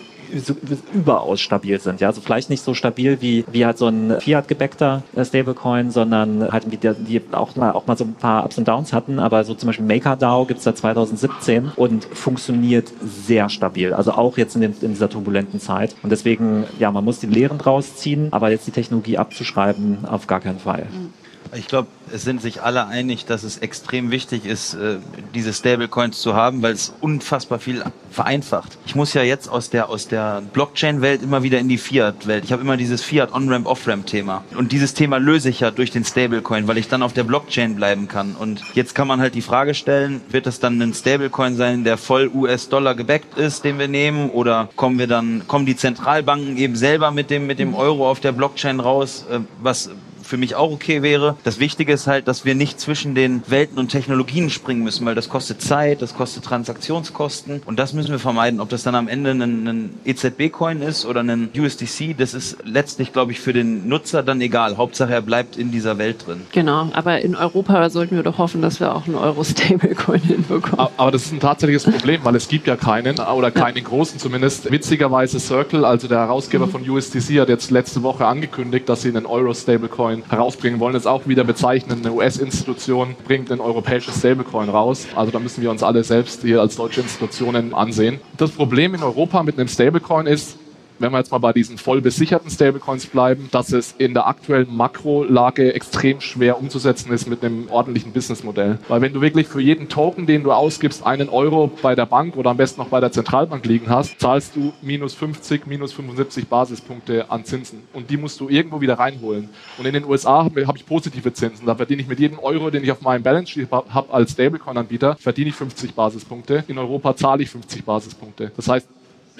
überaus 0.93 1.39
stabil 1.39 1.79
sind. 1.79 2.01
Ja, 2.01 2.07
also 2.07 2.21
vielleicht 2.21 2.49
nicht 2.49 2.63
so 2.63 2.73
stabil 2.73 3.17
wie, 3.21 3.45
wie 3.51 3.65
halt 3.65 3.77
so 3.77 3.87
ein 3.87 4.19
Fiat-gebackter 4.19 5.03
äh, 5.15 5.25
Stablecoin, 5.25 5.91
sondern 5.91 6.51
halt 6.51 6.71
wie 6.71 6.77
die, 6.77 6.93
die 6.93 7.21
auch 7.31 7.55
mal, 7.55 7.71
auch 7.71 7.87
mal 7.87 7.97
so 7.97 8.03
ein 8.03 8.13
paar 8.13 8.45
Ups 8.45 8.57
und 8.57 8.67
Downs 8.67 8.93
hatten. 8.93 9.19
Aber 9.19 9.43
so 9.43 9.53
zum 9.53 9.67
Beispiel 9.67 9.85
MakerDAO 9.85 10.45
gibt 10.45 10.59
es 10.59 10.63
seit 10.63 10.77
2017 10.77 11.71
und 11.75 12.05
funktioniert 12.05 12.91
sehr 13.01 13.49
stabil. 13.49 13.93
Also 13.93 14.11
auch 14.11 14.37
jetzt 14.37 14.55
in, 14.55 14.61
den, 14.61 14.75
in 14.81 14.89
dieser 14.89 15.09
turbulenten 15.09 15.59
Zeit. 15.59 15.95
Und 16.03 16.11
deswegen, 16.11 16.65
ja, 16.79 16.91
man 16.91 17.03
muss 17.03 17.19
die 17.19 17.27
Lehren 17.27 17.57
draus 17.57 17.95
ziehen, 17.95 18.29
aber 18.31 18.51
jetzt 18.51 18.67
die 18.67 18.71
Technologie 18.71 19.17
abzuschreiben, 19.17 20.05
auf 20.05 20.27
gar 20.27 20.39
keinen 20.39 20.59
Fall. 20.59 20.87
Mhm. 20.91 21.13
Ich 21.55 21.67
glaube, 21.67 21.87
es 22.11 22.23
sind 22.23 22.41
sich 22.41 22.61
alle 22.61 22.85
einig, 22.87 23.25
dass 23.25 23.43
es 23.43 23.57
extrem 23.57 24.11
wichtig 24.11 24.45
ist, 24.45 24.75
äh, 24.75 24.97
diese 25.33 25.53
Stablecoins 25.53 26.21
zu 26.21 26.35
haben, 26.35 26.61
weil 26.61 26.73
es 26.73 26.93
unfassbar 27.01 27.59
viel 27.59 27.83
vereinfacht. 28.11 28.77
Ich 28.85 28.95
muss 28.95 29.13
ja 29.13 29.23
jetzt 29.23 29.47
aus 29.49 29.69
der 29.69 29.89
aus 29.89 30.07
der 30.07 30.41
Blockchain-Welt 30.53 31.23
immer 31.23 31.43
wieder 31.43 31.59
in 31.59 31.67
die 31.67 31.77
Fiat-Welt. 31.77 32.43
Ich 32.43 32.51
habe 32.51 32.61
immer 32.61 32.77
dieses 32.77 33.03
Fiat 33.03 33.33
On-Ramp, 33.33 33.67
Off-Ramp-Thema. 33.67 34.43
Und 34.55 34.71
dieses 34.71 34.93
Thema 34.93 35.17
löse 35.17 35.49
ich 35.49 35.59
ja 35.59 35.71
durch 35.71 35.91
den 35.91 36.05
Stablecoin, 36.05 36.67
weil 36.67 36.77
ich 36.77 36.87
dann 36.87 37.01
auf 37.01 37.13
der 37.13 37.23
Blockchain 37.23 37.75
bleiben 37.75 38.07
kann. 38.07 38.35
Und 38.35 38.61
jetzt 38.75 38.93
kann 38.93 39.07
man 39.07 39.19
halt 39.19 39.35
die 39.35 39.41
Frage 39.41 39.73
stellen, 39.73 40.21
wird 40.29 40.45
das 40.45 40.59
dann 40.59 40.81
ein 40.81 40.93
Stablecoin 40.93 41.55
sein, 41.55 41.83
der 41.83 41.97
voll 41.97 42.29
US-Dollar 42.33 42.95
gebackt 42.95 43.37
ist, 43.37 43.63
den 43.63 43.79
wir 43.79 43.87
nehmen? 43.87 44.29
Oder 44.29 44.69
kommen 44.75 44.99
wir 44.99 45.07
dann, 45.07 45.47
kommen 45.47 45.65
die 45.65 45.75
Zentralbanken 45.75 46.57
eben 46.57 46.75
selber 46.75 47.11
mit 47.11 47.29
dem, 47.29 47.47
mit 47.47 47.59
dem 47.59 47.73
Euro 47.73 48.09
auf 48.09 48.19
der 48.19 48.31
Blockchain 48.31 48.79
raus? 48.79 49.25
Äh, 49.31 49.39
was 49.61 49.89
für 50.29 50.37
mich 50.37 50.55
auch 50.55 50.71
okay 50.71 51.01
wäre. 51.01 51.35
Das 51.43 51.59
Wichtige 51.59 51.91
ist 51.91 52.07
halt, 52.07 52.27
dass 52.27 52.45
wir 52.45 52.53
nicht 52.53 52.79
zwischen 52.79 53.15
den 53.15 53.41
Welten 53.47 53.79
und 53.79 53.89
Technologien 53.89 54.49
springen 54.49 54.83
müssen, 54.83 55.05
weil 55.05 55.15
das 55.15 55.27
kostet 55.27 55.61
Zeit, 55.61 56.01
das 56.01 56.13
kostet 56.13 56.45
Transaktionskosten 56.45 57.63
und 57.65 57.79
das 57.79 57.93
müssen 57.93 58.11
wir 58.11 58.19
vermeiden. 58.19 58.59
Ob 58.59 58.69
das 58.69 58.83
dann 58.83 58.93
am 58.93 59.07
Ende 59.07 59.31
ein, 59.31 59.67
ein 59.67 59.89
EZB-Coin 60.05 60.83
ist 60.83 61.05
oder 61.05 61.21
ein 61.21 61.49
USDC, 61.57 62.15
das 62.15 62.33
ist 62.35 62.57
letztlich, 62.63 63.11
glaube 63.11 63.31
ich, 63.31 63.39
für 63.39 63.53
den 63.53 63.87
Nutzer 63.87 64.21
dann 64.21 64.39
egal. 64.39 64.77
Hauptsache, 64.77 65.11
er 65.11 65.21
bleibt 65.21 65.57
in 65.57 65.71
dieser 65.71 65.97
Welt 65.97 66.27
drin. 66.27 66.41
Genau, 66.51 66.89
aber 66.93 67.21
in 67.21 67.35
Europa 67.35 67.89
sollten 67.89 68.15
wir 68.15 68.23
doch 68.23 68.37
hoffen, 68.37 68.61
dass 68.61 68.79
wir 68.79 68.95
auch 68.95 69.07
einen 69.07 69.15
Euro-Stablecoin 69.15 70.21
hinbekommen. 70.21 70.87
Aber 70.95 71.11
das 71.11 71.25
ist 71.25 71.33
ein 71.33 71.39
tatsächliches 71.39 71.85
Problem, 71.85 72.23
weil 72.23 72.35
es 72.35 72.47
gibt 72.47 72.67
ja 72.67 72.75
keinen 72.75 73.19
oder 73.19 73.49
keinen 73.49 73.77
ja. 73.77 73.83
großen 73.83 74.19
zumindest. 74.19 74.71
Witzigerweise 74.71 75.39
Circle, 75.39 75.85
also 75.85 76.07
der 76.07 76.19
Herausgeber 76.19 76.67
mhm. 76.67 76.71
von 76.71 76.89
USDC, 76.89 77.39
hat 77.39 77.49
jetzt 77.49 77.71
letzte 77.71 78.03
Woche 78.03 78.27
angekündigt, 78.27 78.87
dass 78.87 79.01
sie 79.01 79.09
einen 79.09 79.25
Euro-Stablecoin 79.25 80.18
herausbringen 80.29 80.79
wollen. 80.79 80.93
Das 80.93 81.03
ist 81.03 81.07
auch 81.07 81.27
wieder 81.27 81.43
bezeichnend. 81.43 82.05
Eine 82.05 82.13
US-Institution 82.13 83.15
bringt 83.25 83.51
ein 83.51 83.59
europäisches 83.59 84.19
Stablecoin 84.19 84.69
raus. 84.69 85.07
Also 85.15 85.31
da 85.31 85.39
müssen 85.39 85.61
wir 85.61 85.71
uns 85.71 85.83
alle 85.83 86.03
selbst 86.03 86.41
hier 86.41 86.61
als 86.61 86.75
deutsche 86.75 87.01
Institutionen 87.01 87.73
ansehen. 87.73 88.19
Das 88.37 88.51
Problem 88.51 88.95
in 88.95 89.03
Europa 89.03 89.43
mit 89.43 89.57
einem 89.57 89.67
Stablecoin 89.67 90.27
ist, 90.27 90.57
wenn 90.99 91.11
wir 91.11 91.17
jetzt 91.17 91.31
mal 91.31 91.37
bei 91.37 91.53
diesen 91.53 91.77
voll 91.77 92.01
besicherten 92.01 92.49
Stablecoins 92.49 93.07
bleiben, 93.07 93.49
dass 93.51 93.71
es 93.71 93.95
in 93.97 94.13
der 94.13 94.27
aktuellen 94.27 94.75
Makrolage 94.75 95.73
extrem 95.73 96.21
schwer 96.21 96.59
umzusetzen 96.59 97.11
ist 97.11 97.27
mit 97.27 97.43
einem 97.43 97.69
ordentlichen 97.69 98.11
Businessmodell. 98.11 98.79
Weil 98.87 99.01
wenn 99.01 99.13
du 99.13 99.21
wirklich 99.21 99.47
für 99.47 99.61
jeden 99.61 99.89
Token, 99.89 100.25
den 100.25 100.43
du 100.43 100.51
ausgibst, 100.51 101.05
einen 101.05 101.29
Euro 101.29 101.71
bei 101.81 101.95
der 101.95 102.05
Bank 102.05 102.35
oder 102.35 102.51
am 102.51 102.57
besten 102.57 102.81
noch 102.81 102.89
bei 102.89 102.99
der 102.99 103.11
Zentralbank 103.11 103.65
liegen 103.65 103.89
hast, 103.89 104.19
zahlst 104.19 104.55
du 104.55 104.73
minus 104.81 105.13
50, 105.13 105.65
minus 105.67 105.93
75 105.93 106.47
Basispunkte 106.47 107.29
an 107.31 107.45
Zinsen. 107.45 107.83
Und 107.93 108.09
die 108.09 108.17
musst 108.17 108.39
du 108.39 108.49
irgendwo 108.49 108.81
wieder 108.81 108.99
reinholen. 108.99 109.49
Und 109.77 109.85
in 109.85 109.93
den 109.93 110.05
USA 110.05 110.43
habe 110.43 110.67
hab 110.67 110.75
ich 110.75 110.85
positive 110.85 111.33
Zinsen. 111.33 111.65
Da 111.65 111.75
verdiene 111.75 112.01
ich 112.01 112.07
mit 112.07 112.19
jedem 112.19 112.39
Euro, 112.39 112.69
den 112.69 112.83
ich 112.83 112.91
auf 112.91 113.01
meinem 113.01 113.23
Balance 113.23 113.51
Sheet 113.51 113.71
habe 113.71 114.13
als 114.13 114.31
Stablecoin-Anbieter, 114.31 115.15
verdiene 115.15 115.49
ich 115.49 115.55
50 115.55 115.93
Basispunkte. 115.93 116.63
In 116.67 116.77
Europa 116.77 117.15
zahle 117.15 117.43
ich 117.43 117.49
50 117.49 117.85
Basispunkte. 117.85 118.51
Das 118.55 118.67
heißt, 118.67 118.87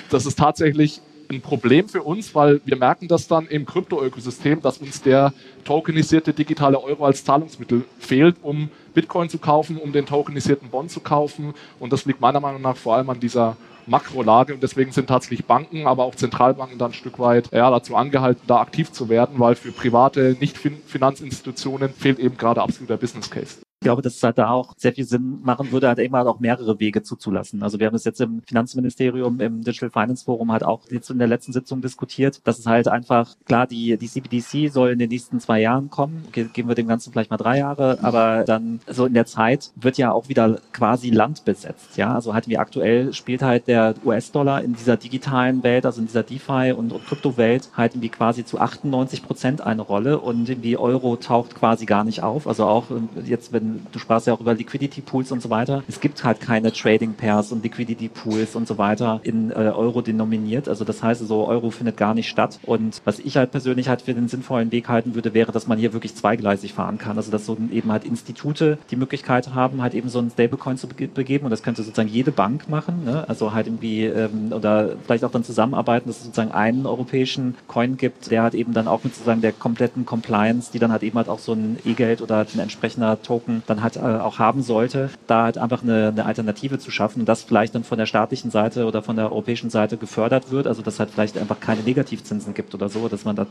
das 0.09 0.25
ist 0.25 0.39
tatsächlich 0.39 1.01
ein 1.29 1.41
Problem 1.41 1.87
für 1.87 2.01
uns, 2.03 2.33
weil 2.33 2.59
wir 2.65 2.75
merken 2.75 3.07
das 3.07 3.27
dann 3.27 3.47
im 3.47 3.65
Krypto-Ökosystem, 3.65 4.61
dass 4.61 4.79
uns 4.79 5.01
der 5.01 5.33
tokenisierte 5.63 6.33
digitale 6.33 6.81
Euro 6.81 7.05
als 7.05 7.23
Zahlungsmittel 7.23 7.85
fehlt, 7.99 8.37
um 8.41 8.69
Bitcoin 8.93 9.29
zu 9.29 9.37
kaufen, 9.37 9.77
um 9.77 9.91
den 9.91 10.05
tokenisierten 10.05 10.69
Bond 10.69 10.91
zu 10.91 10.99
kaufen. 10.99 11.53
Und 11.79 11.93
das 11.93 12.05
liegt 12.05 12.19
meiner 12.19 12.39
Meinung 12.39 12.61
nach 12.61 12.77
vor 12.77 12.95
allem 12.95 13.09
an 13.09 13.19
dieser 13.19 13.57
Makrolage 13.85 14.53
und 14.53 14.61
deswegen 14.61 14.91
sind 14.91 15.07
tatsächlich 15.07 15.45
Banken, 15.45 15.87
aber 15.87 16.03
auch 16.03 16.15
Zentralbanken 16.15 16.77
dann 16.77 16.91
ein 16.91 16.93
Stück 16.93 17.19
weit 17.19 17.51
ja, 17.51 17.69
dazu 17.69 17.95
angehalten, 17.95 18.41
da 18.47 18.59
aktiv 18.59 18.91
zu 18.91 19.09
werden, 19.09 19.39
weil 19.39 19.55
für 19.55 19.71
private 19.71 20.35
Nicht-Finanzinstitutionen 20.39 21.93
fehlt 21.93 22.19
eben 22.19 22.37
gerade 22.37 22.61
absoluter 22.61 22.97
Business 22.97 23.29
Case. 23.29 23.57
Ich 23.81 23.85
glaube, 23.85 24.01
dass 24.01 24.17
es 24.17 24.23
halt 24.23 24.37
da 24.37 24.49
auch 24.49 24.73
sehr 24.75 24.91
viel 24.91 25.05
Sinn 25.05 25.39
machen 25.41 25.71
würde, 25.71 25.87
halt 25.87 25.99
eben 25.99 26.13
halt 26.13 26.27
auch 26.27 26.41
mehrere 26.41 26.81
Wege 26.81 27.01
zuzulassen. 27.01 27.63
Also 27.63 27.79
wir 27.79 27.87
haben 27.87 27.93
das 27.93 28.03
jetzt 28.03 28.19
im 28.19 28.41
Finanzministerium, 28.41 29.39
im 29.39 29.63
Digital 29.63 29.89
Finance 29.89 30.25
Forum 30.25 30.51
halt 30.51 30.65
auch 30.65 30.81
jetzt 30.89 31.09
in 31.09 31.17
der 31.17 31.29
letzten 31.29 31.53
Sitzung 31.53 31.79
diskutiert, 31.79 32.45
dass 32.45 32.59
es 32.59 32.65
halt 32.65 32.89
einfach, 32.89 33.37
klar, 33.45 33.67
die, 33.67 33.97
die 33.97 34.09
CBDC 34.09 34.69
soll 34.69 34.89
in 34.89 34.99
den 34.99 35.07
nächsten 35.07 35.39
zwei 35.39 35.61
Jahren 35.61 35.89
kommen. 35.89 36.25
Okay, 36.27 36.49
geben 36.51 36.67
wir 36.67 36.75
dem 36.75 36.89
Ganzen 36.89 37.13
vielleicht 37.13 37.31
mal 37.31 37.37
drei 37.37 37.59
Jahre, 37.59 37.99
aber 38.01 38.43
dann 38.43 38.81
so 38.85 39.05
in 39.05 39.13
der 39.13 39.25
Zeit 39.25 39.71
wird 39.77 39.97
ja 39.97 40.11
auch 40.11 40.27
wieder 40.27 40.59
quasi 40.73 41.09
Land 41.09 41.45
besetzt. 41.45 41.95
Ja, 41.95 42.13
also 42.13 42.33
halt 42.33 42.49
wie 42.49 42.57
aktuell 42.57 43.13
spielt 43.13 43.41
halt 43.41 43.69
der 43.69 43.95
US-Dollar 44.03 44.61
in 44.61 44.73
dieser 44.73 44.97
digitalen 44.97 45.63
Welt, 45.63 45.85
also 45.85 46.01
in 46.01 46.07
dieser 46.07 46.23
DeFi 46.23 46.73
und, 46.75 46.91
und 46.91 47.05
Kryptowelt 47.05 47.69
halt 47.77 47.93
irgendwie 47.93 48.09
quasi 48.09 48.43
zu 48.43 48.59
98 48.59 49.23
Prozent 49.23 49.61
eine 49.61 49.83
Rolle 49.83 50.19
und 50.19 50.49
irgendwie 50.49 50.75
Euro 50.75 51.15
taucht 51.15 51.55
quasi 51.55 51.85
gar 51.85 52.03
nicht 52.03 52.23
auf. 52.23 52.45
Also 52.45 52.65
auch 52.65 52.87
jetzt, 53.23 53.53
wenn 53.53 53.68
du 53.91 53.99
sprachst 53.99 54.27
ja 54.27 54.33
auch 54.33 54.41
über 54.41 54.53
Liquidity 54.53 55.01
Pools 55.01 55.31
und 55.31 55.41
so 55.41 55.49
weiter. 55.49 55.83
Es 55.87 55.99
gibt 55.99 56.23
halt 56.23 56.39
keine 56.39 56.71
Trading 56.71 57.13
Pairs 57.13 57.51
und 57.51 57.63
Liquidity 57.63 58.09
Pools 58.09 58.55
und 58.55 58.67
so 58.67 58.77
weiter 58.77 59.19
in 59.23 59.51
äh, 59.51 59.55
Euro 59.55 60.01
denominiert. 60.01 60.67
Also 60.67 60.85
das 60.85 61.03
heißt, 61.03 61.25
so 61.27 61.47
Euro 61.47 61.71
findet 61.71 61.97
gar 61.97 62.13
nicht 62.13 62.29
statt. 62.29 62.59
Und 62.63 63.01
was 63.05 63.19
ich 63.19 63.37
halt 63.37 63.51
persönlich 63.51 63.89
halt 63.89 64.01
für 64.01 64.13
den 64.13 64.27
sinnvollen 64.27 64.71
Weg 64.71 64.89
halten 64.89 65.15
würde, 65.15 65.33
wäre, 65.33 65.51
dass 65.51 65.67
man 65.67 65.77
hier 65.77 65.93
wirklich 65.93 66.15
zweigleisig 66.15 66.73
fahren 66.73 66.97
kann. 66.97 67.17
Also 67.17 67.31
dass 67.31 67.45
so 67.45 67.57
eben 67.71 67.91
halt 67.91 68.05
Institute 68.05 68.77
die 68.91 68.95
Möglichkeit 68.95 69.53
haben, 69.53 69.81
halt 69.81 69.93
eben 69.93 70.09
so 70.09 70.19
einen 70.19 70.31
Stablecoin 70.31 70.77
zu 70.77 70.87
begeben. 70.87 71.45
Und 71.45 71.51
das 71.51 71.63
könnte 71.63 71.83
sozusagen 71.83 72.09
jede 72.09 72.31
Bank 72.31 72.69
machen. 72.69 73.03
Ne? 73.05 73.27
Also 73.27 73.53
halt 73.53 73.67
irgendwie 73.67 74.05
ähm, 74.05 74.51
oder 74.51 74.95
vielleicht 75.05 75.23
auch 75.23 75.31
dann 75.31 75.43
zusammenarbeiten, 75.43 76.07
dass 76.07 76.17
es 76.17 76.23
sozusagen 76.23 76.51
einen 76.51 76.85
europäischen 76.85 77.55
Coin 77.67 77.97
gibt, 77.97 78.31
der 78.31 78.43
halt 78.43 78.53
eben 78.53 78.73
dann 78.73 78.87
auch 78.87 79.03
mit 79.03 79.13
sozusagen 79.13 79.41
der 79.41 79.51
kompletten 79.51 80.05
Compliance, 80.05 80.71
die 80.71 80.79
dann 80.79 80.91
halt 80.91 81.03
eben 81.03 81.17
halt 81.17 81.29
auch 81.29 81.39
so 81.39 81.53
ein 81.53 81.77
E-Geld 81.85 82.21
oder 82.21 82.45
ein 82.53 82.59
entsprechender 82.59 83.21
Token 83.21 83.58
dann 83.67 83.83
halt 83.83 83.97
äh, 83.97 83.99
auch 83.99 84.39
haben 84.39 84.61
sollte, 84.61 85.09
da 85.27 85.43
halt 85.43 85.57
einfach 85.57 85.83
eine, 85.83 86.09
eine 86.09 86.25
Alternative 86.25 86.79
zu 86.79 86.91
schaffen 86.91 87.21
und 87.21 87.29
das 87.29 87.43
vielleicht 87.43 87.75
dann 87.75 87.83
von 87.83 87.97
der 87.97 88.05
staatlichen 88.05 88.51
Seite 88.51 88.85
oder 88.85 89.01
von 89.01 89.15
der 89.15 89.31
europäischen 89.31 89.69
Seite 89.69 89.97
gefördert 89.97 90.51
wird, 90.51 90.67
also 90.67 90.81
dass 90.81 90.99
halt 90.99 91.11
vielleicht 91.11 91.37
einfach 91.37 91.59
keine 91.59 91.81
Negativzinsen 91.81 92.53
gibt 92.53 92.73
oder 92.73 92.89
so, 92.89 93.07
dass 93.07 93.25
man 93.25 93.35
da 93.35 93.47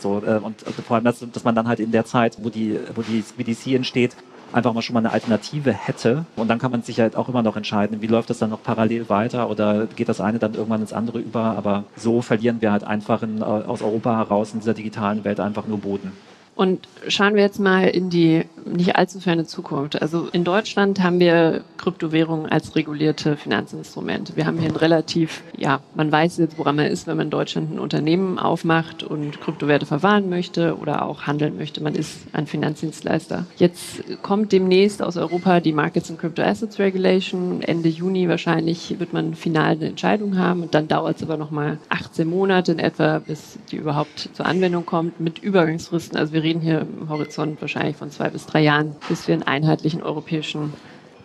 so 0.00 0.22
äh, 0.24 0.38
und 0.38 0.66
äh, 0.66 0.70
vor 0.82 0.96
allem, 0.96 1.04
dass, 1.04 1.24
dass 1.32 1.44
man 1.44 1.54
dann 1.54 1.68
halt 1.68 1.80
in 1.80 1.92
der 1.92 2.04
Zeit, 2.04 2.38
wo 2.42 2.50
die, 2.50 2.78
wo 2.94 3.02
die 3.02 3.24
BDC 3.36 3.68
entsteht, 3.74 4.14
einfach 4.52 4.72
mal 4.72 4.82
schon 4.82 4.94
mal 4.94 5.00
eine 5.00 5.12
Alternative 5.12 5.72
hätte. 5.72 6.24
Und 6.36 6.48
dann 6.48 6.58
kann 6.58 6.70
man 6.70 6.82
sich 6.82 7.00
halt 7.00 7.16
auch 7.16 7.28
immer 7.28 7.42
noch 7.42 7.56
entscheiden, 7.56 8.00
wie 8.00 8.06
läuft 8.06 8.30
das 8.30 8.38
dann 8.38 8.50
noch 8.50 8.62
parallel 8.62 9.08
weiter 9.08 9.50
oder 9.50 9.86
geht 9.86 10.08
das 10.08 10.20
eine 10.20 10.38
dann 10.38 10.54
irgendwann 10.54 10.80
ins 10.80 10.92
andere 10.92 11.18
über. 11.18 11.56
Aber 11.56 11.84
so 11.96 12.22
verlieren 12.22 12.60
wir 12.60 12.72
halt 12.72 12.84
einfach 12.84 13.22
in, 13.22 13.42
aus 13.42 13.82
Europa 13.82 14.16
heraus 14.16 14.52
in 14.54 14.60
dieser 14.60 14.74
digitalen 14.74 15.24
Welt 15.24 15.40
einfach 15.40 15.66
nur 15.66 15.78
Boden. 15.78 16.12
Und 16.58 16.88
schauen 17.06 17.36
wir 17.36 17.42
jetzt 17.42 17.60
mal 17.60 17.84
in 17.84 18.10
die 18.10 18.42
nicht 18.64 18.96
allzu 18.96 19.20
ferne 19.20 19.46
Zukunft. 19.46 20.02
Also 20.02 20.26
in 20.32 20.42
Deutschland 20.42 21.00
haben 21.00 21.20
wir 21.20 21.62
Kryptowährungen 21.76 22.46
als 22.46 22.74
regulierte 22.74 23.36
Finanzinstrumente. 23.36 24.34
Wir 24.34 24.44
haben 24.44 24.58
hier 24.58 24.68
ein 24.68 24.74
relativ, 24.74 25.44
ja, 25.56 25.78
man 25.94 26.10
weiß 26.10 26.38
jetzt, 26.38 26.58
woran 26.58 26.74
man 26.74 26.86
ist, 26.86 27.06
wenn 27.06 27.16
man 27.16 27.26
in 27.26 27.30
Deutschland 27.30 27.72
ein 27.72 27.78
Unternehmen 27.78 28.40
aufmacht 28.40 29.04
und 29.04 29.40
Kryptowerte 29.40 29.86
verwahren 29.86 30.28
möchte 30.28 30.76
oder 30.76 31.06
auch 31.06 31.28
handeln 31.28 31.56
möchte. 31.56 31.80
Man 31.80 31.94
ist 31.94 32.26
ein 32.32 32.48
Finanzdienstleister. 32.48 33.46
Jetzt 33.56 34.02
kommt 34.22 34.50
demnächst 34.50 35.00
aus 35.00 35.16
Europa 35.16 35.60
die 35.60 35.72
Markets 35.72 36.10
and 36.10 36.18
Crypto 36.18 36.42
Assets 36.42 36.80
Regulation. 36.80 37.62
Ende 37.62 37.88
Juni 37.88 38.28
wahrscheinlich 38.28 38.98
wird 38.98 39.12
man 39.12 39.34
final 39.34 39.76
eine 39.76 39.86
Entscheidung 39.86 40.36
haben 40.36 40.64
und 40.64 40.74
dann 40.74 40.88
dauert 40.88 41.18
es 41.18 41.22
aber 41.22 41.36
nochmal 41.36 41.78
18 41.88 42.28
Monate 42.28 42.72
in 42.72 42.80
etwa, 42.80 43.20
bis 43.20 43.60
die 43.70 43.76
überhaupt 43.76 44.30
zur 44.32 44.44
Anwendung 44.44 44.84
kommt 44.84 45.20
mit 45.20 45.38
Übergangsfristen. 45.38 46.18
Also 46.18 46.32
wir 46.32 46.47
reden 46.48 46.60
hier 46.62 46.80
im 46.80 47.10
Horizont 47.10 47.60
wahrscheinlich 47.60 47.96
von 47.96 48.10
zwei 48.10 48.30
bis 48.30 48.46
drei 48.46 48.62
Jahren, 48.62 48.96
bis 49.08 49.28
wir 49.28 49.34
einen 49.34 49.42
einheitlichen 49.42 50.02
europäischen 50.02 50.72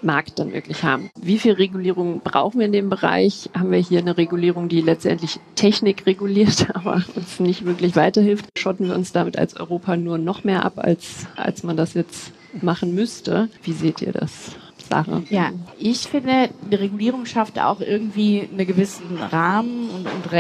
Markt 0.02 0.38
dann 0.38 0.52
wirklich 0.52 0.84
haben. 0.84 1.10
Wie 1.16 1.40
viel 1.40 1.54
Regulierung 1.54 2.20
brauchen 2.22 2.60
wir 2.60 2.66
in 2.66 2.74
dem 2.74 2.90
Bereich? 2.90 3.50
Haben 3.58 3.72
wir 3.72 3.80
hier 3.80 4.00
eine 4.00 4.18
Regulierung, 4.18 4.68
die 4.68 4.82
letztendlich 4.82 5.40
Technik 5.56 6.06
reguliert, 6.06 6.68
aber 6.76 7.02
uns 7.16 7.40
nicht 7.40 7.64
wirklich 7.64 7.96
weiterhilft? 7.96 8.48
Schotten 8.58 8.88
wir 8.90 8.96
uns 8.96 9.14
damit 9.14 9.38
als 9.38 9.56
Europa 9.56 9.96
nur 9.96 10.18
noch 10.18 10.44
mehr 10.44 10.66
ab, 10.66 10.74
als, 10.76 11.26
als 11.38 11.64
man 11.64 11.78
das 11.78 11.94
jetzt 11.94 12.34
machen 12.62 12.94
müsste? 12.94 13.48
Wie 13.64 13.72
seht 13.72 14.02
ihr 14.02 14.12
das? 14.12 14.52
Sache. 14.90 15.24
Ja, 15.30 15.52
ich 15.80 16.00
finde, 16.00 16.50
die 16.70 16.76
Regulierung 16.76 17.26
schafft 17.26 17.58
auch 17.58 17.80
irgendwie 17.80 18.48
einen 18.52 18.68
gewissen 18.68 19.18
Rahmen 19.18 19.90
und, 19.90 20.06
und 20.06 20.32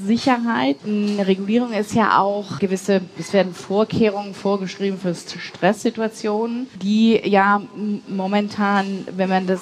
Rechtssicherheit. 0.00 0.76
Eine 0.84 1.26
Regulierung 1.26 1.72
ist 1.72 1.94
ja 1.94 2.18
auch 2.18 2.58
gewisse, 2.58 3.02
es 3.18 3.32
werden 3.32 3.54
Vorkehrungen 3.54 4.34
vorgeschrieben 4.34 4.98
für 4.98 5.14
Stresssituationen, 5.14 6.68
die 6.82 7.20
ja 7.24 7.62
momentan, 8.08 9.06
wenn 9.16 9.28
man 9.28 9.46
das 9.46 9.60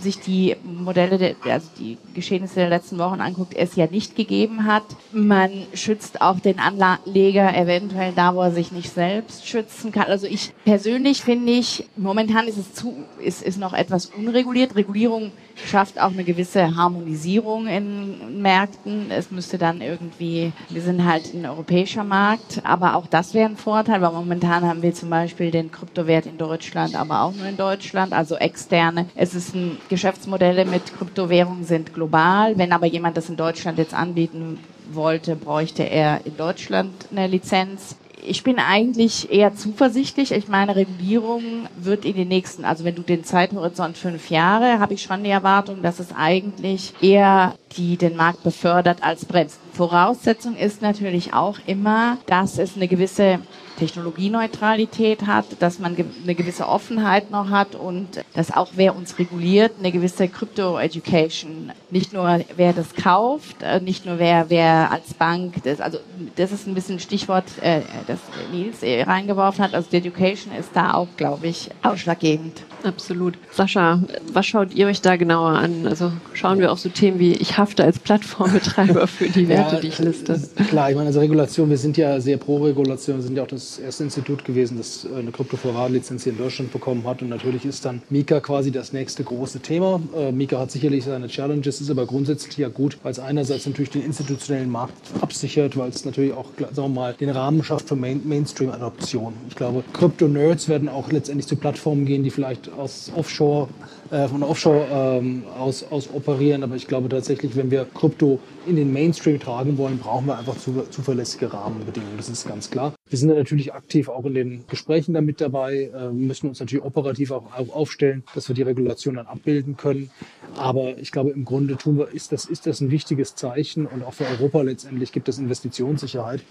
sich 0.00 0.20
die 0.20 0.56
Modelle, 0.64 1.18
der, 1.18 1.34
also 1.50 1.68
die 1.78 1.98
Geschehnisse 2.14 2.56
der 2.56 2.68
letzten 2.68 2.98
Wochen 2.98 3.20
anguckt, 3.20 3.54
es 3.54 3.76
ja 3.76 3.86
nicht 3.86 4.16
gegeben 4.16 4.64
hat. 4.64 4.84
Man 5.12 5.50
schützt 5.74 6.20
auch 6.20 6.40
den 6.40 6.58
Anleger 6.58 7.56
eventuell 7.56 8.12
da, 8.14 8.34
wo 8.34 8.42
er 8.42 8.52
sich 8.52 8.72
nicht 8.72 8.92
selbst 8.92 9.46
schützen 9.46 9.92
kann. 9.92 10.06
Also 10.06 10.26
ich 10.26 10.52
persönlich 10.64 11.22
finde 11.22 11.52
ich, 11.52 11.86
momentan 11.96 12.46
ist 12.48 12.58
es 12.58 12.74
zu, 12.74 13.04
ist, 13.20 13.42
ist 13.42 13.58
noch 13.58 13.72
etwas 13.72 14.06
unreguliert. 14.06 14.76
Regulierung 14.76 15.32
schafft 15.66 16.00
auch 16.00 16.10
eine 16.10 16.24
gewisse 16.24 16.76
Harmonisierung 16.76 17.66
in 17.66 18.40
Märkten. 18.40 19.10
Es 19.10 19.30
müsste 19.30 19.58
dann 19.58 19.80
irgendwie, 19.80 20.52
wir 20.68 20.82
sind 20.82 21.04
halt 21.04 21.34
ein 21.34 21.46
europäischer 21.46 22.04
Markt, 22.04 22.60
aber 22.64 22.94
auch 22.94 23.06
das 23.06 23.34
wäre 23.34 23.48
ein 23.48 23.56
Vorteil, 23.56 24.00
weil 24.00 24.12
momentan 24.12 24.64
haben 24.64 24.82
wir 24.82 24.94
zum 24.94 25.10
Beispiel 25.10 25.50
den 25.50 25.70
Kryptowert 25.70 26.26
in 26.26 26.38
Deutschland, 26.38 26.94
aber 26.94 27.22
auch 27.22 27.34
nur 27.34 27.46
in 27.46 27.56
Deutschland, 27.56 28.12
also 28.12 28.36
externe. 28.36 29.06
Es 29.14 29.34
ist 29.34 29.54
ein 29.54 29.77
Geschäftsmodelle 29.88 30.64
mit 30.64 30.96
Kryptowährungen 30.96 31.64
sind 31.64 31.94
global. 31.94 32.56
Wenn 32.58 32.72
aber 32.72 32.86
jemand 32.86 33.16
das 33.16 33.28
in 33.28 33.36
Deutschland 33.36 33.78
jetzt 33.78 33.94
anbieten 33.94 34.58
wollte, 34.90 35.36
bräuchte 35.36 35.82
er 35.82 36.20
in 36.24 36.36
Deutschland 36.36 36.92
eine 37.10 37.26
Lizenz 37.26 37.96
ich 38.28 38.42
bin 38.42 38.58
eigentlich 38.58 39.30
eher 39.30 39.54
zuversichtlich. 39.54 40.32
Ich 40.32 40.48
meine, 40.48 40.76
Regulierung 40.76 41.68
wird 41.76 42.04
in 42.04 42.14
den 42.14 42.28
nächsten, 42.28 42.64
also 42.64 42.84
wenn 42.84 42.94
du 42.94 43.02
den 43.02 43.24
Zeithorizont 43.24 43.96
fünf 43.96 44.30
Jahre, 44.30 44.80
habe 44.80 44.94
ich 44.94 45.02
schon 45.02 45.24
die 45.24 45.30
Erwartung, 45.30 45.82
dass 45.82 45.98
es 45.98 46.14
eigentlich 46.14 46.94
eher 47.00 47.54
die 47.76 47.96
den 47.96 48.16
Markt 48.16 48.42
befördert 48.42 49.02
als 49.02 49.24
bremst. 49.24 49.58
Voraussetzung 49.72 50.56
ist 50.56 50.82
natürlich 50.82 51.34
auch 51.34 51.58
immer, 51.66 52.18
dass 52.26 52.58
es 52.58 52.76
eine 52.76 52.88
gewisse 52.88 53.40
Technologieneutralität 53.78 55.26
hat, 55.26 55.44
dass 55.60 55.78
man 55.78 55.94
eine 55.94 56.34
gewisse 56.34 56.66
Offenheit 56.66 57.30
noch 57.30 57.50
hat 57.50 57.76
und 57.76 58.24
dass 58.34 58.50
auch 58.50 58.70
wer 58.74 58.96
uns 58.96 59.18
reguliert, 59.18 59.72
eine 59.78 59.92
gewisse 59.92 60.28
Crypto-Education, 60.28 61.72
nicht 61.90 62.12
nur 62.12 62.40
wer 62.56 62.72
das 62.72 62.94
kauft, 62.94 63.62
äh, 63.62 63.80
nicht 63.80 64.04
nur 64.04 64.18
wer, 64.18 64.50
wer 64.50 64.90
als 64.90 65.14
Bank, 65.14 65.62
das, 65.62 65.80
also 65.80 65.98
das 66.34 66.50
ist 66.50 66.66
ein 66.66 66.74
bisschen 66.74 66.96
ein 66.96 67.00
Stichwort, 67.00 67.44
äh, 67.60 67.82
das 68.06 68.18
Nils 68.52 68.82
reingeworfen 68.82 69.64
hat, 69.64 69.74
also 69.74 69.88
die 69.90 69.98
Education 69.98 70.52
ist 70.54 70.70
da 70.74 70.94
auch, 70.94 71.08
glaube 71.16 71.46
ich, 71.46 71.70
ausschlaggebend. 71.82 72.64
Absolut. 72.84 73.34
Sascha, 73.50 74.02
was 74.32 74.46
schaut 74.46 74.74
ihr 74.74 74.86
euch 74.86 75.00
da 75.00 75.16
genauer 75.16 75.50
an? 75.50 75.86
Also 75.86 76.12
schauen 76.32 76.60
wir 76.60 76.70
auch 76.70 76.78
so 76.78 76.88
Themen 76.88 77.18
wie, 77.18 77.32
ich 77.32 77.58
hafte 77.58 77.84
als 77.84 77.98
Plattformbetreiber 77.98 79.06
für 79.06 79.28
die 79.28 79.48
Werte, 79.48 79.76
ja, 79.76 79.80
die 79.80 79.88
ich 79.88 79.98
liste. 79.98 80.40
Klar, 80.68 80.90
ich 80.90 80.96
meine, 80.96 81.08
also 81.08 81.20
Regulation, 81.20 81.70
wir 81.70 81.78
sind 81.78 81.96
ja 81.96 82.20
sehr 82.20 82.36
pro 82.36 82.58
Regulation, 82.58 83.16
wir 83.16 83.22
sind 83.22 83.36
ja 83.36 83.42
auch 83.42 83.48
das 83.48 83.78
erste 83.78 84.04
Institut 84.04 84.44
gewesen, 84.44 84.78
das 84.78 85.04
äh, 85.04 85.18
eine 85.18 85.32
Kryptovorratlizenz 85.32 86.24
hier 86.24 86.32
in 86.32 86.38
Deutschland 86.38 86.72
bekommen 86.72 87.04
hat 87.04 87.22
und 87.22 87.28
natürlich 87.28 87.64
ist 87.64 87.84
dann 87.84 88.02
Mika 88.10 88.40
quasi 88.40 88.70
das 88.70 88.92
nächste 88.92 89.24
große 89.24 89.60
Thema. 89.60 90.00
Äh, 90.16 90.32
Mika 90.32 90.58
hat 90.58 90.70
sicherlich 90.70 91.04
seine 91.04 91.28
Challenges, 91.28 91.80
ist 91.80 91.90
aber 91.90 92.06
grundsätzlich 92.06 92.56
ja 92.58 92.68
gut, 92.68 92.98
weil 93.02 93.12
es 93.12 93.18
einerseits 93.18 93.66
natürlich 93.66 93.90
den 93.90 94.02
institutionellen 94.02 94.70
Markt 94.70 94.94
absichert, 95.20 95.76
weil 95.76 95.88
es 95.90 96.04
natürlich 96.04 96.32
auch, 96.32 96.46
sagen 96.58 96.76
wir 96.76 97.00
mal, 97.00 97.14
den 97.14 97.30
Rahmen 97.30 97.64
schafft 97.64 97.88
für 97.88 97.96
Main 97.96 98.20
Mainstream-Adoption. 98.24 99.32
Ich 99.48 99.56
glaube, 99.56 99.82
Krypto-Nerds 99.92 100.68
werden 100.68 100.88
auch 100.88 101.10
letztendlich 101.10 101.46
zu 101.46 101.56
Plattformen 101.56 102.06
gehen, 102.06 102.22
die 102.22 102.30
vielleicht 102.30 102.67
aus 102.76 103.10
Offshore, 103.14 103.68
äh, 104.10 104.28
von 104.28 104.42
Offshore 104.42 104.86
ähm, 104.90 105.44
aus, 105.58 105.84
aus 105.90 106.08
operieren. 106.12 106.62
Aber 106.62 106.76
ich 106.76 106.86
glaube 106.86 107.08
tatsächlich, 107.08 107.56
wenn 107.56 107.70
wir 107.70 107.84
Krypto 107.84 108.38
in 108.66 108.76
den 108.76 108.92
Mainstream 108.92 109.40
tragen 109.40 109.78
wollen, 109.78 109.98
brauchen 109.98 110.26
wir 110.26 110.38
einfach 110.38 110.56
zu, 110.56 110.84
zuverlässige 110.90 111.52
Rahmenbedingungen. 111.52 112.16
Das 112.16 112.28
ist 112.28 112.46
ganz 112.46 112.70
klar. 112.70 112.94
Wir 113.08 113.18
sind 113.18 113.28
natürlich 113.28 113.72
aktiv 113.72 114.08
auch 114.08 114.24
in 114.26 114.34
den 114.34 114.64
Gesprächen 114.68 115.14
damit 115.14 115.40
dabei, 115.40 115.90
äh, 115.94 116.10
müssen 116.10 116.48
uns 116.48 116.60
natürlich 116.60 116.84
operativ 116.84 117.30
auch 117.30 117.46
aufstellen, 117.70 118.24
dass 118.34 118.48
wir 118.48 118.54
die 118.54 118.62
Regulation 118.62 119.14
dann 119.14 119.26
abbilden 119.26 119.76
können. 119.76 120.10
Aber 120.56 120.98
ich 120.98 121.12
glaube, 121.12 121.30
im 121.30 121.44
Grunde 121.44 121.76
tun 121.76 121.98
wir, 121.98 122.08
ist 122.08 122.32
das, 122.32 122.44
ist 122.44 122.66
das 122.66 122.80
ein 122.80 122.90
wichtiges 122.90 123.34
Zeichen 123.34 123.86
und 123.86 124.04
auch 124.04 124.14
für 124.14 124.26
Europa 124.26 124.62
letztendlich 124.62 125.12
gibt 125.12 125.28
es 125.28 125.38
Investitionssicherheit. 125.38 126.42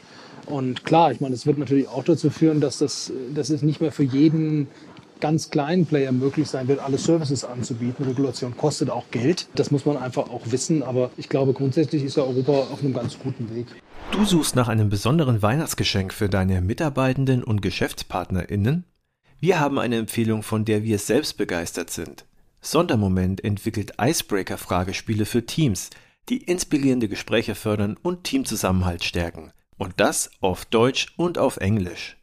Und 0.47 0.85
klar, 0.85 1.11
ich 1.11 1.19
meine, 1.19 1.35
es 1.35 1.45
wird 1.45 1.57
natürlich 1.57 1.89
auch 1.89 2.03
dazu 2.03 2.29
führen, 2.29 2.61
dass 2.61 2.77
das, 2.77 3.11
dass 3.33 3.49
es 3.49 3.61
nicht 3.61 3.81
mehr 3.81 3.91
für 3.91 4.03
jeden 4.03 4.67
ganz 5.19 5.49
kleinen 5.49 5.85
Player 5.85 6.11
möglich 6.11 6.47
sein 6.47 6.67
wird, 6.67 6.79
alle 6.79 6.97
Services 6.97 7.43
anzubieten. 7.43 8.05
Regulation 8.05 8.55
kostet 8.55 8.89
auch 8.89 9.05
Geld. 9.11 9.47
Das 9.55 9.71
muss 9.71 9.85
man 9.85 9.97
einfach 9.97 10.29
auch 10.29 10.41
wissen. 10.45 10.83
Aber 10.83 11.11
ich 11.17 11.29
glaube, 11.29 11.53
grundsätzlich 11.53 12.03
ist 12.03 12.17
ja 12.17 12.23
Europa 12.23 12.51
auf 12.51 12.81
einem 12.81 12.93
ganz 12.93 13.17
guten 13.19 13.53
Weg. 13.55 13.67
Du 14.11 14.23
suchst 14.25 14.55
nach 14.55 14.67
einem 14.67 14.89
besonderen 14.89 15.41
Weihnachtsgeschenk 15.41 16.13
für 16.13 16.29
deine 16.29 16.61
Mitarbeitenden 16.61 17.43
und 17.43 17.61
GeschäftspartnerInnen? 17.61 18.85
Wir 19.39 19.59
haben 19.59 19.77
eine 19.77 19.97
Empfehlung, 19.97 20.43
von 20.43 20.65
der 20.65 20.83
wir 20.83 20.97
selbst 20.97 21.37
begeistert 21.37 21.89
sind. 21.89 22.25
Sondermoment 22.61 23.43
entwickelt 23.43 23.93
Icebreaker-Fragespiele 23.99 25.25
für 25.25 25.45
Teams, 25.45 25.89
die 26.29 26.37
inspirierende 26.37 27.07
Gespräche 27.07 27.55
fördern 27.55 27.97
und 28.01 28.23
Teamzusammenhalt 28.23 29.03
stärken. 29.03 29.51
Und 29.77 29.93
das 29.97 30.31
auf 30.41 30.65
Deutsch 30.65 31.13
und 31.17 31.37
auf 31.37 31.57
Englisch. 31.57 32.17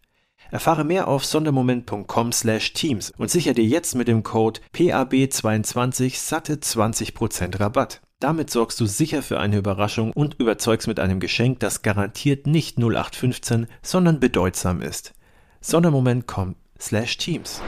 Erfahre 0.50 0.84
mehr 0.84 1.08
auf 1.08 1.24
sondermoment.com/teams 1.24 3.12
und 3.16 3.30
sichere 3.30 3.54
dir 3.54 3.64
jetzt 3.64 3.94
mit 3.94 4.08
dem 4.08 4.22
Code 4.22 4.60
PAB22 4.74 6.18
satte 6.18 6.54
20% 6.54 7.60
Rabatt. 7.60 8.00
Damit 8.20 8.50
sorgst 8.50 8.80
du 8.80 8.86
sicher 8.86 9.22
für 9.22 9.40
eine 9.40 9.58
Überraschung 9.58 10.12
und 10.12 10.40
überzeugst 10.40 10.88
mit 10.88 11.00
einem 11.00 11.20
Geschenk, 11.20 11.60
das 11.60 11.82
garantiert 11.82 12.46
nicht 12.46 12.78
0815, 12.78 13.66
sondern 13.82 14.20
bedeutsam 14.20 14.80
ist. 14.80 15.12
Sondermoment.com/teams. 15.60 17.60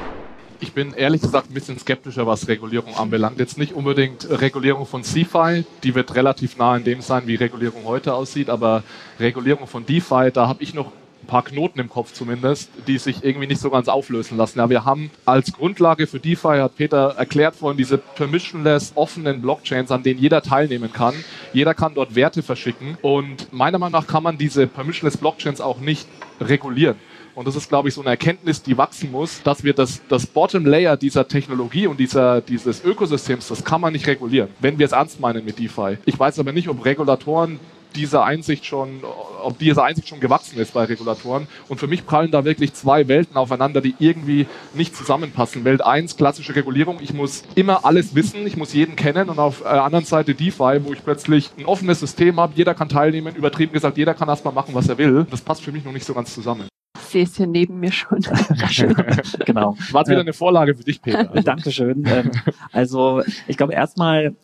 Ich 0.61 0.73
bin 0.73 0.95
ehrlich 0.95 1.21
gesagt 1.21 1.51
ein 1.51 1.55
bisschen 1.55 1.79
skeptischer, 1.79 2.27
was 2.27 2.49
Regulierung 2.49 2.97
anbelangt. 2.97 3.39
Jetzt 3.39 3.59
nicht 3.59 3.75
unbedingt 3.75 4.27
Regulierung 4.31 4.87
von 4.87 5.03
CFI, 5.03 5.67
die 5.83 5.95
wird 5.95 6.15
relativ 6.15 6.57
nah 6.57 6.75
in 6.77 6.85
dem 6.85 7.03
sein, 7.03 7.27
wie 7.27 7.35
Regulierung 7.35 7.85
heute 7.85 8.15
aussieht, 8.15 8.49
aber 8.49 8.83
Regulierung 9.21 9.67
von 9.67 9.85
DeFi, 9.85 10.31
da 10.33 10.49
habe 10.49 10.63
ich 10.63 10.73
noch 10.73 10.93
ein 11.27 11.29
paar 11.29 11.43
Knoten 11.43 11.81
im 11.81 11.89
Kopf 11.89 12.13
zumindest, 12.13 12.71
die 12.87 12.99
sich 12.99 13.25
irgendwie 13.25 13.49
nicht 13.49 13.61
so 13.61 13.69
ganz 13.71 13.89
auflösen 13.89 14.39
lassen. 14.39 14.61
Ja, 14.61 14.71
wir 14.71 14.85
haben 14.85 15.11
als 15.25 15.53
Grundlage 15.53 16.07
für 16.07 16.21
DeFi, 16.21 16.59
hat 16.59 16.77
Peter 16.77 17.15
erklärt 17.17 17.57
vorhin, 17.57 17.77
diese 17.77 17.99
permissionless 17.99 18.93
offenen 18.95 19.43
Blockchains, 19.43 19.91
an 19.91 20.05
denen 20.05 20.21
jeder 20.21 20.41
teilnehmen 20.41 20.93
kann. 20.93 21.15
Jeder 21.53 21.75
kann 21.75 21.95
dort 21.95 22.15
Werte 22.15 22.43
verschicken 22.43 22.97
und 23.03 23.53
meiner 23.53 23.79
Meinung 23.79 24.01
nach 24.01 24.07
kann 24.07 24.23
man 24.23 24.39
diese 24.39 24.67
permissionless 24.67 25.17
Blockchains 25.17 25.61
auch 25.61 25.81
nicht 25.81 26.07
regulieren. 26.41 26.97
Und 27.35 27.47
das 27.47 27.55
ist, 27.55 27.69
glaube 27.69 27.89
ich, 27.89 27.95
so 27.95 28.01
eine 28.01 28.11
Erkenntnis, 28.11 28.63
die 28.63 28.79
wachsen 28.79 29.13
muss, 29.13 29.43
dass 29.43 29.63
wir 29.63 29.75
das, 29.75 30.01
das 30.09 30.27
Bottom 30.27 30.65
Layer 30.65 30.97
dieser 30.97 31.29
Technologie 31.29 31.87
und 31.87 32.01
dieser, 32.01 32.41
dieses 32.41 32.83
Ökosystems, 32.83 33.49
das 33.49 33.63
kann 33.63 33.83
man 33.83 33.93
nicht 33.93 34.07
regulieren, 34.07 34.49
wenn 34.61 34.79
wir 34.79 34.87
es 34.87 34.93
ernst 34.93 35.21
meinen 35.21 35.45
mit 35.45 35.59
DeFi. 35.59 35.99
Ich 36.07 36.19
weiß 36.19 36.39
aber 36.39 36.53
nicht, 36.53 36.69
ob 36.69 36.83
Regulatoren 36.87 37.61
diese 37.95 38.23
Einsicht 38.23 38.67
schon, 38.67 39.03
ob 39.43 39.59
diese 39.59 39.83
Einsicht 39.83 40.09
schon 40.09 40.21
gewachsen 40.21 40.59
ist 40.59 40.75
bei 40.75 40.85
Regulatoren. 40.85 41.47
Und 41.69 41.79
für 41.79 41.87
mich 41.87 42.07
prallen 42.07 42.31
da 42.31 42.45
wirklich 42.45 42.75
zwei 42.75 43.09
Welten 43.09 43.37
aufeinander, 43.37 43.81
die 43.81 43.95
irgendwie 43.99 44.47
nicht 44.75 44.97
zusammenpassen. 44.97 45.65
Welt 45.65 45.85
1, 45.85 46.17
klassische 46.17 46.55
Regulierung. 46.55 46.99
Ich 47.01 47.15
muss 47.15 47.45
immer 47.55 47.85
alles 47.85 48.15
wissen, 48.15 48.47
ich 48.47 48.57
muss 48.57 48.73
jeden 48.73 48.97
kennen. 48.97 49.29
Und 49.29 49.39
auf 49.39 49.61
der 49.61 49.85
anderen 49.85 50.05
Seite 50.05 50.35
DeFi, 50.35 50.85
wo 50.85 50.93
ich 50.93 51.05
plötzlich 51.05 51.51
ein 51.59 51.65
offenes 51.65 52.01
System 52.01 52.41
habe, 52.41 52.53
jeder 52.57 52.75
kann 52.75 52.89
teilnehmen, 52.89 53.35
übertrieben 53.35 53.73
gesagt, 53.73 53.97
jeder 53.99 54.15
kann 54.15 54.29
erstmal 54.29 54.55
machen, 54.55 54.75
was 54.75 54.89
er 54.89 54.99
will. 54.99 55.27
Das 55.31 55.41
passt 55.41 55.63
für 55.63 55.73
mich 55.73 55.85
noch 55.85 55.93
nicht 55.93 56.05
so 56.05 56.15
ganz 56.15 56.35
zusammen. 56.35 56.69
Sehe 57.09 57.25
es 57.25 57.37
hier 57.37 57.47
neben 57.47 57.79
mir 57.79 57.93
schon. 57.93 58.19
genau. 59.45 59.77
War 59.93 60.03
es 60.03 60.09
wieder 60.09 60.21
eine 60.21 60.33
Vorlage 60.33 60.75
für 60.75 60.85
dich, 60.85 61.01
Peter. 61.01 61.31
Also. 61.31 61.43
Dankeschön. 61.43 62.05
Ähm, 62.07 62.31
also 62.73 63.23
ich 63.47 63.57
glaube 63.57 63.75
erstmal 63.75 64.35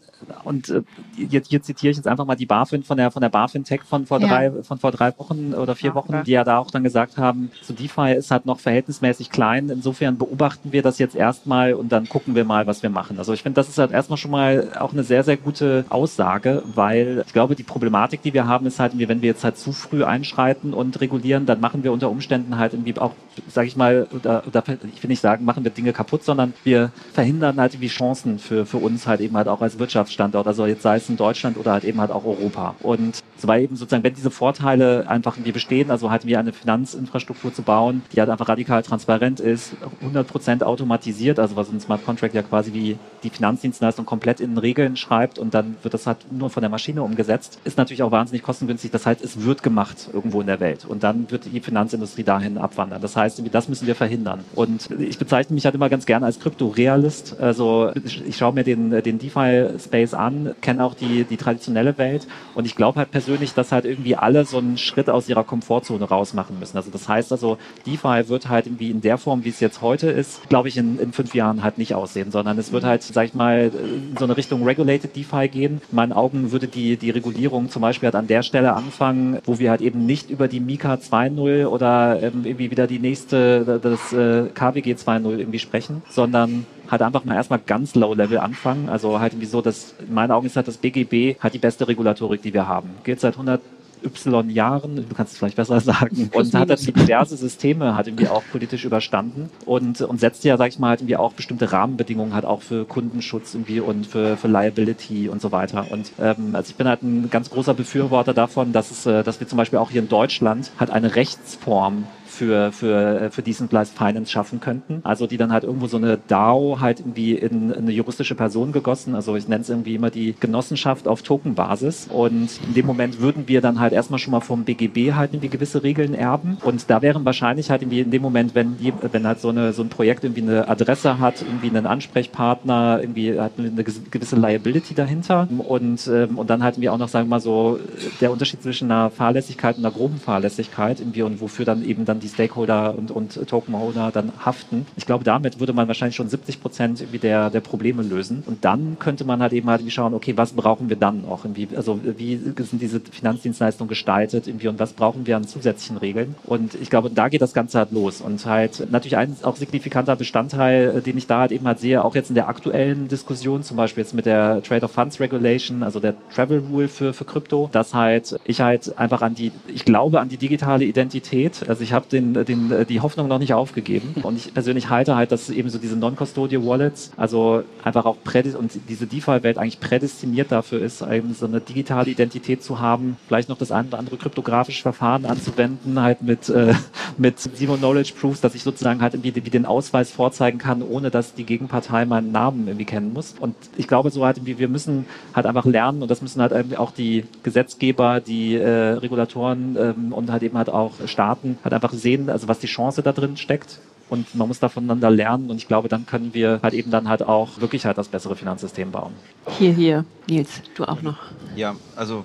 und 0.44 0.68
äh, 0.68 0.82
jetzt 1.16 1.48
hier 1.48 1.62
zitiere 1.62 1.90
ich 1.90 1.96
jetzt 1.96 2.06
einfach 2.06 2.24
mal 2.24 2.34
die 2.34 2.46
BaFin 2.46 2.82
von 2.82 2.96
der 2.96 3.10
von 3.10 3.20
der 3.20 3.28
BaFin 3.28 3.64
Tech 3.64 3.82
von 3.82 4.06
vor 4.06 4.20
ja. 4.20 4.28
drei 4.28 4.62
von 4.62 4.78
vor 4.78 4.90
drei 4.90 5.16
Wochen 5.18 5.54
oder 5.54 5.74
vier 5.74 5.90
ja, 5.90 5.94
Wochen, 5.94 6.22
die 6.24 6.32
ja 6.32 6.44
da 6.44 6.58
auch 6.58 6.70
dann 6.70 6.82
gesagt 6.84 7.18
haben, 7.18 7.50
so 7.62 7.74
DeFi 7.74 8.12
ist 8.12 8.30
halt 8.30 8.46
noch 8.46 8.60
verhältnismäßig 8.60 9.30
klein. 9.30 9.68
Insofern 9.68 10.18
beobachten 10.18 10.72
wir 10.72 10.82
das 10.82 10.98
jetzt 10.98 11.14
erstmal 11.14 11.74
und 11.74 11.90
dann 11.92 12.08
gucken 12.08 12.34
wir 12.34 12.44
mal, 12.44 12.66
was 12.66 12.82
wir 12.82 12.90
machen. 12.90 13.18
Also 13.18 13.32
ich 13.32 13.42
finde, 13.42 13.56
das 13.56 13.68
ist 13.68 13.78
halt 13.78 13.92
erstmal 13.92 14.16
schon 14.16 14.30
mal 14.30 14.68
auch 14.78 14.92
eine 14.92 15.04
sehr 15.04 15.24
sehr 15.24 15.36
gute 15.36 15.84
Aussage, 15.88 16.62
weil 16.74 17.24
ich 17.26 17.32
glaube, 17.32 17.54
die 17.56 17.62
Problematik, 17.62 18.22
die 18.22 18.34
wir 18.34 18.46
haben, 18.46 18.66
ist 18.66 18.80
halt, 18.80 18.92
wenn 18.96 19.22
wir 19.22 19.28
jetzt 19.28 19.44
halt 19.44 19.56
zu 19.58 19.72
früh 19.72 20.04
einschreiten 20.04 20.74
und 20.74 21.00
regulieren, 21.00 21.46
dann 21.46 21.60
machen 21.60 21.84
wir 21.84 21.92
unter 21.92 22.10
Umständen 22.10 22.58
halt 22.58 22.74
irgendwie 22.74 22.96
auch, 22.98 23.12
sage 23.48 23.68
ich 23.68 23.76
mal, 23.76 24.06
oder, 24.12 24.44
oder 24.46 24.62
ich 24.94 25.02
will 25.02 25.08
nicht 25.08 25.20
sagen, 25.20 25.44
machen 25.44 25.64
wir 25.64 25.70
Dinge 25.70 25.92
kaputt, 25.92 26.24
sondern 26.24 26.52
wir 26.64 26.92
verhindern 27.12 27.58
halt 27.58 27.74
irgendwie 27.74 27.88
Chancen 27.88 28.38
für 28.38 28.66
für 28.66 28.78
uns 28.78 29.06
halt 29.06 29.20
eben 29.20 29.36
halt 29.36 29.48
auch 29.48 29.60
als 29.60 29.78
Wirtschaft 29.78 30.02
Wirtschaftsstandort, 30.02 30.46
also 30.46 30.66
jetzt 30.66 30.82
sei 30.82 30.96
es 30.96 31.08
in 31.08 31.16
Deutschland 31.16 31.56
oder 31.56 31.72
halt 31.72 31.84
eben 31.84 32.00
halt 32.00 32.10
auch 32.10 32.24
Europa. 32.24 32.74
Und 32.80 33.22
so 33.36 33.48
war 33.48 33.58
eben 33.58 33.76
sozusagen, 33.76 34.04
wenn 34.04 34.14
diese 34.14 34.30
Vorteile 34.30 35.08
einfach 35.08 35.36
irgendwie 35.36 35.52
bestehen, 35.52 35.90
also 35.90 36.10
halt 36.10 36.26
wie 36.26 36.36
eine 36.36 36.52
Finanzinfrastruktur 36.52 37.52
zu 37.52 37.62
bauen, 37.62 38.02
die 38.12 38.20
halt 38.20 38.30
einfach 38.30 38.48
radikal 38.48 38.82
transparent 38.82 39.40
ist, 39.40 39.74
100% 40.02 40.62
automatisiert, 40.62 41.38
also 41.38 41.56
was 41.56 41.70
ein 41.70 41.80
Smart 41.80 42.04
Contract 42.04 42.34
ja 42.34 42.42
quasi 42.42 42.72
wie 42.72 42.98
die 43.22 43.30
Finanzdienstleistung 43.30 44.04
komplett 44.06 44.40
in 44.40 44.58
Regeln 44.58 44.96
schreibt 44.96 45.38
und 45.38 45.54
dann 45.54 45.76
wird 45.82 45.94
das 45.94 46.06
halt 46.06 46.18
nur 46.30 46.50
von 46.50 46.60
der 46.60 46.70
Maschine 46.70 47.02
umgesetzt, 47.02 47.58
ist 47.64 47.78
natürlich 47.78 48.02
auch 48.02 48.10
wahnsinnig 48.10 48.42
kostengünstig. 48.42 48.90
Das 48.90 49.06
heißt, 49.06 49.22
es 49.22 49.44
wird 49.44 49.62
gemacht 49.62 50.08
irgendwo 50.12 50.40
in 50.40 50.46
der 50.46 50.60
Welt 50.60 50.84
und 50.84 51.02
dann 51.02 51.30
wird 51.30 51.46
die 51.52 51.60
Finanzindustrie 51.60 52.24
dahin 52.24 52.58
abwandern. 52.58 53.02
Das 53.02 53.16
heißt, 53.16 53.21
das 53.28 53.68
müssen 53.68 53.86
wir 53.86 53.94
verhindern. 53.94 54.44
Und 54.54 54.90
ich 54.98 55.18
bezeichne 55.18 55.54
mich 55.54 55.64
halt 55.64 55.74
immer 55.74 55.88
ganz 55.88 56.06
gerne 56.06 56.26
als 56.26 56.38
Krypto-Realist. 56.40 57.40
Also 57.40 57.90
ich 58.26 58.36
schaue 58.36 58.52
mir 58.52 58.64
den, 58.64 58.90
den 59.02 59.18
DeFi-Space 59.18 60.02
Space 60.02 60.14
an, 60.14 60.54
kenne 60.60 60.84
auch 60.84 60.94
die, 60.94 61.24
die 61.24 61.36
traditionelle 61.36 61.98
Welt 61.98 62.26
und 62.54 62.64
ich 62.64 62.76
glaube 62.76 62.98
halt 62.98 63.10
persönlich, 63.10 63.54
dass 63.54 63.72
halt 63.72 63.84
irgendwie 63.84 64.16
alle 64.16 64.44
so 64.44 64.58
einen 64.58 64.78
Schritt 64.78 65.08
aus 65.08 65.28
ihrer 65.28 65.44
Komfortzone 65.44 66.04
raus 66.04 66.34
machen 66.34 66.58
müssen. 66.58 66.76
Also 66.76 66.90
das 66.90 67.08
heißt 67.08 67.32
also, 67.32 67.58
DeFi 67.86 68.28
wird 68.28 68.48
halt 68.48 68.66
irgendwie 68.66 68.90
in 68.90 69.00
der 69.00 69.18
Form, 69.18 69.44
wie 69.44 69.50
es 69.50 69.60
jetzt 69.60 69.82
heute 69.82 70.08
ist, 70.08 70.48
glaube 70.48 70.68
ich, 70.68 70.76
in, 70.76 70.98
in 70.98 71.12
fünf 71.12 71.34
Jahren 71.34 71.62
halt 71.62 71.78
nicht 71.78 71.94
aussehen, 71.94 72.30
sondern 72.30 72.58
es 72.58 72.72
wird 72.72 72.84
halt, 72.84 73.02
sag 73.02 73.26
ich 73.26 73.34
mal, 73.34 73.70
in 73.74 74.16
so 74.18 74.24
eine 74.24 74.36
Richtung 74.36 74.64
Regulated 74.64 75.14
DeFi 75.14 75.48
gehen. 75.48 75.80
In 75.90 75.96
meinen 75.96 76.12
Augen 76.12 76.52
würde 76.52 76.68
die, 76.68 76.96
die 76.96 77.10
Regulierung 77.10 77.70
zum 77.70 77.82
Beispiel 77.82 78.06
halt 78.06 78.16
an 78.16 78.26
der 78.26 78.42
Stelle 78.42 78.74
anfangen, 78.74 79.38
wo 79.44 79.58
wir 79.58 79.70
halt 79.70 79.80
eben 79.80 80.06
nicht 80.06 80.30
über 80.30 80.48
die 80.48 80.60
Mika 80.60 80.94
2.0 80.94 81.66
oder 81.66 82.22
ähm, 82.22 82.42
irgendwie 82.44 82.70
wieder 82.70 82.86
die 82.86 82.98
nächste, 82.98 83.11
das 83.14 84.12
äh, 84.12 84.48
KWG 84.54 84.94
2.0 84.94 85.38
irgendwie 85.38 85.58
sprechen, 85.58 86.02
sondern 86.08 86.66
halt 86.90 87.02
einfach 87.02 87.24
mal 87.24 87.34
erstmal 87.34 87.58
ganz 87.58 87.94
low 87.94 88.14
level 88.14 88.38
anfangen. 88.38 88.88
Also 88.88 89.20
halt 89.20 89.32
irgendwie 89.32 89.46
so, 89.46 89.62
dass 89.62 89.94
in 90.06 90.14
meinen 90.14 90.30
Augen 90.30 90.46
ist 90.46 90.56
halt 90.56 90.68
das 90.68 90.76
BGB 90.76 91.40
halt 91.40 91.54
die 91.54 91.58
beste 91.58 91.88
Regulatorik, 91.88 92.42
die 92.42 92.52
wir 92.52 92.68
haben. 92.68 92.90
Gilt 93.04 93.20
seit 93.20 93.34
100 93.34 93.60
Y 94.04 94.50
Jahren, 94.50 94.96
du 94.96 95.14
kannst 95.14 95.32
es 95.32 95.38
vielleicht 95.38 95.56
besser 95.56 95.80
sagen, 95.80 96.30
und 96.34 96.54
hat 96.54 96.70
dann 96.70 96.78
diverse 96.78 97.36
Systeme 97.36 97.96
hat 97.96 98.06
irgendwie 98.06 98.28
auch 98.28 98.42
politisch 98.50 98.84
überstanden 98.84 99.50
und, 99.64 100.00
und 100.00 100.20
setzt 100.20 100.44
ja, 100.44 100.56
sag 100.56 100.68
ich 100.68 100.78
mal, 100.78 100.90
halt 100.90 101.00
irgendwie 101.00 101.16
auch 101.16 101.32
bestimmte 101.32 101.72
Rahmenbedingungen 101.72 102.34
hat 102.34 102.44
auch 102.44 102.62
für 102.62 102.84
Kundenschutz 102.84 103.54
irgendwie 103.54 103.80
und 103.80 104.06
für, 104.06 104.36
für 104.36 104.48
Liability 104.48 105.28
und 105.28 105.40
so 105.40 105.52
weiter. 105.52 105.86
Und 105.90 106.12
ähm, 106.20 106.54
also 106.54 106.70
ich 106.70 106.76
bin 106.76 106.88
halt 106.88 107.02
ein 107.02 107.30
ganz 107.30 107.50
großer 107.50 107.74
Befürworter 107.74 108.34
davon, 108.34 108.72
dass 108.72 108.90
es, 108.90 109.06
äh, 109.06 109.22
dass 109.22 109.40
wir 109.40 109.48
zum 109.48 109.56
Beispiel 109.58 109.78
auch 109.78 109.90
hier 109.90 110.02
in 110.02 110.08
Deutschland 110.08 110.70
halt 110.78 110.90
eine 110.90 111.14
Rechtsform 111.14 112.04
für, 112.32 112.72
für, 112.72 113.20
äh, 113.20 113.30
für 113.30 113.42
Decentralized 113.42 113.96
Finance 113.96 114.30
schaffen 114.30 114.60
könnten. 114.60 115.00
Also 115.04 115.26
die 115.26 115.36
dann 115.36 115.52
halt 115.52 115.64
irgendwo 115.64 115.86
so 115.86 115.96
eine 115.96 116.18
DAO 116.28 116.78
halt 116.80 117.00
irgendwie 117.00 117.34
in 117.34 117.72
eine 117.72 117.92
juristische 117.92 118.34
Person 118.34 118.72
gegossen. 118.72 119.14
Also 119.14 119.36
ich 119.36 119.48
nenne 119.48 119.62
es 119.62 119.68
irgendwie 119.68 119.94
immer 119.94 120.10
die 120.10 120.34
Genossenschaft 120.38 121.06
auf 121.06 121.22
Tokenbasis. 121.22 122.08
Und 122.10 122.48
in 122.66 122.74
dem 122.74 122.86
Moment 122.86 123.20
würden 123.20 123.44
wir 123.46 123.60
dann 123.60 123.80
halt 123.80 123.92
erstmal 123.92 124.18
schon 124.18 124.32
mal 124.32 124.40
vom 124.40 124.64
BGB 124.64 125.12
halt 125.14 125.32
irgendwie 125.34 125.48
gewisse 125.48 125.82
Regeln 125.82 126.14
erben. 126.14 126.58
Und 126.64 126.88
da 126.88 127.02
wären 127.02 127.24
wahrscheinlich 127.24 127.70
halt 127.70 127.82
irgendwie 127.82 128.00
in 128.00 128.10
dem 128.10 128.22
Moment, 128.22 128.54
wenn, 128.54 128.78
die, 128.78 128.92
wenn 129.12 129.26
halt 129.26 129.40
so, 129.40 129.50
eine, 129.50 129.72
so 129.72 129.82
ein 129.82 129.88
Projekt 129.88 130.24
irgendwie 130.24 130.42
eine 130.42 130.68
Adresse 130.68 131.18
hat, 131.18 131.42
irgendwie 131.42 131.68
einen 131.68 131.86
Ansprechpartner, 131.86 132.98
irgendwie 133.00 133.38
hat 133.38 133.52
eine 133.58 133.84
gewisse 133.84 134.36
Liability 134.36 134.94
dahinter 134.94 135.48
und, 135.58 136.08
ähm, 136.08 136.38
und 136.38 136.48
dann 136.48 136.62
halt 136.62 136.76
irgendwie 136.76 136.88
auch 136.88 136.98
noch, 136.98 137.08
sagen 137.08 137.26
wir 137.26 137.36
mal 137.36 137.40
so, 137.40 137.78
der 138.20 138.32
Unterschied 138.32 138.62
zwischen 138.62 138.90
einer 138.90 139.10
Fahrlässigkeit 139.10 139.76
und 139.76 139.84
einer 139.84 139.94
groben 139.94 140.16
Fahrlässigkeit 140.16 141.00
irgendwie 141.00 141.22
und 141.22 141.40
wofür 141.40 141.64
dann 141.64 141.84
eben 141.84 142.04
dann 142.04 142.20
die 142.22 142.28
Stakeholder 142.28 142.96
und, 142.96 143.10
und 143.10 143.46
Tokenholder 143.48 144.10
dann 144.12 144.32
haften. 144.44 144.86
Ich 144.96 145.06
glaube, 145.06 145.24
damit 145.24 145.60
würde 145.60 145.72
man 145.72 145.88
wahrscheinlich 145.88 146.16
schon 146.16 146.28
70 146.28 146.60
Prozent 146.60 147.04
der, 147.22 147.50
der 147.50 147.60
Probleme 147.60 148.02
lösen. 148.02 148.42
Und 148.46 148.64
dann 148.64 148.96
könnte 148.98 149.24
man 149.24 149.40
halt 149.40 149.52
eben 149.52 149.68
halt 149.68 149.82
schauen, 149.92 150.14
okay, 150.14 150.36
was 150.36 150.52
brauchen 150.52 150.88
wir 150.88 150.96
dann 150.96 151.22
noch? 151.22 151.44
Irgendwie, 151.44 151.68
also 151.76 152.00
wie 152.02 152.36
sind 152.36 152.80
diese 152.80 153.00
Finanzdienstleistungen 153.00 153.88
gestaltet 153.88 154.46
irgendwie, 154.46 154.68
und 154.68 154.78
was 154.78 154.92
brauchen 154.92 155.26
wir 155.26 155.36
an 155.36 155.44
zusätzlichen 155.44 155.96
Regeln? 155.96 156.34
Und 156.44 156.74
ich 156.74 156.90
glaube, 156.90 157.10
da 157.10 157.28
geht 157.28 157.42
das 157.42 157.52
Ganze 157.52 157.78
halt 157.78 157.92
los. 157.92 158.20
Und 158.20 158.44
halt 158.46 158.90
natürlich 158.90 159.16
ein 159.16 159.36
auch 159.42 159.56
signifikanter 159.56 160.16
Bestandteil, 160.16 160.96
äh, 160.96 161.00
den 161.02 161.18
ich 161.18 161.26
da 161.26 161.40
halt 161.40 161.52
eben 161.52 161.66
halt 161.66 161.78
sehe, 161.78 162.04
auch 162.04 162.14
jetzt 162.14 162.28
in 162.28 162.34
der 162.34 162.48
aktuellen 162.48 163.08
Diskussion, 163.08 163.62
zum 163.62 163.76
Beispiel 163.76 164.02
jetzt 164.02 164.14
mit 164.14 164.26
der 164.26 164.62
Trade 164.62 164.84
of 164.84 164.92
Funds 164.92 165.20
Regulation, 165.20 165.82
also 165.82 166.00
der 166.00 166.14
Travel 166.34 166.62
Rule 166.70 166.88
für, 166.88 167.12
für 167.12 167.24
Krypto, 167.24 167.68
dass 167.72 167.94
halt 167.94 168.38
ich 168.44 168.60
halt 168.60 168.96
einfach 168.98 169.22
an 169.22 169.34
die, 169.34 169.52
ich 169.66 169.84
glaube 169.84 170.20
an 170.20 170.28
die 170.28 170.36
digitale 170.36 170.84
Identität. 170.84 171.68
Also 171.68 171.82
ich 171.82 171.92
habe 171.92 172.06
den, 172.12 172.34
den, 172.44 172.86
die 172.88 173.00
Hoffnung 173.00 173.28
noch 173.28 173.38
nicht 173.38 173.54
aufgegeben. 173.54 174.14
Und 174.22 174.36
ich 174.36 174.54
persönlich 174.54 174.90
halte 174.90 175.16
halt, 175.16 175.32
dass 175.32 175.50
eben 175.50 175.68
so 175.70 175.78
diese 175.78 175.96
Non-Custodial 175.96 176.64
Wallets, 176.64 177.12
also 177.16 177.62
einfach 177.82 178.04
auch 178.04 178.16
prädest 178.22 178.56
und 178.56 178.72
diese 178.88 179.06
DeFi-Welt 179.06 179.58
eigentlich 179.58 179.80
prädestiniert 179.80 180.52
dafür 180.52 180.80
ist, 180.80 181.02
eben 181.02 181.34
so 181.34 181.46
eine 181.46 181.60
digitale 181.60 182.10
Identität 182.10 182.62
zu 182.62 182.80
haben, 182.80 183.16
vielleicht 183.26 183.48
noch 183.48 183.58
das 183.58 183.72
ein 183.72 183.88
oder 183.88 183.98
andere 183.98 184.16
kryptografische 184.16 184.82
Verfahren 184.82 185.24
anzuwenden, 185.24 186.00
halt 186.00 186.22
mit, 186.22 186.48
äh, 186.48 186.74
mit 187.18 187.38
Zero 187.38 187.76
Knowledge 187.76 188.12
Proofs, 188.18 188.40
dass 188.40 188.54
ich 188.54 188.62
sozusagen 188.62 189.00
halt 189.02 189.14
irgendwie 189.14 189.32
den 189.32 189.66
Ausweis 189.66 190.10
vorzeigen 190.10 190.58
kann, 190.58 190.82
ohne 190.82 191.10
dass 191.10 191.34
die 191.34 191.44
Gegenpartei 191.44 192.04
meinen 192.04 192.32
Namen 192.32 192.66
irgendwie 192.66 192.84
kennen 192.84 193.12
muss. 193.12 193.34
Und 193.38 193.54
ich 193.76 193.88
glaube 193.88 194.10
so 194.10 194.24
halt, 194.24 194.44
wir 194.44 194.68
müssen 194.68 195.06
halt 195.34 195.46
einfach 195.46 195.64
lernen 195.64 196.02
und 196.02 196.10
das 196.10 196.22
müssen 196.22 196.40
halt 196.40 196.52
auch 196.78 196.92
die 196.92 197.24
Gesetzgeber, 197.42 198.20
die 198.20 198.56
äh, 198.56 198.68
Regulatoren 198.68 199.76
ähm, 199.78 200.12
und 200.12 200.30
halt 200.30 200.42
eben 200.42 200.56
halt 200.56 200.70
auch 200.70 200.92
Staaten 201.06 201.58
halt 201.64 201.74
einfach 201.74 201.92
sehen, 202.03 202.28
also 202.28 202.48
was 202.48 202.59
die 202.59 202.66
Chance 202.66 203.03
da 203.03 203.12
drin 203.12 203.36
steckt 203.36 203.78
und 204.11 204.34
man 204.34 204.48
muss 204.48 204.61
da 204.61 204.68
voneinander 204.68 205.11
lernen 205.11 205.50
und 205.50 205.57
ich 205.57 205.68
glaube, 205.68 205.88
dann 205.88 206.05
können 206.05 206.34
wir 206.34 206.61
halt 206.62 206.74
eben 206.74 206.90
dann 206.90 207.09
halt 207.09 207.22
auch 207.22 207.61
wirklich 207.61 207.86
halt 207.86 207.96
das 207.96 208.09
bessere 208.09 208.36
Finanzsystem 208.36 208.90
bauen. 208.90 209.14
Hier, 209.59 209.72
hier, 209.72 210.05
Nils, 210.28 210.61
du 210.74 210.84
auch 210.84 211.00
noch. 211.00 211.16
Ja, 211.57 211.76
also 211.96 212.24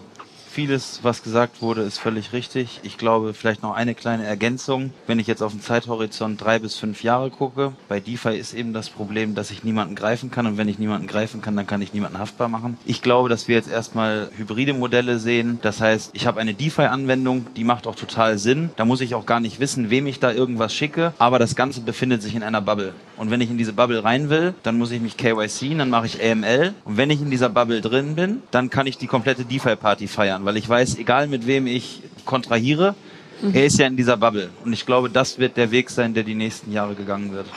vieles, 0.49 0.99
was 1.03 1.23
gesagt 1.23 1.61
wurde, 1.61 1.81
ist 1.81 1.99
völlig 1.99 2.33
richtig. 2.33 2.79
Ich 2.83 2.97
glaube, 2.97 3.33
vielleicht 3.33 3.63
noch 3.63 3.75
eine 3.75 3.93
kleine 3.95 4.25
Ergänzung. 4.25 4.91
Wenn 5.05 5.19
ich 5.19 5.27
jetzt 5.27 5.43
auf 5.43 5.51
den 5.51 5.61
Zeithorizont 5.61 6.41
drei 6.41 6.59
bis 6.59 6.77
fünf 6.77 7.03
Jahre 7.03 7.29
gucke, 7.29 7.73
bei 7.87 7.99
DeFi 7.99 8.37
ist 8.37 8.53
eben 8.53 8.73
das 8.73 8.89
Problem, 8.89 9.35
dass 9.35 9.51
ich 9.51 9.63
niemanden 9.63 9.95
greifen 9.95 10.31
kann. 10.31 10.47
Und 10.47 10.57
wenn 10.57 10.67
ich 10.67 10.79
niemanden 10.79 11.07
greifen 11.07 11.41
kann, 11.41 11.55
dann 11.55 11.67
kann 11.67 11.81
ich 11.81 11.93
niemanden 11.93 12.19
haftbar 12.19 12.49
machen. 12.49 12.77
Ich 12.85 13.01
glaube, 13.01 13.29
dass 13.29 13.47
wir 13.47 13.55
jetzt 13.55 13.69
erstmal 13.69 14.29
hybride 14.35 14.73
Modelle 14.73 15.19
sehen. 15.19 15.59
Das 15.61 15.81
heißt, 15.81 16.11
ich 16.13 16.25
habe 16.25 16.39
eine 16.39 16.53
DeFi-Anwendung, 16.53 17.47
die 17.55 17.63
macht 17.63 17.87
auch 17.87 17.95
total 17.95 18.37
Sinn. 18.37 18.69
Da 18.75 18.85
muss 18.85 19.01
ich 19.01 19.15
auch 19.15 19.25
gar 19.25 19.39
nicht 19.39 19.59
wissen, 19.59 19.89
wem 19.89 20.07
ich 20.07 20.19
da 20.19 20.31
irgendwas 20.31 20.73
schicke. 20.73 21.13
Aber 21.17 21.39
das 21.39 21.55
Ganze 21.55 21.81
befindet 21.81 22.21
sich 22.21 22.35
in 22.35 22.43
einer 22.43 22.61
Bubble. 22.61 22.93
Und 23.17 23.31
wenn 23.31 23.41
ich 23.41 23.49
in 23.49 23.57
diese 23.57 23.73
Bubble 23.73 24.03
rein 24.03 24.29
will, 24.29 24.53
dann 24.63 24.77
muss 24.77 24.91
ich 24.91 25.01
mich 25.01 25.17
KYC, 25.17 25.77
dann 25.77 25.89
mache 25.89 26.05
ich 26.05 26.23
AML. 26.23 26.73
Und 26.85 26.97
wenn 26.97 27.09
ich 27.09 27.21
in 27.21 27.31
dieser 27.31 27.49
Bubble 27.49 27.81
drin 27.81 28.15
bin, 28.15 28.41
dann 28.51 28.69
kann 28.69 28.87
ich 28.87 28.97
die 28.97 29.07
komplette 29.07 29.43
DeFi-Party 29.45 30.07
feiern 30.07 30.36
weil 30.45 30.57
ich 30.57 30.67
weiß, 30.67 30.97
egal 30.97 31.27
mit 31.27 31.47
wem 31.47 31.67
ich 31.67 32.01
kontrahiere, 32.25 32.95
mhm. 33.41 33.53
er 33.53 33.65
ist 33.65 33.79
ja 33.79 33.87
in 33.87 33.97
dieser 33.97 34.17
Bubble. 34.17 34.49
Und 34.63 34.73
ich 34.73 34.85
glaube, 34.85 35.09
das 35.09 35.39
wird 35.39 35.57
der 35.57 35.71
Weg 35.71 35.89
sein, 35.89 36.13
der 36.13 36.23
die 36.23 36.35
nächsten 36.35 36.71
Jahre 36.71 36.95
gegangen 36.95 37.31
wird. 37.31 37.47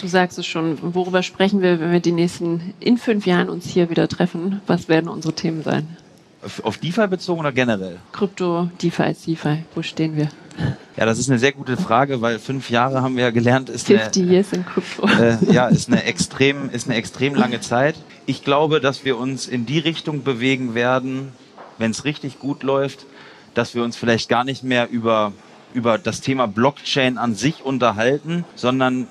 Du 0.00 0.06
sagst 0.06 0.38
es 0.38 0.46
schon, 0.46 0.78
worüber 0.94 1.22
sprechen 1.22 1.60
wir, 1.60 1.78
wenn 1.78 1.92
wir 1.92 2.00
die 2.00 2.12
nächsten 2.12 2.74
in 2.80 2.96
fünf 2.96 3.26
Jahren 3.26 3.50
uns 3.50 3.66
hier 3.66 3.90
wieder 3.90 4.08
treffen? 4.08 4.62
Was 4.66 4.88
werden 4.88 5.10
unsere 5.10 5.34
Themen 5.34 5.62
sein? 5.62 5.96
Auf, 6.62 6.78
DeFi 6.78 7.06
bezogen 7.06 7.40
oder 7.40 7.52
generell? 7.52 7.98
Krypto, 8.12 8.70
DeFi 8.80 9.10
ist 9.10 9.26
DeFi. 9.26 9.64
Wo 9.74 9.82
stehen 9.82 10.16
wir? 10.16 10.30
Ja, 10.96 11.04
das 11.04 11.18
ist 11.18 11.28
eine 11.28 11.38
sehr 11.38 11.52
gute 11.52 11.76
Frage, 11.76 12.22
weil 12.22 12.38
fünf 12.38 12.70
Jahre 12.70 13.02
haben 13.02 13.16
wir 13.16 13.24
ja 13.24 13.30
gelernt, 13.30 13.68
ist 13.68 13.86
50 13.86 14.22
eine, 14.22 14.32
years 14.32 14.52
in 14.52 14.64
Crypto. 14.64 15.06
Äh, 15.06 15.36
ja, 15.52 15.68
ist 15.68 15.88
eine 15.88 16.04
extrem, 16.04 16.70
ist 16.70 16.86
eine 16.86 16.96
extrem 16.96 17.34
lange 17.34 17.60
Zeit. 17.60 17.94
Ich 18.24 18.42
glaube, 18.42 18.80
dass 18.80 19.04
wir 19.04 19.18
uns 19.18 19.46
in 19.46 19.66
die 19.66 19.78
Richtung 19.78 20.22
bewegen 20.22 20.74
werden, 20.74 21.32
wenn 21.80 21.90
es 21.90 22.04
richtig 22.04 22.38
gut 22.38 22.62
läuft, 22.62 23.06
dass 23.54 23.74
wir 23.74 23.82
uns 23.82 23.96
vielleicht 23.96 24.28
gar 24.28 24.44
nicht 24.44 24.62
mehr 24.62 24.88
über, 24.90 25.32
über 25.74 25.98
das 25.98 26.20
Thema 26.20 26.46
Blockchain 26.46 27.18
an 27.18 27.34
sich 27.34 27.64
unterhalten, 27.64 28.44
sondern 28.54 29.08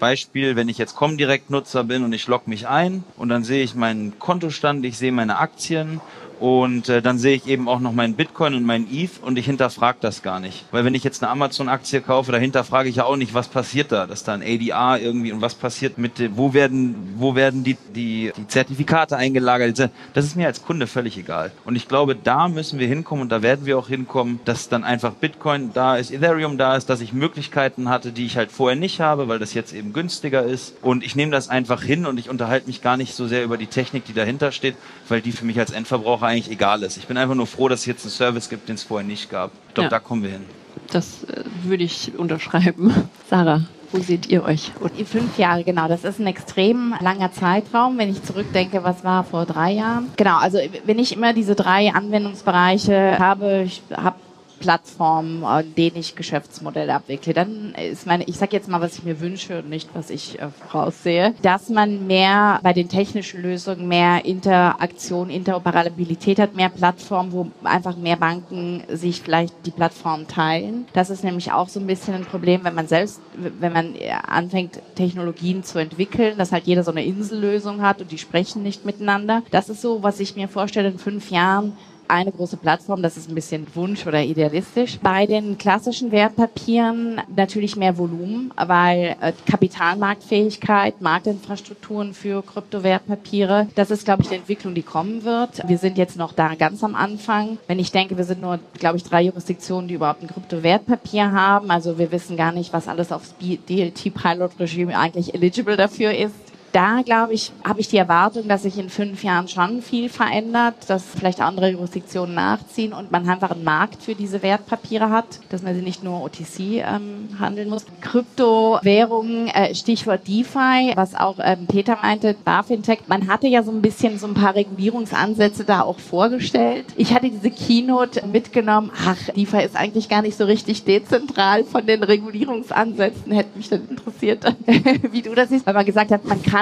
Beispiel, 0.00 0.56
wenn 0.56 0.68
ich 0.68 0.78
jetzt 0.78 0.96
Comdirect-Nutzer 0.96 1.84
bin 1.84 2.02
und 2.02 2.12
ich 2.12 2.26
logge 2.26 2.50
mich 2.50 2.66
ein 2.66 3.04
und 3.16 3.28
dann 3.28 3.44
sehe 3.44 3.62
ich 3.62 3.76
meinen 3.76 4.18
Kontostand, 4.18 4.84
ich 4.84 4.98
sehe 4.98 5.12
meine 5.12 5.38
Aktien 5.38 6.00
und 6.42 6.88
äh, 6.88 7.00
dann 7.00 7.18
sehe 7.18 7.36
ich 7.36 7.46
eben 7.46 7.68
auch 7.68 7.78
noch 7.78 7.92
meinen 7.92 8.14
Bitcoin 8.14 8.54
und 8.54 8.64
meinen 8.64 8.88
ETH 8.92 9.22
und 9.22 9.38
ich 9.38 9.46
hinterfrage 9.46 9.98
das 10.00 10.22
gar 10.22 10.40
nicht. 10.40 10.64
Weil 10.72 10.84
wenn 10.84 10.92
ich 10.92 11.04
jetzt 11.04 11.22
eine 11.22 11.30
Amazon-Aktie 11.30 12.00
kaufe, 12.00 12.32
dahinter 12.32 12.64
frage 12.64 12.88
ich 12.88 12.96
ja 12.96 13.04
auch 13.04 13.14
nicht, 13.14 13.32
was 13.32 13.46
passiert 13.46 13.92
da. 13.92 14.08
Das 14.08 14.20
ist 14.20 14.28
dann 14.28 14.42
ADR 14.42 14.98
irgendwie 15.00 15.30
und 15.30 15.40
was 15.40 15.54
passiert 15.54 15.98
mit, 15.98 16.36
wo 16.36 16.52
werden, 16.52 17.14
wo 17.16 17.36
werden 17.36 17.62
die, 17.62 17.76
die, 17.94 18.32
die 18.36 18.46
Zertifikate 18.48 19.16
eingelagert. 19.16 19.88
Das 20.14 20.24
ist 20.24 20.34
mir 20.34 20.48
als 20.48 20.64
Kunde 20.64 20.88
völlig 20.88 21.16
egal. 21.16 21.52
Und 21.64 21.76
ich 21.76 21.86
glaube, 21.86 22.16
da 22.16 22.48
müssen 22.48 22.80
wir 22.80 22.88
hinkommen 22.88 23.22
und 23.22 23.28
da 23.28 23.42
werden 23.42 23.64
wir 23.64 23.78
auch 23.78 23.86
hinkommen, 23.86 24.40
dass 24.44 24.68
dann 24.68 24.82
einfach 24.82 25.12
Bitcoin 25.12 25.70
da 25.72 25.94
ist, 25.96 26.10
Ethereum 26.10 26.58
da 26.58 26.76
ist, 26.76 26.90
dass 26.90 27.00
ich 27.00 27.12
Möglichkeiten 27.12 27.88
hatte, 27.88 28.10
die 28.10 28.26
ich 28.26 28.36
halt 28.36 28.50
vorher 28.50 28.76
nicht 28.76 29.00
habe, 29.00 29.28
weil 29.28 29.38
das 29.38 29.54
jetzt 29.54 29.72
eben 29.72 29.92
günstiger 29.92 30.42
ist. 30.42 30.74
Und 30.82 31.04
ich 31.04 31.14
nehme 31.14 31.30
das 31.30 31.48
einfach 31.48 31.84
hin 31.84 32.04
und 32.04 32.18
ich 32.18 32.28
unterhalte 32.28 32.66
mich 32.66 32.82
gar 32.82 32.96
nicht 32.96 33.14
so 33.14 33.28
sehr 33.28 33.44
über 33.44 33.58
die 33.58 33.68
Technik, 33.68 34.06
die 34.06 34.12
dahinter 34.12 34.50
steht, 34.50 34.74
weil 35.08 35.20
die 35.20 35.30
für 35.30 35.44
mich 35.44 35.60
als 35.60 35.70
Endverbraucher 35.70 36.31
eigentlich 36.32 36.50
egal 36.50 36.82
ist. 36.82 36.96
Ich 36.96 37.06
bin 37.06 37.16
einfach 37.16 37.34
nur 37.34 37.46
froh, 37.46 37.68
dass 37.68 37.80
es 37.80 37.86
jetzt 37.86 38.04
einen 38.04 38.10
Service 38.10 38.48
gibt, 38.48 38.68
den 38.68 38.74
es 38.74 38.82
vorher 38.82 39.06
nicht 39.06 39.30
gab. 39.30 39.50
Ich 39.68 39.74
glaube, 39.74 39.86
ja. 39.86 39.90
da 39.90 39.98
kommen 39.98 40.22
wir 40.22 40.30
hin. 40.30 40.44
Das 40.90 41.24
äh, 41.24 41.44
würde 41.64 41.84
ich 41.84 42.12
unterschreiben. 42.16 42.92
Sarah, 43.30 43.62
wo 43.92 43.98
seht 43.98 44.26
ihr 44.28 44.42
euch? 44.42 44.72
Und 44.80 44.92
fünf 45.06 45.38
Jahre, 45.38 45.64
genau. 45.64 45.88
Das 45.88 46.04
ist 46.04 46.18
ein 46.18 46.26
extrem 46.26 46.94
langer 47.00 47.32
Zeitraum, 47.32 47.98
wenn 47.98 48.10
ich 48.10 48.22
zurückdenke, 48.22 48.82
was 48.82 49.04
war 49.04 49.24
vor 49.24 49.46
drei 49.46 49.72
Jahren. 49.72 50.10
Genau, 50.16 50.38
also 50.38 50.58
wenn 50.84 50.98
ich 50.98 51.14
immer 51.14 51.32
diese 51.32 51.54
drei 51.54 51.92
Anwendungsbereiche 51.92 53.18
habe, 53.18 53.64
ich 53.66 53.82
habe 53.94 54.16
Plattformen, 54.62 55.44
an 55.44 55.74
denen 55.74 55.96
ich 55.96 56.14
Geschäftsmodelle 56.14 56.94
abwickle. 56.94 57.34
Dann 57.34 57.74
ist 57.74 58.06
meine, 58.06 58.24
ich 58.24 58.36
sage 58.36 58.56
jetzt 58.56 58.68
mal, 58.68 58.80
was 58.80 58.96
ich 58.96 59.02
mir 59.02 59.20
wünsche 59.20 59.58
und 59.58 59.68
nicht, 59.68 59.88
was 59.92 60.08
ich 60.08 60.38
äh, 60.40 60.48
voraussehe, 60.68 61.34
dass 61.42 61.68
man 61.68 62.06
mehr 62.06 62.60
bei 62.62 62.72
den 62.72 62.88
technischen 62.88 63.42
Lösungen 63.42 63.88
mehr 63.88 64.24
Interaktion, 64.24 65.30
Interoperabilität 65.30 66.38
hat, 66.38 66.54
mehr 66.54 66.68
Plattformen, 66.68 67.32
wo 67.32 67.48
einfach 67.64 67.96
mehr 67.96 68.16
Banken 68.16 68.84
sich 68.88 69.20
vielleicht 69.20 69.54
die 69.66 69.72
Plattform 69.72 70.28
teilen. 70.28 70.86
Das 70.92 71.10
ist 71.10 71.24
nämlich 71.24 71.50
auch 71.50 71.68
so 71.68 71.80
ein 71.80 71.86
bisschen 71.88 72.14
ein 72.14 72.24
Problem, 72.24 72.62
wenn 72.62 72.74
man 72.74 72.86
selbst, 72.86 73.20
wenn 73.34 73.72
man 73.72 73.94
anfängt, 74.28 74.78
Technologien 74.94 75.64
zu 75.64 75.80
entwickeln, 75.80 76.38
dass 76.38 76.52
halt 76.52 76.66
jeder 76.66 76.84
so 76.84 76.92
eine 76.92 77.04
Insellösung 77.04 77.82
hat 77.82 78.00
und 78.00 78.12
die 78.12 78.18
sprechen 78.18 78.62
nicht 78.62 78.84
miteinander. 78.84 79.42
Das 79.50 79.68
ist 79.68 79.82
so, 79.82 80.04
was 80.04 80.20
ich 80.20 80.36
mir 80.36 80.46
vorstelle 80.46 80.88
in 80.88 80.98
fünf 80.98 81.30
Jahren, 81.32 81.72
eine 82.08 82.32
große 82.32 82.56
Plattform, 82.56 83.02
das 83.02 83.16
ist 83.16 83.28
ein 83.28 83.34
bisschen 83.34 83.66
Wunsch 83.74 84.06
oder 84.06 84.22
idealistisch. 84.22 84.98
Bei 85.02 85.26
den 85.26 85.58
klassischen 85.58 86.12
Wertpapieren 86.12 87.20
natürlich 87.34 87.76
mehr 87.76 87.96
Volumen, 87.98 88.52
weil 88.56 89.16
äh, 89.20 89.32
Kapitalmarktfähigkeit, 89.50 91.00
Marktinfrastrukturen 91.00 92.14
für 92.14 92.42
Kryptowertpapiere, 92.42 93.68
das 93.74 93.90
ist, 93.90 94.04
glaube 94.04 94.22
ich, 94.22 94.28
die 94.28 94.36
Entwicklung, 94.36 94.74
die 94.74 94.82
kommen 94.82 95.24
wird. 95.24 95.66
Wir 95.68 95.78
sind 95.78 95.98
jetzt 95.98 96.16
noch 96.16 96.32
da 96.32 96.54
ganz 96.54 96.84
am 96.84 96.94
Anfang. 96.94 97.58
Wenn 97.66 97.78
ich 97.78 97.92
denke, 97.92 98.16
wir 98.16 98.24
sind 98.24 98.40
nur, 98.40 98.58
glaube 98.78 98.96
ich, 98.96 99.04
drei 99.04 99.22
Jurisdiktionen, 99.22 99.88
die 99.88 99.94
überhaupt 99.94 100.22
ein 100.22 100.28
Kryptowertpapier 100.28 101.32
haben. 101.32 101.70
Also 101.70 101.98
wir 101.98 102.12
wissen 102.12 102.36
gar 102.36 102.52
nicht, 102.52 102.72
was 102.72 102.88
alles 102.88 103.12
aufs 103.12 103.34
DLT-Pilot-Regime 103.40 104.98
eigentlich 104.98 105.34
eligible 105.34 105.76
dafür 105.76 106.14
ist 106.14 106.51
da, 106.72 107.02
glaube 107.04 107.34
ich, 107.34 107.52
habe 107.64 107.80
ich 107.80 107.88
die 107.88 107.98
Erwartung, 107.98 108.48
dass 108.48 108.62
sich 108.62 108.78
in 108.78 108.88
fünf 108.88 109.22
Jahren 109.22 109.48
schon 109.48 109.82
viel 109.82 110.08
verändert, 110.08 110.74
dass 110.88 111.04
vielleicht 111.04 111.40
andere 111.40 111.70
Jurisdiktionen 111.70 112.34
nachziehen 112.34 112.92
und 112.92 113.12
man 113.12 113.28
einfach 113.28 113.50
einen 113.50 113.64
Markt 113.64 114.02
für 114.02 114.14
diese 114.14 114.42
Wertpapiere 114.42 115.10
hat, 115.10 115.40
dass 115.50 115.62
man 115.62 115.74
sie 115.74 115.82
nicht 115.82 116.02
nur 116.02 116.22
OTC 116.22 116.58
ähm, 116.58 117.28
handeln 117.38 117.68
muss. 117.68 117.84
Kryptowährungen, 118.00 119.48
äh, 119.48 119.74
Stichwort 119.74 120.26
DeFi, 120.26 120.92
was 120.94 121.14
auch 121.14 121.36
ähm, 121.42 121.66
Peter 121.66 121.98
meinte, 122.00 122.34
BaFintech, 122.44 123.00
man 123.06 123.28
hatte 123.28 123.48
ja 123.48 123.62
so 123.62 123.70
ein 123.70 123.82
bisschen 123.82 124.18
so 124.18 124.26
ein 124.26 124.34
paar 124.34 124.54
Regulierungsansätze 124.54 125.64
da 125.64 125.82
auch 125.82 125.98
vorgestellt. 125.98 126.86
Ich 126.96 127.14
hatte 127.14 127.28
diese 127.30 127.50
Keynote 127.50 128.26
mitgenommen, 128.26 128.90
ach, 129.04 129.18
DeFi 129.36 129.62
ist 129.62 129.76
eigentlich 129.76 130.08
gar 130.08 130.22
nicht 130.22 130.36
so 130.36 130.44
richtig 130.44 130.84
dezentral 130.84 131.64
von 131.64 131.86
den 131.86 132.02
Regulierungsansätzen, 132.02 133.32
hätte 133.32 133.56
mich 133.56 133.68
dann 133.68 133.88
interessiert, 133.88 134.44
wie 135.12 135.22
du 135.22 135.34
das 135.34 135.50
siehst, 135.50 135.66
weil 135.66 135.74
man 135.74 135.86
gesagt 135.86 136.10
hat, 136.10 136.24
man 136.24 136.42
kann, 136.42 136.61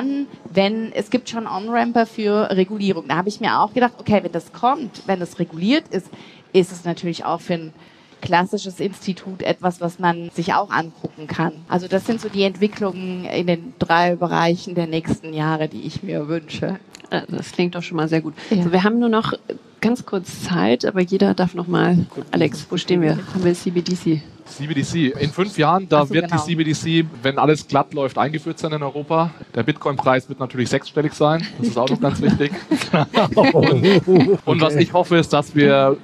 wenn, 0.52 0.92
es 0.92 1.10
gibt 1.10 1.28
schon 1.28 1.46
On-Ramper 1.46 2.06
für 2.06 2.50
Regulierung. 2.50 3.08
Da 3.08 3.16
habe 3.16 3.28
ich 3.28 3.40
mir 3.40 3.60
auch 3.60 3.72
gedacht, 3.72 3.94
okay, 3.98 4.20
wenn 4.22 4.32
das 4.32 4.52
kommt, 4.52 5.02
wenn 5.06 5.20
es 5.22 5.38
reguliert 5.38 5.88
ist, 5.88 6.08
ist 6.52 6.72
es 6.72 6.84
natürlich 6.84 7.24
auch 7.24 7.40
für 7.40 7.54
ein 7.54 7.72
klassisches 8.20 8.80
Institut 8.80 9.42
etwas, 9.42 9.80
was 9.80 9.98
man 9.98 10.30
sich 10.30 10.54
auch 10.54 10.70
angucken 10.70 11.26
kann. 11.26 11.52
Also 11.68 11.88
das 11.88 12.06
sind 12.06 12.20
so 12.20 12.28
die 12.28 12.42
Entwicklungen 12.42 13.24
in 13.24 13.46
den 13.46 13.74
drei 13.78 14.16
Bereichen 14.16 14.74
der 14.74 14.86
nächsten 14.86 15.32
Jahre, 15.32 15.68
die 15.68 15.82
ich 15.82 16.02
mir 16.02 16.28
wünsche. 16.28 16.78
Das 17.28 17.52
klingt 17.52 17.74
doch 17.74 17.82
schon 17.82 17.96
mal 17.96 18.08
sehr 18.08 18.20
gut. 18.20 18.34
Ja. 18.50 18.58
Also 18.58 18.72
wir 18.72 18.84
haben 18.84 18.98
nur 18.98 19.08
noch 19.08 19.32
ganz 19.80 20.06
kurz 20.06 20.44
Zeit, 20.44 20.84
aber 20.84 21.00
jeder 21.00 21.34
darf 21.34 21.54
noch 21.54 21.66
mal. 21.66 21.98
Alex, 22.30 22.66
wo 22.70 22.76
stehen 22.76 23.02
wir? 23.02 23.16
Haben 23.16 23.44
wir 23.44 23.54
CBDC? 23.54 24.22
CBDC. 24.44 25.20
In 25.20 25.30
fünf 25.30 25.56
Jahren, 25.58 25.88
da 25.88 26.06
so, 26.06 26.14
wird 26.14 26.28
genau. 26.28 26.42
die 26.42 26.56
CBDC, 26.56 27.06
wenn 27.22 27.38
alles 27.38 27.66
glatt 27.66 27.94
läuft, 27.94 28.18
eingeführt 28.18 28.58
sein 28.58 28.72
in 28.72 28.82
Europa. 28.82 29.30
Der 29.54 29.62
Bitcoin-Preis 29.62 30.28
wird 30.28 30.40
natürlich 30.40 30.68
sechsstellig 30.68 31.14
sein. 31.14 31.46
Das 31.58 31.68
ist 31.68 31.78
auch 31.78 31.88
noch 31.88 32.00
ganz 32.00 32.20
wichtig. 32.20 32.52
Und 34.44 34.60
was 34.60 34.76
ich 34.76 34.92
hoffe, 34.92 35.16
ist, 35.16 35.32
dass 35.32 35.54
wir 35.54 35.96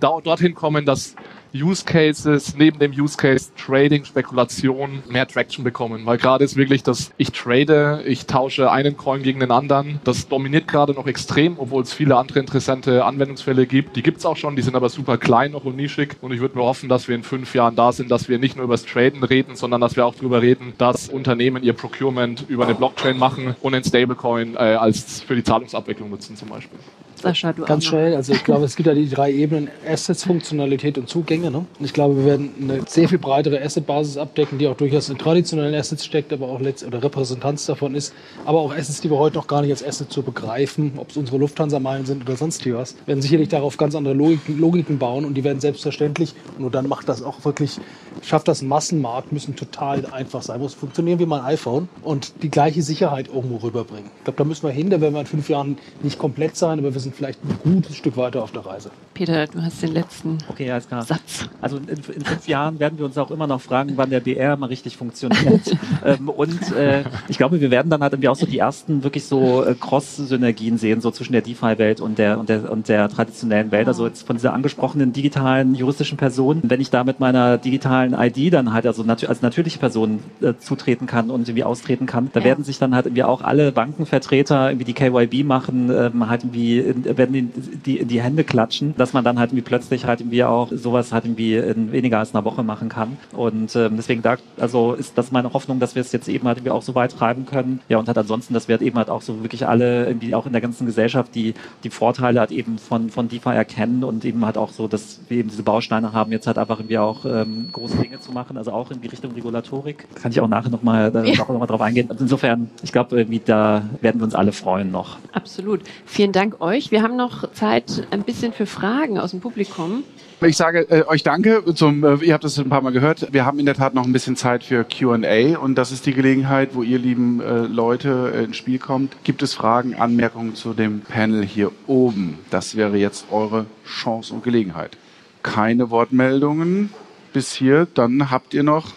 dorthin 0.00 0.54
kommen, 0.54 0.84
dass 0.84 1.14
Use 1.54 1.84
Cases 1.84 2.54
neben 2.56 2.78
dem 2.78 2.92
Use 2.92 3.16
Case 3.16 3.50
Trading, 3.56 4.04
Spekulation 4.04 5.02
mehr 5.08 5.26
Traction 5.26 5.64
bekommen. 5.64 6.06
Weil 6.06 6.18
gerade 6.18 6.44
ist 6.44 6.56
wirklich 6.56 6.82
das, 6.82 7.12
ich 7.16 7.32
trade, 7.32 8.02
ich 8.06 8.26
tausche 8.26 8.70
einen 8.70 8.96
Coin 8.96 9.22
gegen 9.22 9.40
den 9.40 9.50
anderen. 9.50 10.00
Das 10.04 10.28
dominiert 10.28 10.68
gerade 10.68 10.92
noch 10.92 11.06
extrem, 11.06 11.58
obwohl 11.58 11.82
es 11.82 11.92
viele 11.92 12.16
andere 12.16 12.38
interessante 12.38 13.04
Anwendungsfälle 13.04 13.66
gibt. 13.66 13.96
Die 13.96 14.02
gibt 14.02 14.18
es 14.18 14.26
auch 14.26 14.36
schon, 14.36 14.54
die 14.54 14.62
sind 14.62 14.76
aber 14.76 14.88
super 14.88 15.18
klein 15.18 15.52
noch 15.52 15.64
und 15.64 15.76
nischig. 15.76 16.16
Und 16.20 16.32
ich 16.32 16.40
würde 16.40 16.56
mir 16.56 16.64
hoffen, 16.64 16.88
dass 16.88 17.08
wir 17.08 17.16
in 17.16 17.24
fünf 17.24 17.54
Jahren 17.54 17.74
da 17.74 17.90
sind, 17.92 18.10
dass 18.10 18.28
wir 18.28 18.38
nicht 18.38 18.56
nur 18.56 18.64
über 18.64 18.74
das 18.74 18.84
Traden 18.84 19.24
reden, 19.24 19.56
sondern 19.56 19.80
dass 19.80 19.96
wir 19.96 20.06
auch 20.06 20.14
darüber 20.14 20.42
reden, 20.42 20.72
dass 20.78 21.08
Unternehmen 21.08 21.64
ihr 21.64 21.72
Procurement 21.72 22.44
über 22.48 22.64
eine 22.64 22.74
Blockchain 22.74 23.18
machen 23.18 23.56
und 23.60 23.74
einen 23.74 23.84
Stablecoin 23.84 24.54
äh, 24.54 24.58
als 24.58 25.22
für 25.22 25.34
die 25.34 25.42
Zahlungsabwicklung 25.42 26.10
nutzen 26.10 26.36
zum 26.36 26.48
Beispiel. 26.48 26.78
Sascha, 27.22 27.52
du 27.52 27.64
Ganz 27.64 27.84
schnell, 27.84 28.14
also 28.14 28.32
ich 28.32 28.44
glaube, 28.44 28.64
es 28.64 28.76
gibt 28.76 28.86
ja 28.86 28.94
die 28.94 29.08
drei 29.08 29.32
Ebenen 29.32 29.68
Assets, 29.86 30.24
Funktionalität 30.24 30.96
und 30.96 31.08
Zugänge. 31.08 31.50
Ne? 31.50 31.58
Und 31.58 31.84
ich 31.84 31.92
glaube, 31.92 32.16
wir 32.16 32.24
werden 32.24 32.50
eine 32.60 32.80
sehr 32.86 33.08
viel 33.08 33.18
breitere 33.18 33.60
Asset-Basis 33.62 34.16
abdecken, 34.16 34.58
die 34.58 34.66
auch 34.66 34.76
durchaus 34.76 35.08
in 35.10 35.18
traditionellen 35.18 35.74
Assets 35.74 36.04
steckt, 36.04 36.32
aber 36.32 36.48
auch 36.48 36.60
letzt 36.60 36.84
oder 36.84 37.02
Repräsentanz 37.02 37.66
davon 37.66 37.94
ist. 37.94 38.14
Aber 38.44 38.60
auch 38.60 38.72
Assets, 38.72 39.00
die 39.00 39.10
wir 39.10 39.18
heute 39.18 39.36
noch 39.36 39.46
gar 39.46 39.62
nicht 39.62 39.70
als 39.70 39.84
Assets 39.84 40.14
zu 40.14 40.22
begreifen, 40.22 40.92
ob 40.96 41.10
es 41.10 41.16
unsere 41.16 41.38
Lufthansa-Meilen 41.38 42.06
sind 42.06 42.22
oder 42.22 42.36
sonst 42.36 42.60
was, 42.66 42.96
werden 43.06 43.22
sicherlich 43.22 43.48
darauf 43.48 43.76
ganz 43.76 43.94
andere 43.94 44.14
Logiken, 44.14 44.58
Logiken 44.58 44.98
bauen 44.98 45.24
und 45.24 45.34
die 45.34 45.44
werden 45.44 45.60
selbstverständlich, 45.60 46.34
nur 46.58 46.70
dann 46.70 46.88
macht 46.88 47.08
das 47.08 47.22
auch 47.22 47.44
wirklich, 47.44 47.78
schafft 48.22 48.48
das 48.48 48.60
einen 48.60 48.68
Massenmarkt, 48.68 49.32
müssen 49.32 49.56
total 49.56 50.06
einfach 50.06 50.42
sein, 50.42 50.60
muss 50.60 50.74
funktionieren 50.74 51.18
wie 51.18 51.26
mein 51.26 51.42
iPhone 51.42 51.88
und 52.02 52.42
die 52.42 52.50
gleiche 52.50 52.82
Sicherheit 52.82 53.28
irgendwo 53.28 53.56
rüberbringen. 53.56 54.10
Ich 54.18 54.24
glaube, 54.24 54.36
da 54.36 54.44
müssen 54.44 54.66
wir 54.66 54.72
hin, 54.72 54.90
da 54.90 55.00
werden 55.00 55.14
wir 55.14 55.20
in 55.20 55.26
fünf 55.26 55.48
Jahren 55.48 55.78
nicht 56.02 56.18
komplett 56.18 56.56
sein, 56.56 56.78
aber 56.78 56.92
wir 56.92 57.00
sind 57.00 57.09
vielleicht 57.12 57.40
ein 57.44 57.58
gutes 57.62 57.96
Stück 57.96 58.16
weiter 58.16 58.42
auf 58.42 58.52
der 58.52 58.64
Reise. 58.64 58.90
Peter, 59.14 59.46
du 59.46 59.62
hast 59.62 59.82
den 59.82 59.92
letzten 59.92 60.38
okay, 60.48 60.72
klar. 60.88 61.02
Satz. 61.02 61.48
Also 61.60 61.76
in, 61.76 61.88
in, 61.88 62.02
fünf 62.02 62.48
Jahren 62.48 62.78
werden 62.80 62.98
wir 62.98 63.04
uns 63.04 63.18
auch 63.18 63.30
immer 63.30 63.46
noch 63.46 63.60
fragen, 63.60 63.92
wann 63.96 64.10
der 64.10 64.20
BR 64.20 64.56
mal 64.56 64.66
richtig 64.66 64.96
funktioniert. 64.96 65.76
ähm, 66.04 66.28
und 66.28 66.72
äh, 66.72 67.04
ich 67.28 67.36
glaube, 67.36 67.60
wir 67.60 67.70
werden 67.70 67.90
dann 67.90 68.02
halt 68.02 68.14
irgendwie 68.14 68.28
auch 68.28 68.36
so 68.36 68.46
die 68.46 68.58
ersten 68.58 69.02
wirklich 69.04 69.26
so 69.26 69.64
äh, 69.64 69.74
Cross-Synergien 69.74 70.78
sehen, 70.78 71.00
so 71.00 71.10
zwischen 71.10 71.32
der 71.32 71.42
DeFi-Welt 71.42 72.00
und 72.00 72.18
der, 72.18 72.38
und, 72.38 72.48
der, 72.48 72.70
und 72.70 72.88
der 72.88 73.08
traditionellen 73.08 73.70
Welt. 73.72 73.88
Also 73.88 74.06
jetzt 74.06 74.26
von 74.26 74.36
dieser 74.36 74.54
angesprochenen 74.54 75.12
digitalen 75.12 75.74
juristischen 75.74 76.16
Person, 76.16 76.60
wenn 76.62 76.80
ich 76.80 76.90
da 76.90 77.04
mit 77.04 77.20
meiner 77.20 77.58
digitalen 77.58 78.14
ID 78.14 78.52
dann 78.54 78.72
halt 78.72 78.86
also 78.86 79.02
nat 79.02 79.28
als 79.28 79.42
natürliche 79.42 79.78
Person 79.78 80.20
äh, 80.40 80.54
zutreten 80.58 81.06
kann 81.06 81.30
und 81.30 81.42
irgendwie 81.42 81.64
austreten 81.64 82.06
kann, 82.06 82.30
da 82.32 82.40
ja. 82.40 82.46
werden 82.46 82.64
sich 82.64 82.78
dann 82.78 82.94
halt 82.94 83.06
irgendwie 83.06 83.24
auch 83.24 83.42
alle 83.42 83.72
Bankenvertreter 83.72 84.70
irgendwie 84.70 84.84
die 84.84 84.94
KYB 84.94 85.46
machen, 85.46 85.90
ähm, 85.90 86.28
halt 86.28 86.44
irgendwie 86.44 86.78
in, 86.78 86.99
werden 87.04 87.32
die, 87.32 87.44
die 87.84 87.98
in 87.98 88.08
die 88.08 88.22
Hände 88.22 88.44
klatschen, 88.44 88.94
dass 88.96 89.12
man 89.12 89.24
dann 89.24 89.38
halt 89.38 89.50
irgendwie 89.50 89.64
plötzlich 89.64 90.04
halt 90.04 90.20
irgendwie 90.20 90.44
auch 90.44 90.68
sowas 90.72 91.12
halt 91.12 91.24
irgendwie 91.24 91.56
in 91.56 91.92
weniger 91.92 92.18
als 92.18 92.34
einer 92.34 92.44
Woche 92.44 92.62
machen 92.62 92.88
kann. 92.88 93.16
Und 93.32 93.74
ähm, 93.76 93.96
deswegen 93.96 94.22
da, 94.22 94.36
also 94.58 94.94
ist 94.94 95.16
das 95.16 95.32
meine 95.32 95.52
Hoffnung, 95.52 95.80
dass 95.80 95.94
wir 95.94 96.02
es 96.02 96.12
jetzt 96.12 96.28
eben 96.28 96.46
halt 96.46 96.58
irgendwie 96.58 96.72
auch 96.72 96.82
so 96.82 96.94
weit 96.94 97.12
treiben 97.12 97.46
können. 97.46 97.80
Ja, 97.88 97.98
und 97.98 98.06
halt 98.06 98.18
ansonsten, 98.18 98.54
dass 98.54 98.68
wir 98.68 98.74
halt 98.74 98.82
eben 98.82 98.96
halt 98.96 99.10
auch 99.10 99.22
so 99.22 99.42
wirklich 99.42 99.66
alle 99.66 100.06
irgendwie 100.06 100.34
auch 100.34 100.46
in 100.46 100.52
der 100.52 100.60
ganzen 100.60 100.86
Gesellschaft 100.86 101.34
die, 101.34 101.54
die 101.84 101.90
Vorteile 101.90 102.40
halt 102.40 102.50
eben 102.50 102.78
von, 102.78 103.10
von 103.10 103.28
DeFi 103.28 103.50
erkennen 103.50 104.04
und 104.04 104.24
eben 104.24 104.44
halt 104.44 104.58
auch 104.58 104.70
so, 104.70 104.88
dass 104.88 105.20
wir 105.28 105.38
eben 105.38 105.48
diese 105.48 105.62
Bausteine 105.62 106.12
haben, 106.12 106.32
jetzt 106.32 106.46
halt 106.46 106.58
einfach 106.58 106.78
irgendwie 106.78 106.98
auch 106.98 107.24
ähm, 107.24 107.68
große 107.72 107.96
Dinge 107.96 108.20
zu 108.20 108.32
machen, 108.32 108.56
also 108.56 108.72
auch 108.72 108.90
in 108.90 109.00
die 109.00 109.08
Richtung 109.08 109.32
Regulatorik. 109.32 110.06
Kann 110.14 110.32
ich 110.32 110.40
auch 110.40 110.48
nachher 110.48 110.70
nochmal 110.70 111.12
ja. 111.24 111.34
noch 111.36 111.48
mal 111.48 111.66
drauf 111.66 111.80
eingehen. 111.80 112.10
Also 112.10 112.24
insofern, 112.24 112.70
ich 112.82 112.92
glaube, 112.92 113.16
irgendwie 113.16 113.40
da 113.44 113.82
werden 114.00 114.20
wir 114.20 114.24
uns 114.24 114.34
alle 114.34 114.52
freuen 114.52 114.90
noch. 114.90 115.18
Absolut. 115.32 115.80
Vielen 116.04 116.32
Dank 116.32 116.60
euch. 116.60 116.89
Wir 116.90 117.02
haben 117.02 117.14
noch 117.14 117.52
Zeit 117.52 118.08
ein 118.10 118.24
bisschen 118.24 118.52
für 118.52 118.66
Fragen 118.66 119.16
aus 119.16 119.30
dem 119.30 119.38
Publikum. 119.38 120.02
Ich 120.40 120.56
sage 120.56 120.90
äh, 120.90 121.04
euch 121.06 121.22
danke. 121.22 121.62
Zum, 121.74 122.02
äh, 122.02 122.16
ihr 122.24 122.34
habt 122.34 122.44
es 122.44 122.58
ein 122.58 122.68
paar 122.68 122.82
Mal 122.82 122.90
gehört. 122.90 123.32
Wir 123.32 123.44
haben 123.44 123.60
in 123.60 123.66
der 123.66 123.76
Tat 123.76 123.94
noch 123.94 124.04
ein 124.04 124.12
bisschen 124.12 124.34
Zeit 124.34 124.64
für 124.64 124.84
Q&A 124.84 125.56
und 125.56 125.76
das 125.76 125.92
ist 125.92 126.06
die 126.06 126.14
Gelegenheit, 126.14 126.74
wo 126.74 126.82
ihr 126.82 126.98
lieben 126.98 127.40
äh, 127.40 127.60
Leute 127.60 128.32
äh, 128.34 128.44
ins 128.44 128.56
Spiel 128.56 128.80
kommt. 128.80 129.22
Gibt 129.22 129.42
es 129.42 129.54
Fragen, 129.54 129.94
Anmerkungen 129.94 130.56
zu 130.56 130.74
dem 130.74 131.02
Panel 131.02 131.44
hier 131.44 131.70
oben? 131.86 132.38
Das 132.50 132.74
wäre 132.74 132.96
jetzt 132.96 133.26
eure 133.30 133.66
Chance 133.86 134.34
und 134.34 134.42
Gelegenheit. 134.42 134.96
Keine 135.44 135.90
Wortmeldungen 135.90 136.92
bis 137.32 137.52
hier. 137.52 137.86
Dann 137.94 138.32
habt 138.32 138.52
ihr 138.52 138.64
noch 138.64 138.94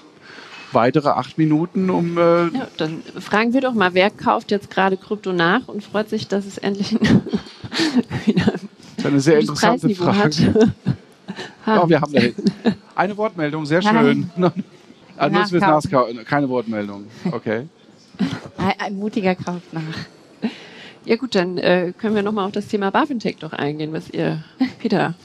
weitere 0.71 1.09
acht 1.09 1.37
Minuten, 1.37 1.91
um. 1.91 2.17
Äh 2.17 2.47
ja, 2.47 2.67
dann 2.77 3.03
fragen 3.19 3.53
wir 3.53 3.61
doch 3.61 3.73
mal, 3.73 3.93
wer 3.93 4.09
kauft 4.09 4.49
jetzt 4.49 4.71
gerade 4.71 4.97
Krypto 4.97 5.31
nach 5.31 5.67
und 5.67 5.83
freut 5.83 6.09
sich, 6.09 6.27
dass 6.27 6.47
es 6.47 6.57
endlich. 6.57 6.97
Ist 9.13 9.27
eine 9.27 9.39
sehr 9.39 9.39
interessante 9.39 9.89
Frage. 9.95 10.73
Oh, 11.65 11.87
wir 11.87 12.01
haben 12.01 12.13
eine 12.95 13.17
Wortmeldung, 13.17 13.65
sehr 13.65 13.81
schön. 13.81 14.29
Ah, 15.17 15.29
nur 15.29 15.45
fürs 15.47 15.61
Nachkaufen, 15.61 16.25
keine 16.25 16.49
Wortmeldung. 16.49 17.05
Okay. 17.31 17.67
Ein, 18.57 18.73
ein 18.79 18.95
mutiger 18.97 19.33
Kauf 19.33 19.61
nach. 19.71 19.81
Ja 21.05 21.15
gut, 21.15 21.35
dann 21.35 21.57
äh, 21.57 21.93
können 21.97 22.15
wir 22.15 22.23
nochmal 22.23 22.45
auf 22.45 22.51
das 22.51 22.67
Thema 22.67 22.91
BaFintech 22.91 23.37
doch 23.37 23.53
eingehen, 23.53 23.93
was 23.93 24.09
ihr, 24.09 24.43
Peter, 24.79 25.15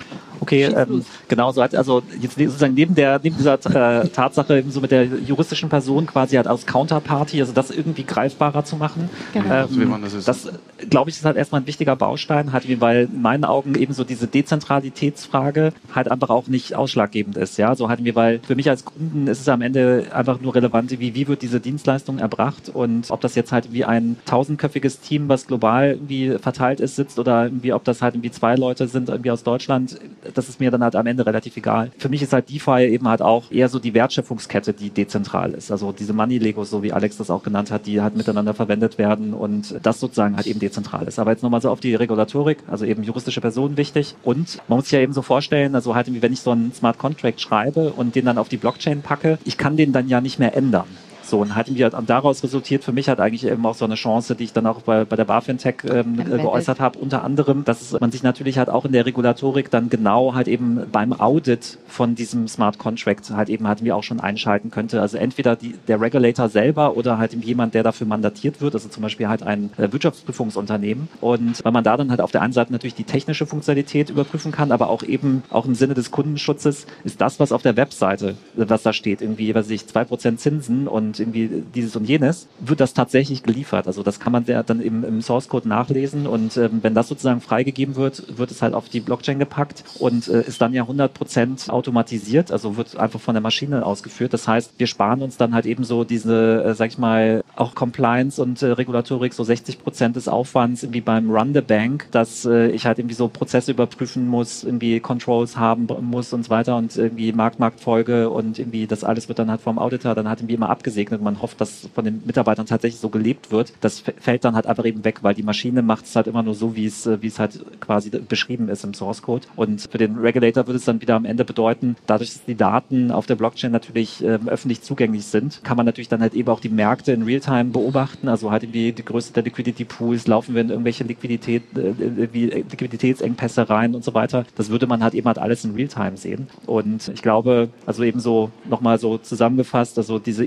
Okay, 0.41 0.64
ähm, 0.64 1.05
genau 1.28 1.53
so. 1.53 1.61
Also 1.61 2.03
jetzt 2.20 2.36
sozusagen 2.36 2.74
neben 2.74 2.95
der 2.95 3.20
neben 3.22 3.36
dieser 3.36 3.55
äh, 3.55 4.09
Tatsache 4.09 4.64
so 4.68 4.80
mit 4.80 4.91
der 4.91 5.05
juristischen 5.05 5.68
Person 5.68 6.07
quasi 6.07 6.36
halt 6.36 6.47
als 6.47 6.66
Counterparty, 6.66 7.41
also 7.41 7.53
das 7.53 7.70
irgendwie 7.70 8.05
greifbarer 8.05 8.64
zu 8.64 8.76
machen. 8.76 9.11
Genau. 9.32 9.66
Ähm, 9.66 9.95
das, 10.03 10.24
das 10.24 10.53
glaube 10.91 11.11
ich 11.11 11.16
ist 11.16 11.24
halt 11.24 11.36
erstmal 11.36 11.61
ein 11.61 11.66
wichtiger 11.66 11.97
Baustein, 11.97 12.53
halt 12.53 12.68
weil 12.80 13.09
in 13.12 13.22
meinen 13.22 13.45
Augen 13.45 13.74
eben 13.74 13.93
so 13.93 14.05
diese 14.05 14.26
Dezentralitätsfrage 14.26 15.72
halt 15.95 16.11
einfach 16.11 16.30
auch 16.30 16.47
nicht 16.47 16.74
ausschlaggebend 16.74 17.36
ist. 17.36 17.59
Ja, 17.59 17.74
so 17.74 17.89
halt 17.89 18.01
mir, 18.01 18.14
weil 18.14 18.41
für 18.41 18.55
mich 18.55 18.68
als 18.68 18.84
Kunden 18.84 19.26
ist 19.26 19.41
es 19.41 19.49
am 19.49 19.62
Ende 19.62 20.07
einfach 20.12 20.41
nur 20.41 20.55
relevant, 20.55 20.91
wie 20.99 21.14
wie 21.14 21.28
wird 21.28 21.43
diese 21.43 21.61
Dienstleistung 21.61 22.18
erbracht 22.18 22.68
und 22.68 23.11
ob 23.11 23.20
das 23.20 23.34
jetzt 23.34 23.53
halt 23.53 23.72
wie 23.72 23.84
ein 23.84 24.16
tausendköpfiges 24.26 25.01
Team, 25.01 25.28
was 25.28 25.47
global 25.47 25.91
irgendwie 25.93 26.39
verteilt 26.39 26.80
ist, 26.80 26.97
sitzt 26.97 27.18
oder 27.18 27.45
irgendwie 27.45 27.72
ob 27.72 27.84
das 27.84 28.03
halt 28.03 28.14
irgendwie 28.14 28.30
zwei 28.30 28.55
Leute 28.55 28.86
sind 28.89 29.09
irgendwie 29.09 29.30
aus 29.30 29.43
Deutschland 29.43 29.99
das 30.35 30.49
ist 30.49 30.61
mir 30.61 30.70
dann 30.70 30.83
halt 30.83 30.97
am 30.97 31.07
Ende 31.07 31.26
relativ 31.26 31.57
egal. 31.57 31.91
Für 31.99 32.09
mich 32.09 32.22
ist 32.22 32.33
halt 32.33 32.51
DeFi 32.51 32.87
eben 32.87 33.09
halt 33.09 33.22
auch 33.22 33.51
eher 33.51 33.68
so 33.68 33.79
die 33.79 33.95
Wertschöpfungskette, 33.95 34.72
die 34.72 34.91
dezentral 34.91 35.53
ist. 35.53 35.70
Also 35.70 35.93
diese 35.93 36.12
Money-Legos, 36.12 36.70
so 36.70 36.83
wie 36.83 36.93
Alex 36.93 37.16
das 37.16 37.31
auch 37.31 37.43
genannt 37.43 37.70
hat, 37.70 37.87
die 37.87 38.01
halt 38.01 38.16
miteinander 38.16 38.55
verwendet 38.55 38.99
werden 38.99 39.35
und 39.35 39.74
das 39.83 40.01
sozusagen 40.01 40.37
halt 40.37 40.47
eben 40.47 40.61
dezentral 40.61 41.07
ist. 41.07 41.18
Aber 41.18 41.31
jetzt 41.31 41.43
nochmal 41.43 41.61
so 41.61 41.70
auf 41.70 41.81
die 41.81 41.95
Regulatorik, 41.95 42.59
also 42.66 42.85
eben 42.85 43.03
juristische 43.03 43.41
Personen 43.41 43.76
wichtig. 43.76 44.14
Und 44.22 44.59
man 44.68 44.79
muss 44.79 44.87
sich 44.87 44.93
ja 44.93 45.01
eben 45.01 45.12
so 45.12 45.22
vorstellen, 45.22 45.74
also 45.74 45.95
halt, 45.95 46.09
wenn 46.22 46.33
ich 46.33 46.41
so 46.41 46.51
einen 46.51 46.72
Smart 46.72 46.99
Contract 46.99 47.41
schreibe 47.41 47.93
und 47.93 48.14
den 48.14 48.24
dann 48.24 48.39
auf 48.39 48.49
die 48.49 48.57
Blockchain 48.57 49.03
packe, 49.03 49.39
ich 49.45 49.59
kann 49.59 49.76
den 49.76 49.93
dann 49.93 50.09
ja 50.09 50.20
nicht 50.20 50.39
mehr 50.39 50.57
ändern 50.57 50.87
So, 51.29 51.41
und 51.41 51.55
halt, 51.55 51.68
daraus 52.07 52.43
resultiert 52.43 52.85
für 52.85 52.93
mich 52.93 53.09
halt 53.09 53.20
eigentlich 53.20 53.45
eben 53.45 53.64
auch 53.66 53.74
so 53.74 53.85
eine 53.85 53.97
Chance, 53.97 54.35
die 54.35 54.45
ich 54.45 54.53
dann 54.55 54.66
auch 54.66 54.81
bei, 54.83 55.05
bei 55.05 55.14
der 55.14 55.26
BaFin-Tech 55.26 55.74
ähm, 55.85 56.16
geäußert 56.16 56.81
habe, 56.81 56.99
unter 56.99 57.22
anderem, 57.22 57.64
dass 57.64 57.93
man 58.01 58.11
sich 58.11 58.22
natürlich 58.22 58.57
halt 58.57 58.70
auch 58.70 58.87
in 58.87 58.93
der 58.93 59.05
Regulatorik 59.05 59.70
dann 59.70 59.91
genau 59.91 60.35
halt 60.35 60.49
eben 60.49 60.87
beim 60.91 61.12
Audit 61.12 61.79
von 61.87 62.14
diesem 62.14 62.49
Smart 62.49 62.79
Contract 62.79 63.31
halt 63.31 63.51
eben 63.51 63.68
halt 63.68 63.85
wie 63.85 63.93
auch 63.93 64.03
schon 64.03 64.20
einschalten 64.20 64.70
könnte. 64.70 65.03
Also 65.03 65.18
entweder 65.18 65.55
die, 65.55 65.74
der 65.87 66.01
Regulator 66.01 66.49
selber 66.49 66.97
oder 66.97 67.18
halt 67.18 67.35
jemand, 67.35 67.74
der 67.74 67.83
dafür 67.83 68.07
mandatiert 68.07 68.62
wird, 68.62 68.74
also 68.74 68.89
zum 68.89 69.03
Beispiel 69.03 69.29
halt 69.29 69.43
ein 69.43 69.70
äh, 69.76 69.93
Wirtschaftsprüfungsunternehmen. 69.93 71.09
Und 71.20 71.62
weil 71.62 71.72
man 71.72 71.85
da 71.85 71.99
dann 71.99 72.11
halt 72.11 72.22
auf 72.22 72.31
der 72.31 72.41
einen 72.41 72.55
Seite 72.55 72.72
natürlich 72.72 72.95
die 72.95 73.05
technische 73.05 73.45
Funktionalität 73.45 74.09
überprüfen 74.09 74.51
kann, 74.51 74.72
aber 74.72 74.89
auch 74.89 75.03
eben 75.03 75.43
auch 75.51 75.66
im 75.66 75.74
Sinne 75.74 75.93
des 75.93 76.11
Kundenschutzes 76.11 76.87
ist 77.05 77.20
das, 77.20 77.39
was 77.39 77.53
auf 77.53 77.61
der 77.61 77.76
Webseite, 77.76 78.37
was 78.55 78.83
da 78.83 78.95
steht, 78.95 79.20
irgendwie, 79.20 79.55
was 79.55 79.68
ich, 79.68 79.87
zwei 79.87 80.05
Prozent 80.05 80.41
Zinsen 80.41 80.89
und 80.89 81.18
irgendwie 81.21 81.64
dieses 81.75 81.97
und 81.97 82.05
jenes, 82.05 82.49
wird 82.61 82.81
das 82.81 82.95
tatsächlich 82.95 83.43
geliefert. 83.43 83.87
Also 83.87 84.03
das 84.03 84.21
kann 84.21 84.33
man 84.33 84.45
dann 84.45 84.81
im, 84.81 85.05
im 85.05 85.23
Source 85.23 85.49
Code 85.49 85.69
nachlesen 85.69 86.27
und 86.27 86.57
ähm, 86.57 86.79
wenn 86.83 86.95
das 86.95 87.09
sozusagen 87.09 87.41
freigegeben 87.41 87.97
wird, 87.97 88.39
wird 88.39 88.51
es 88.51 88.62
halt 88.62 88.75
auf 88.75 88.89
die 88.89 89.01
Blockchain 89.01 89.39
gepackt 89.39 89.85
und 89.99 90.29
äh, 90.29 90.43
ist 90.43 90.61
dann 90.61 90.73
ja 90.73 90.83
100 90.83 91.12
Prozent 91.12 91.71
automatisiert, 91.71 92.53
also 92.53 92.77
wird 92.77 92.97
einfach 92.97 93.21
von 93.21 93.35
der 93.35 93.43
Maschine 93.43 93.85
ausgeführt. 93.85 94.33
Das 94.33 94.49
heißt, 94.49 94.73
wir 94.79 94.87
sparen 94.87 95.23
uns 95.23 95.37
dann 95.37 95.55
halt 95.55 95.66
eben 95.66 95.85
so 95.85 96.05
diese, 96.05 96.64
äh, 96.64 96.75
sag 96.75 96.89
ich 96.89 96.99
mal, 96.99 97.43
auch 97.57 97.75
Compliance 97.75 98.41
und 98.41 98.62
äh, 98.62 98.66
Regulatorik, 98.66 99.35
so 99.35 99.45
60 99.45 99.83
Prozent 99.83 100.16
des 100.16 100.29
Aufwands 100.29 100.83
irgendwie 100.83 101.01
beim 101.01 101.31
Run 101.31 101.55
the 101.55 101.61
Bank, 101.61 102.09
dass 102.11 102.45
äh, 102.45 102.69
ich 102.69 102.87
halt 102.87 102.99
irgendwie 102.99 103.14
so 103.14 103.29
Prozesse 103.29 103.73
überprüfen 103.73 104.27
muss, 104.29 104.64
irgendwie 104.64 105.01
Controls 105.01 105.57
haben 105.57 105.89
muss 106.03 106.33
und 106.33 106.45
so 106.45 106.51
weiter 106.51 106.77
und 106.77 106.97
irgendwie 106.97 107.33
Marktmarktfolge 107.33 108.31
und 108.31 108.59
irgendwie 108.59 108.87
das 108.87 109.05
alles 109.05 109.29
wird 109.29 109.39
dann 109.39 109.51
halt 109.51 109.61
vom 109.61 109.79
Auditor 109.79 110.14
dann 110.14 110.29
halt 110.29 110.41
irgendwie 110.41 110.55
immer 110.55 110.71
abgesegnet. 110.71 111.08
Man 111.11 111.43
hofft, 111.43 111.61
dass 111.61 111.89
von 111.95 112.05
den 112.05 112.23
Mitarbeitern 112.25 112.67
tatsächlich 112.67 113.01
so 113.01 113.09
gelebt 113.09 113.51
wird. 113.51 113.73
Das 113.81 114.01
fällt 114.01 114.45
dann 114.45 114.55
halt 114.55 114.67
einfach 114.67 114.85
eben 114.85 115.05
weg, 115.05 115.19
weil 115.23 115.35
die 115.35 115.43
Maschine 115.43 115.83
macht 115.83 116.05
es 116.05 116.17
halt 116.17 116.27
immer 116.27 116.43
nur 116.43 116.55
so, 116.55 116.77
wie 116.77 116.87
es, 116.87 117.07
äh, 117.07 117.23
wie 117.23 117.29
es 117.29 117.39
halt 117.39 117.65
quasi 117.81 118.11
beschrieben 118.11 118.69
ist 118.69 118.85
im 118.85 118.95
Source 118.95 119.23
Code. 119.23 119.47
Und 119.57 119.89
für 119.91 119.99
den 119.99 120.19
Regulator 120.19 120.67
würde 120.67 120.79
es 120.79 120.85
dann 120.85 121.01
wieder 121.01 121.17
am 121.17 121.25
Ende 121.25 121.45
bedeuten, 121.45 121.97
dadurch, 122.07 122.33
dass 122.33 122.45
die 122.45 122.55
Daten 122.55 123.11
auf 123.11 123.27
der 123.27 123.37
Blockchain 123.37 123.73
natürlich 123.73 124.23
ähm, 124.23 124.49
öffentlich 124.49 124.83
zugänglich 124.83 125.25
sind, 125.25 125.63
kann 125.65 125.77
man 125.77 125.87
natürlich 125.87 126.09
dann 126.09 126.21
halt 126.21 126.35
eben 126.35 126.49
auch 126.49 126.61
die 126.61 126.69
Märkte 126.69 127.13
in 127.13 127.23
Realtime 127.23 127.67
beobachten. 127.67 128.29
Also 128.29 128.51
halt 128.51 128.65
irgendwie 128.65 128.93
die 128.93 129.05
Größe 129.05 129.33
der 129.33 129.43
Liquidity 129.43 129.85
Pools, 129.85 130.27
laufen 130.27 130.55
wir 130.55 130.63
in 130.63 130.71
irgendwelche 130.71 131.05
Liquidität, 131.05 131.63
äh, 131.77 132.33
wie 132.33 132.47
Liquiditätsengpässe 132.47 133.69
rein 133.69 133.95
und 133.95 134.05
so 134.05 134.15
weiter. 134.15 134.45
Das 134.57 134.71
würde 134.71 134.87
man 134.87 135.03
halt 135.03 135.15
eben 135.15 135.27
halt 135.27 135.39
alles 135.39 135.65
in 135.65 135.75
Realtime 135.75 136.17
sehen. 136.17 136.49
Und 136.67 137.09
ich 137.09 137.23
glaube, 137.23 137.69
also 137.87 138.03
eben 138.03 138.21
so 138.21 138.51
nochmal 138.69 138.99
so 138.99 139.19
zusammengefasst, 139.19 139.99
also 139.99 140.19
diese 140.19 140.45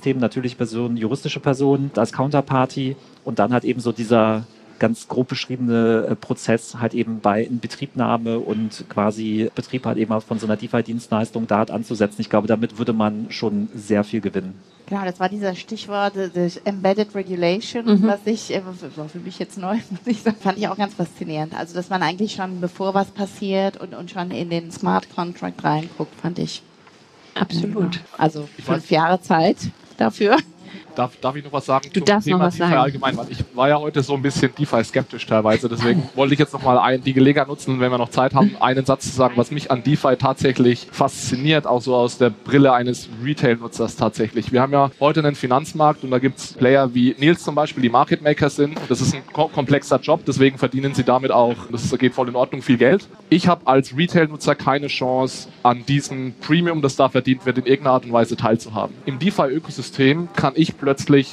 Identitätsthemen, 0.00 0.20
natürlich 0.20 0.56
Personen, 0.56 0.96
juristische 0.96 1.40
Personen 1.40 1.90
als 1.96 2.12
Counterparty 2.12 2.96
und 3.24 3.38
dann 3.38 3.52
halt 3.52 3.64
eben 3.64 3.80
so 3.80 3.92
dieser 3.92 4.44
ganz 4.78 5.08
grob 5.08 5.28
beschriebene 5.28 6.06
äh, 6.08 6.16
Prozess 6.16 6.76
halt 6.80 6.94
eben 6.94 7.20
bei 7.20 7.42
Inbetriebnahme 7.42 8.38
und 8.38 8.86
quasi 8.88 9.50
Betrieb 9.54 9.84
halt 9.84 9.98
eben 9.98 10.18
von 10.22 10.38
so 10.38 10.46
einer 10.46 10.56
DeFi-Dienstleistung 10.56 11.46
da 11.46 11.64
anzusetzen. 11.64 12.22
Ich 12.22 12.30
glaube, 12.30 12.48
damit 12.48 12.78
würde 12.78 12.94
man 12.94 13.26
schon 13.28 13.68
sehr 13.74 14.04
viel 14.04 14.22
gewinnen. 14.22 14.54
Genau, 14.86 15.04
das 15.04 15.20
war 15.20 15.28
dieser 15.28 15.54
Stichwort 15.54 16.14
das 16.34 16.56
Embedded 16.56 17.14
Regulation, 17.14 17.84
mhm. 17.84 18.02
was 18.04 18.20
ich, 18.24 18.54
äh, 18.54 18.62
war 18.96 19.08
für 19.08 19.18
mich 19.18 19.38
jetzt 19.38 19.58
neu, 19.58 19.74
muss 19.90 20.06
ich 20.06 20.22
sagen, 20.22 20.38
fand 20.40 20.56
ich 20.56 20.66
auch 20.66 20.78
ganz 20.78 20.94
faszinierend. 20.94 21.54
Also, 21.54 21.74
dass 21.74 21.90
man 21.90 22.02
eigentlich 22.02 22.32
schon, 22.32 22.62
bevor 22.62 22.94
was 22.94 23.10
passiert 23.10 23.76
und, 23.76 23.94
und 23.94 24.10
schon 24.10 24.30
in 24.30 24.48
den 24.48 24.70
Smart 24.70 25.14
Contract 25.14 25.62
reinguckt, 25.62 26.18
fand 26.22 26.38
ich. 26.38 26.62
Absolut. 27.34 28.00
Also 28.18 28.48
fünf 28.64 28.90
Jahre 28.90 29.20
Zeit 29.20 29.56
dafür. 30.00 30.36
Darf, 31.00 31.16
darf 31.18 31.34
ich 31.34 31.42
noch 31.42 31.52
was 31.52 31.64
sagen 31.64 31.88
du 31.94 32.00
zum 32.00 32.20
Thema 32.20 32.38
noch 32.38 32.44
was 32.44 32.56
DeFi 32.56 32.68
sagen. 32.68 32.76
allgemein? 32.76 33.16
Weil 33.16 33.26
ich 33.30 33.42
war 33.54 33.70
ja 33.70 33.78
heute 33.78 34.02
so 34.02 34.12
ein 34.12 34.20
bisschen 34.20 34.54
DeFi-skeptisch 34.54 35.24
teilweise. 35.24 35.66
Deswegen 35.66 36.06
wollte 36.14 36.34
ich 36.34 36.38
jetzt 36.38 36.52
noch 36.52 36.62
mal 36.62 36.78
ein, 36.78 37.02
die 37.02 37.14
Gelegenheit 37.14 37.48
nutzen, 37.48 37.80
wenn 37.80 37.90
wir 37.90 37.96
noch 37.96 38.10
Zeit 38.10 38.34
haben, 38.34 38.54
einen 38.60 38.84
Satz 38.84 39.04
zu 39.04 39.16
sagen, 39.16 39.32
was 39.36 39.50
mich 39.50 39.70
an 39.70 39.82
DeFi 39.82 40.16
tatsächlich 40.16 40.88
fasziniert, 40.92 41.66
auch 41.66 41.80
so 41.80 41.94
aus 41.94 42.18
der 42.18 42.28
Brille 42.28 42.74
eines 42.74 43.08
Retail-Nutzers 43.24 43.96
tatsächlich. 43.96 44.52
Wir 44.52 44.60
haben 44.60 44.74
ja 44.74 44.90
heute 45.00 45.20
einen 45.20 45.34
Finanzmarkt 45.34 46.04
und 46.04 46.10
da 46.10 46.18
gibt 46.18 46.38
es 46.38 46.52
Player 46.52 46.94
wie 46.94 47.16
Nils 47.18 47.42
zum 47.42 47.54
Beispiel, 47.54 47.82
die 47.82 47.88
Market 47.88 48.20
Makers 48.20 48.56
sind. 48.56 48.78
Das 48.90 49.00
ist 49.00 49.14
ein 49.14 49.22
komplexer 49.32 50.00
Job, 50.00 50.20
deswegen 50.26 50.58
verdienen 50.58 50.92
sie 50.92 51.04
damit 51.04 51.30
auch, 51.30 51.56
das 51.72 51.90
geht 51.98 52.14
voll 52.14 52.28
in 52.28 52.36
Ordnung, 52.36 52.60
viel 52.60 52.76
Geld. 52.76 53.08
Ich 53.30 53.48
habe 53.48 53.66
als 53.66 53.96
Retail-Nutzer 53.96 54.54
keine 54.54 54.88
Chance, 54.88 55.48
an 55.62 55.84
diesem 55.86 56.34
Premium, 56.40 56.82
das 56.82 56.96
da 56.96 57.08
verdient 57.08 57.46
wird, 57.46 57.58
in 57.58 57.66
irgendeiner 57.66 57.94
Art 57.94 58.04
und 58.04 58.12
Weise 58.12 58.36
teilzuhaben. 58.36 58.94
Im 59.06 59.18
DeFi-Ökosystem 59.18 60.28
kann 60.34 60.52
ich 60.56 60.76
plötzlich 60.76 60.89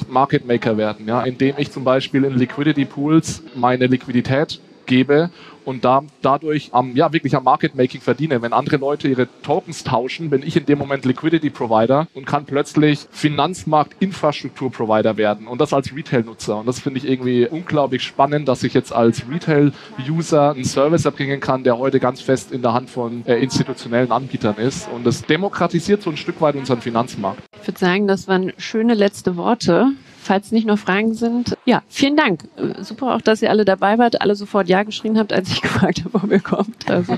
Market 0.08 0.46
Maker 0.46 0.76
werden, 0.76 1.06
ja, 1.06 1.22
indem 1.22 1.54
ich 1.58 1.70
zum 1.70 1.84
Beispiel 1.84 2.24
in 2.24 2.34
Liquidity 2.36 2.84
Pools 2.84 3.42
meine 3.54 3.86
Liquidität 3.86 4.60
gebe 4.86 5.30
und 5.68 5.84
da, 5.84 6.02
dadurch 6.22 6.70
am, 6.72 6.96
ja, 6.96 7.12
wirklich 7.12 7.36
am 7.36 7.44
Market 7.44 7.74
Making 7.74 8.00
verdiene. 8.00 8.40
Wenn 8.40 8.54
andere 8.54 8.78
Leute 8.78 9.06
ihre 9.06 9.28
Tokens 9.42 9.84
tauschen, 9.84 10.30
bin 10.30 10.42
ich 10.42 10.56
in 10.56 10.64
dem 10.64 10.78
Moment 10.78 11.04
Liquidity 11.04 11.50
Provider 11.50 12.08
und 12.14 12.24
kann 12.26 12.46
plötzlich 12.46 13.06
Finanzmarkt 13.10 13.94
Infrastruktur 14.00 14.72
Provider 14.72 15.18
werden 15.18 15.46
und 15.46 15.60
das 15.60 15.74
als 15.74 15.94
Retail-Nutzer. 15.94 16.56
Und 16.56 16.66
das 16.66 16.80
finde 16.80 17.00
ich 17.00 17.06
irgendwie 17.06 17.46
unglaublich 17.46 18.02
spannend, 18.02 18.48
dass 18.48 18.62
ich 18.62 18.72
jetzt 18.72 18.94
als 18.94 19.28
Retail-User 19.30 20.52
einen 20.52 20.64
Service 20.64 21.04
erbringen 21.04 21.38
kann, 21.38 21.64
der 21.64 21.76
heute 21.76 22.00
ganz 22.00 22.22
fest 22.22 22.50
in 22.50 22.62
der 22.62 22.72
Hand 22.72 22.88
von 22.88 23.26
äh, 23.26 23.36
institutionellen 23.36 24.10
Anbietern 24.10 24.56
ist. 24.56 24.88
Und 24.88 25.04
das 25.04 25.26
demokratisiert 25.26 26.00
so 26.00 26.08
ein 26.08 26.16
Stück 26.16 26.40
weit 26.40 26.56
unseren 26.56 26.80
Finanzmarkt. 26.80 27.42
Ich 27.60 27.68
würde 27.68 27.78
sagen, 27.78 28.06
das 28.08 28.26
waren 28.26 28.54
schöne 28.56 28.94
letzte 28.94 29.36
Worte 29.36 29.88
falls 30.28 30.52
nicht 30.52 30.66
noch 30.66 30.78
Fragen 30.78 31.14
sind, 31.14 31.56
ja, 31.64 31.82
vielen 31.88 32.14
Dank. 32.14 32.44
Super 32.80 33.14
auch, 33.14 33.22
dass 33.22 33.40
ihr 33.40 33.48
alle 33.48 33.64
dabei 33.64 33.96
wart, 33.96 34.20
alle 34.20 34.34
sofort 34.34 34.68
Ja 34.68 34.82
geschrien 34.82 35.18
habt, 35.18 35.32
als 35.32 35.50
ich 35.50 35.62
gefragt 35.62 36.04
habe, 36.04 36.18
ob 36.22 36.30
ihr 36.30 36.40
kommt. 36.40 36.88
Also 36.88 37.16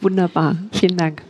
wunderbar. 0.00 0.56
Vielen 0.72 0.96
Dank. 0.96 1.22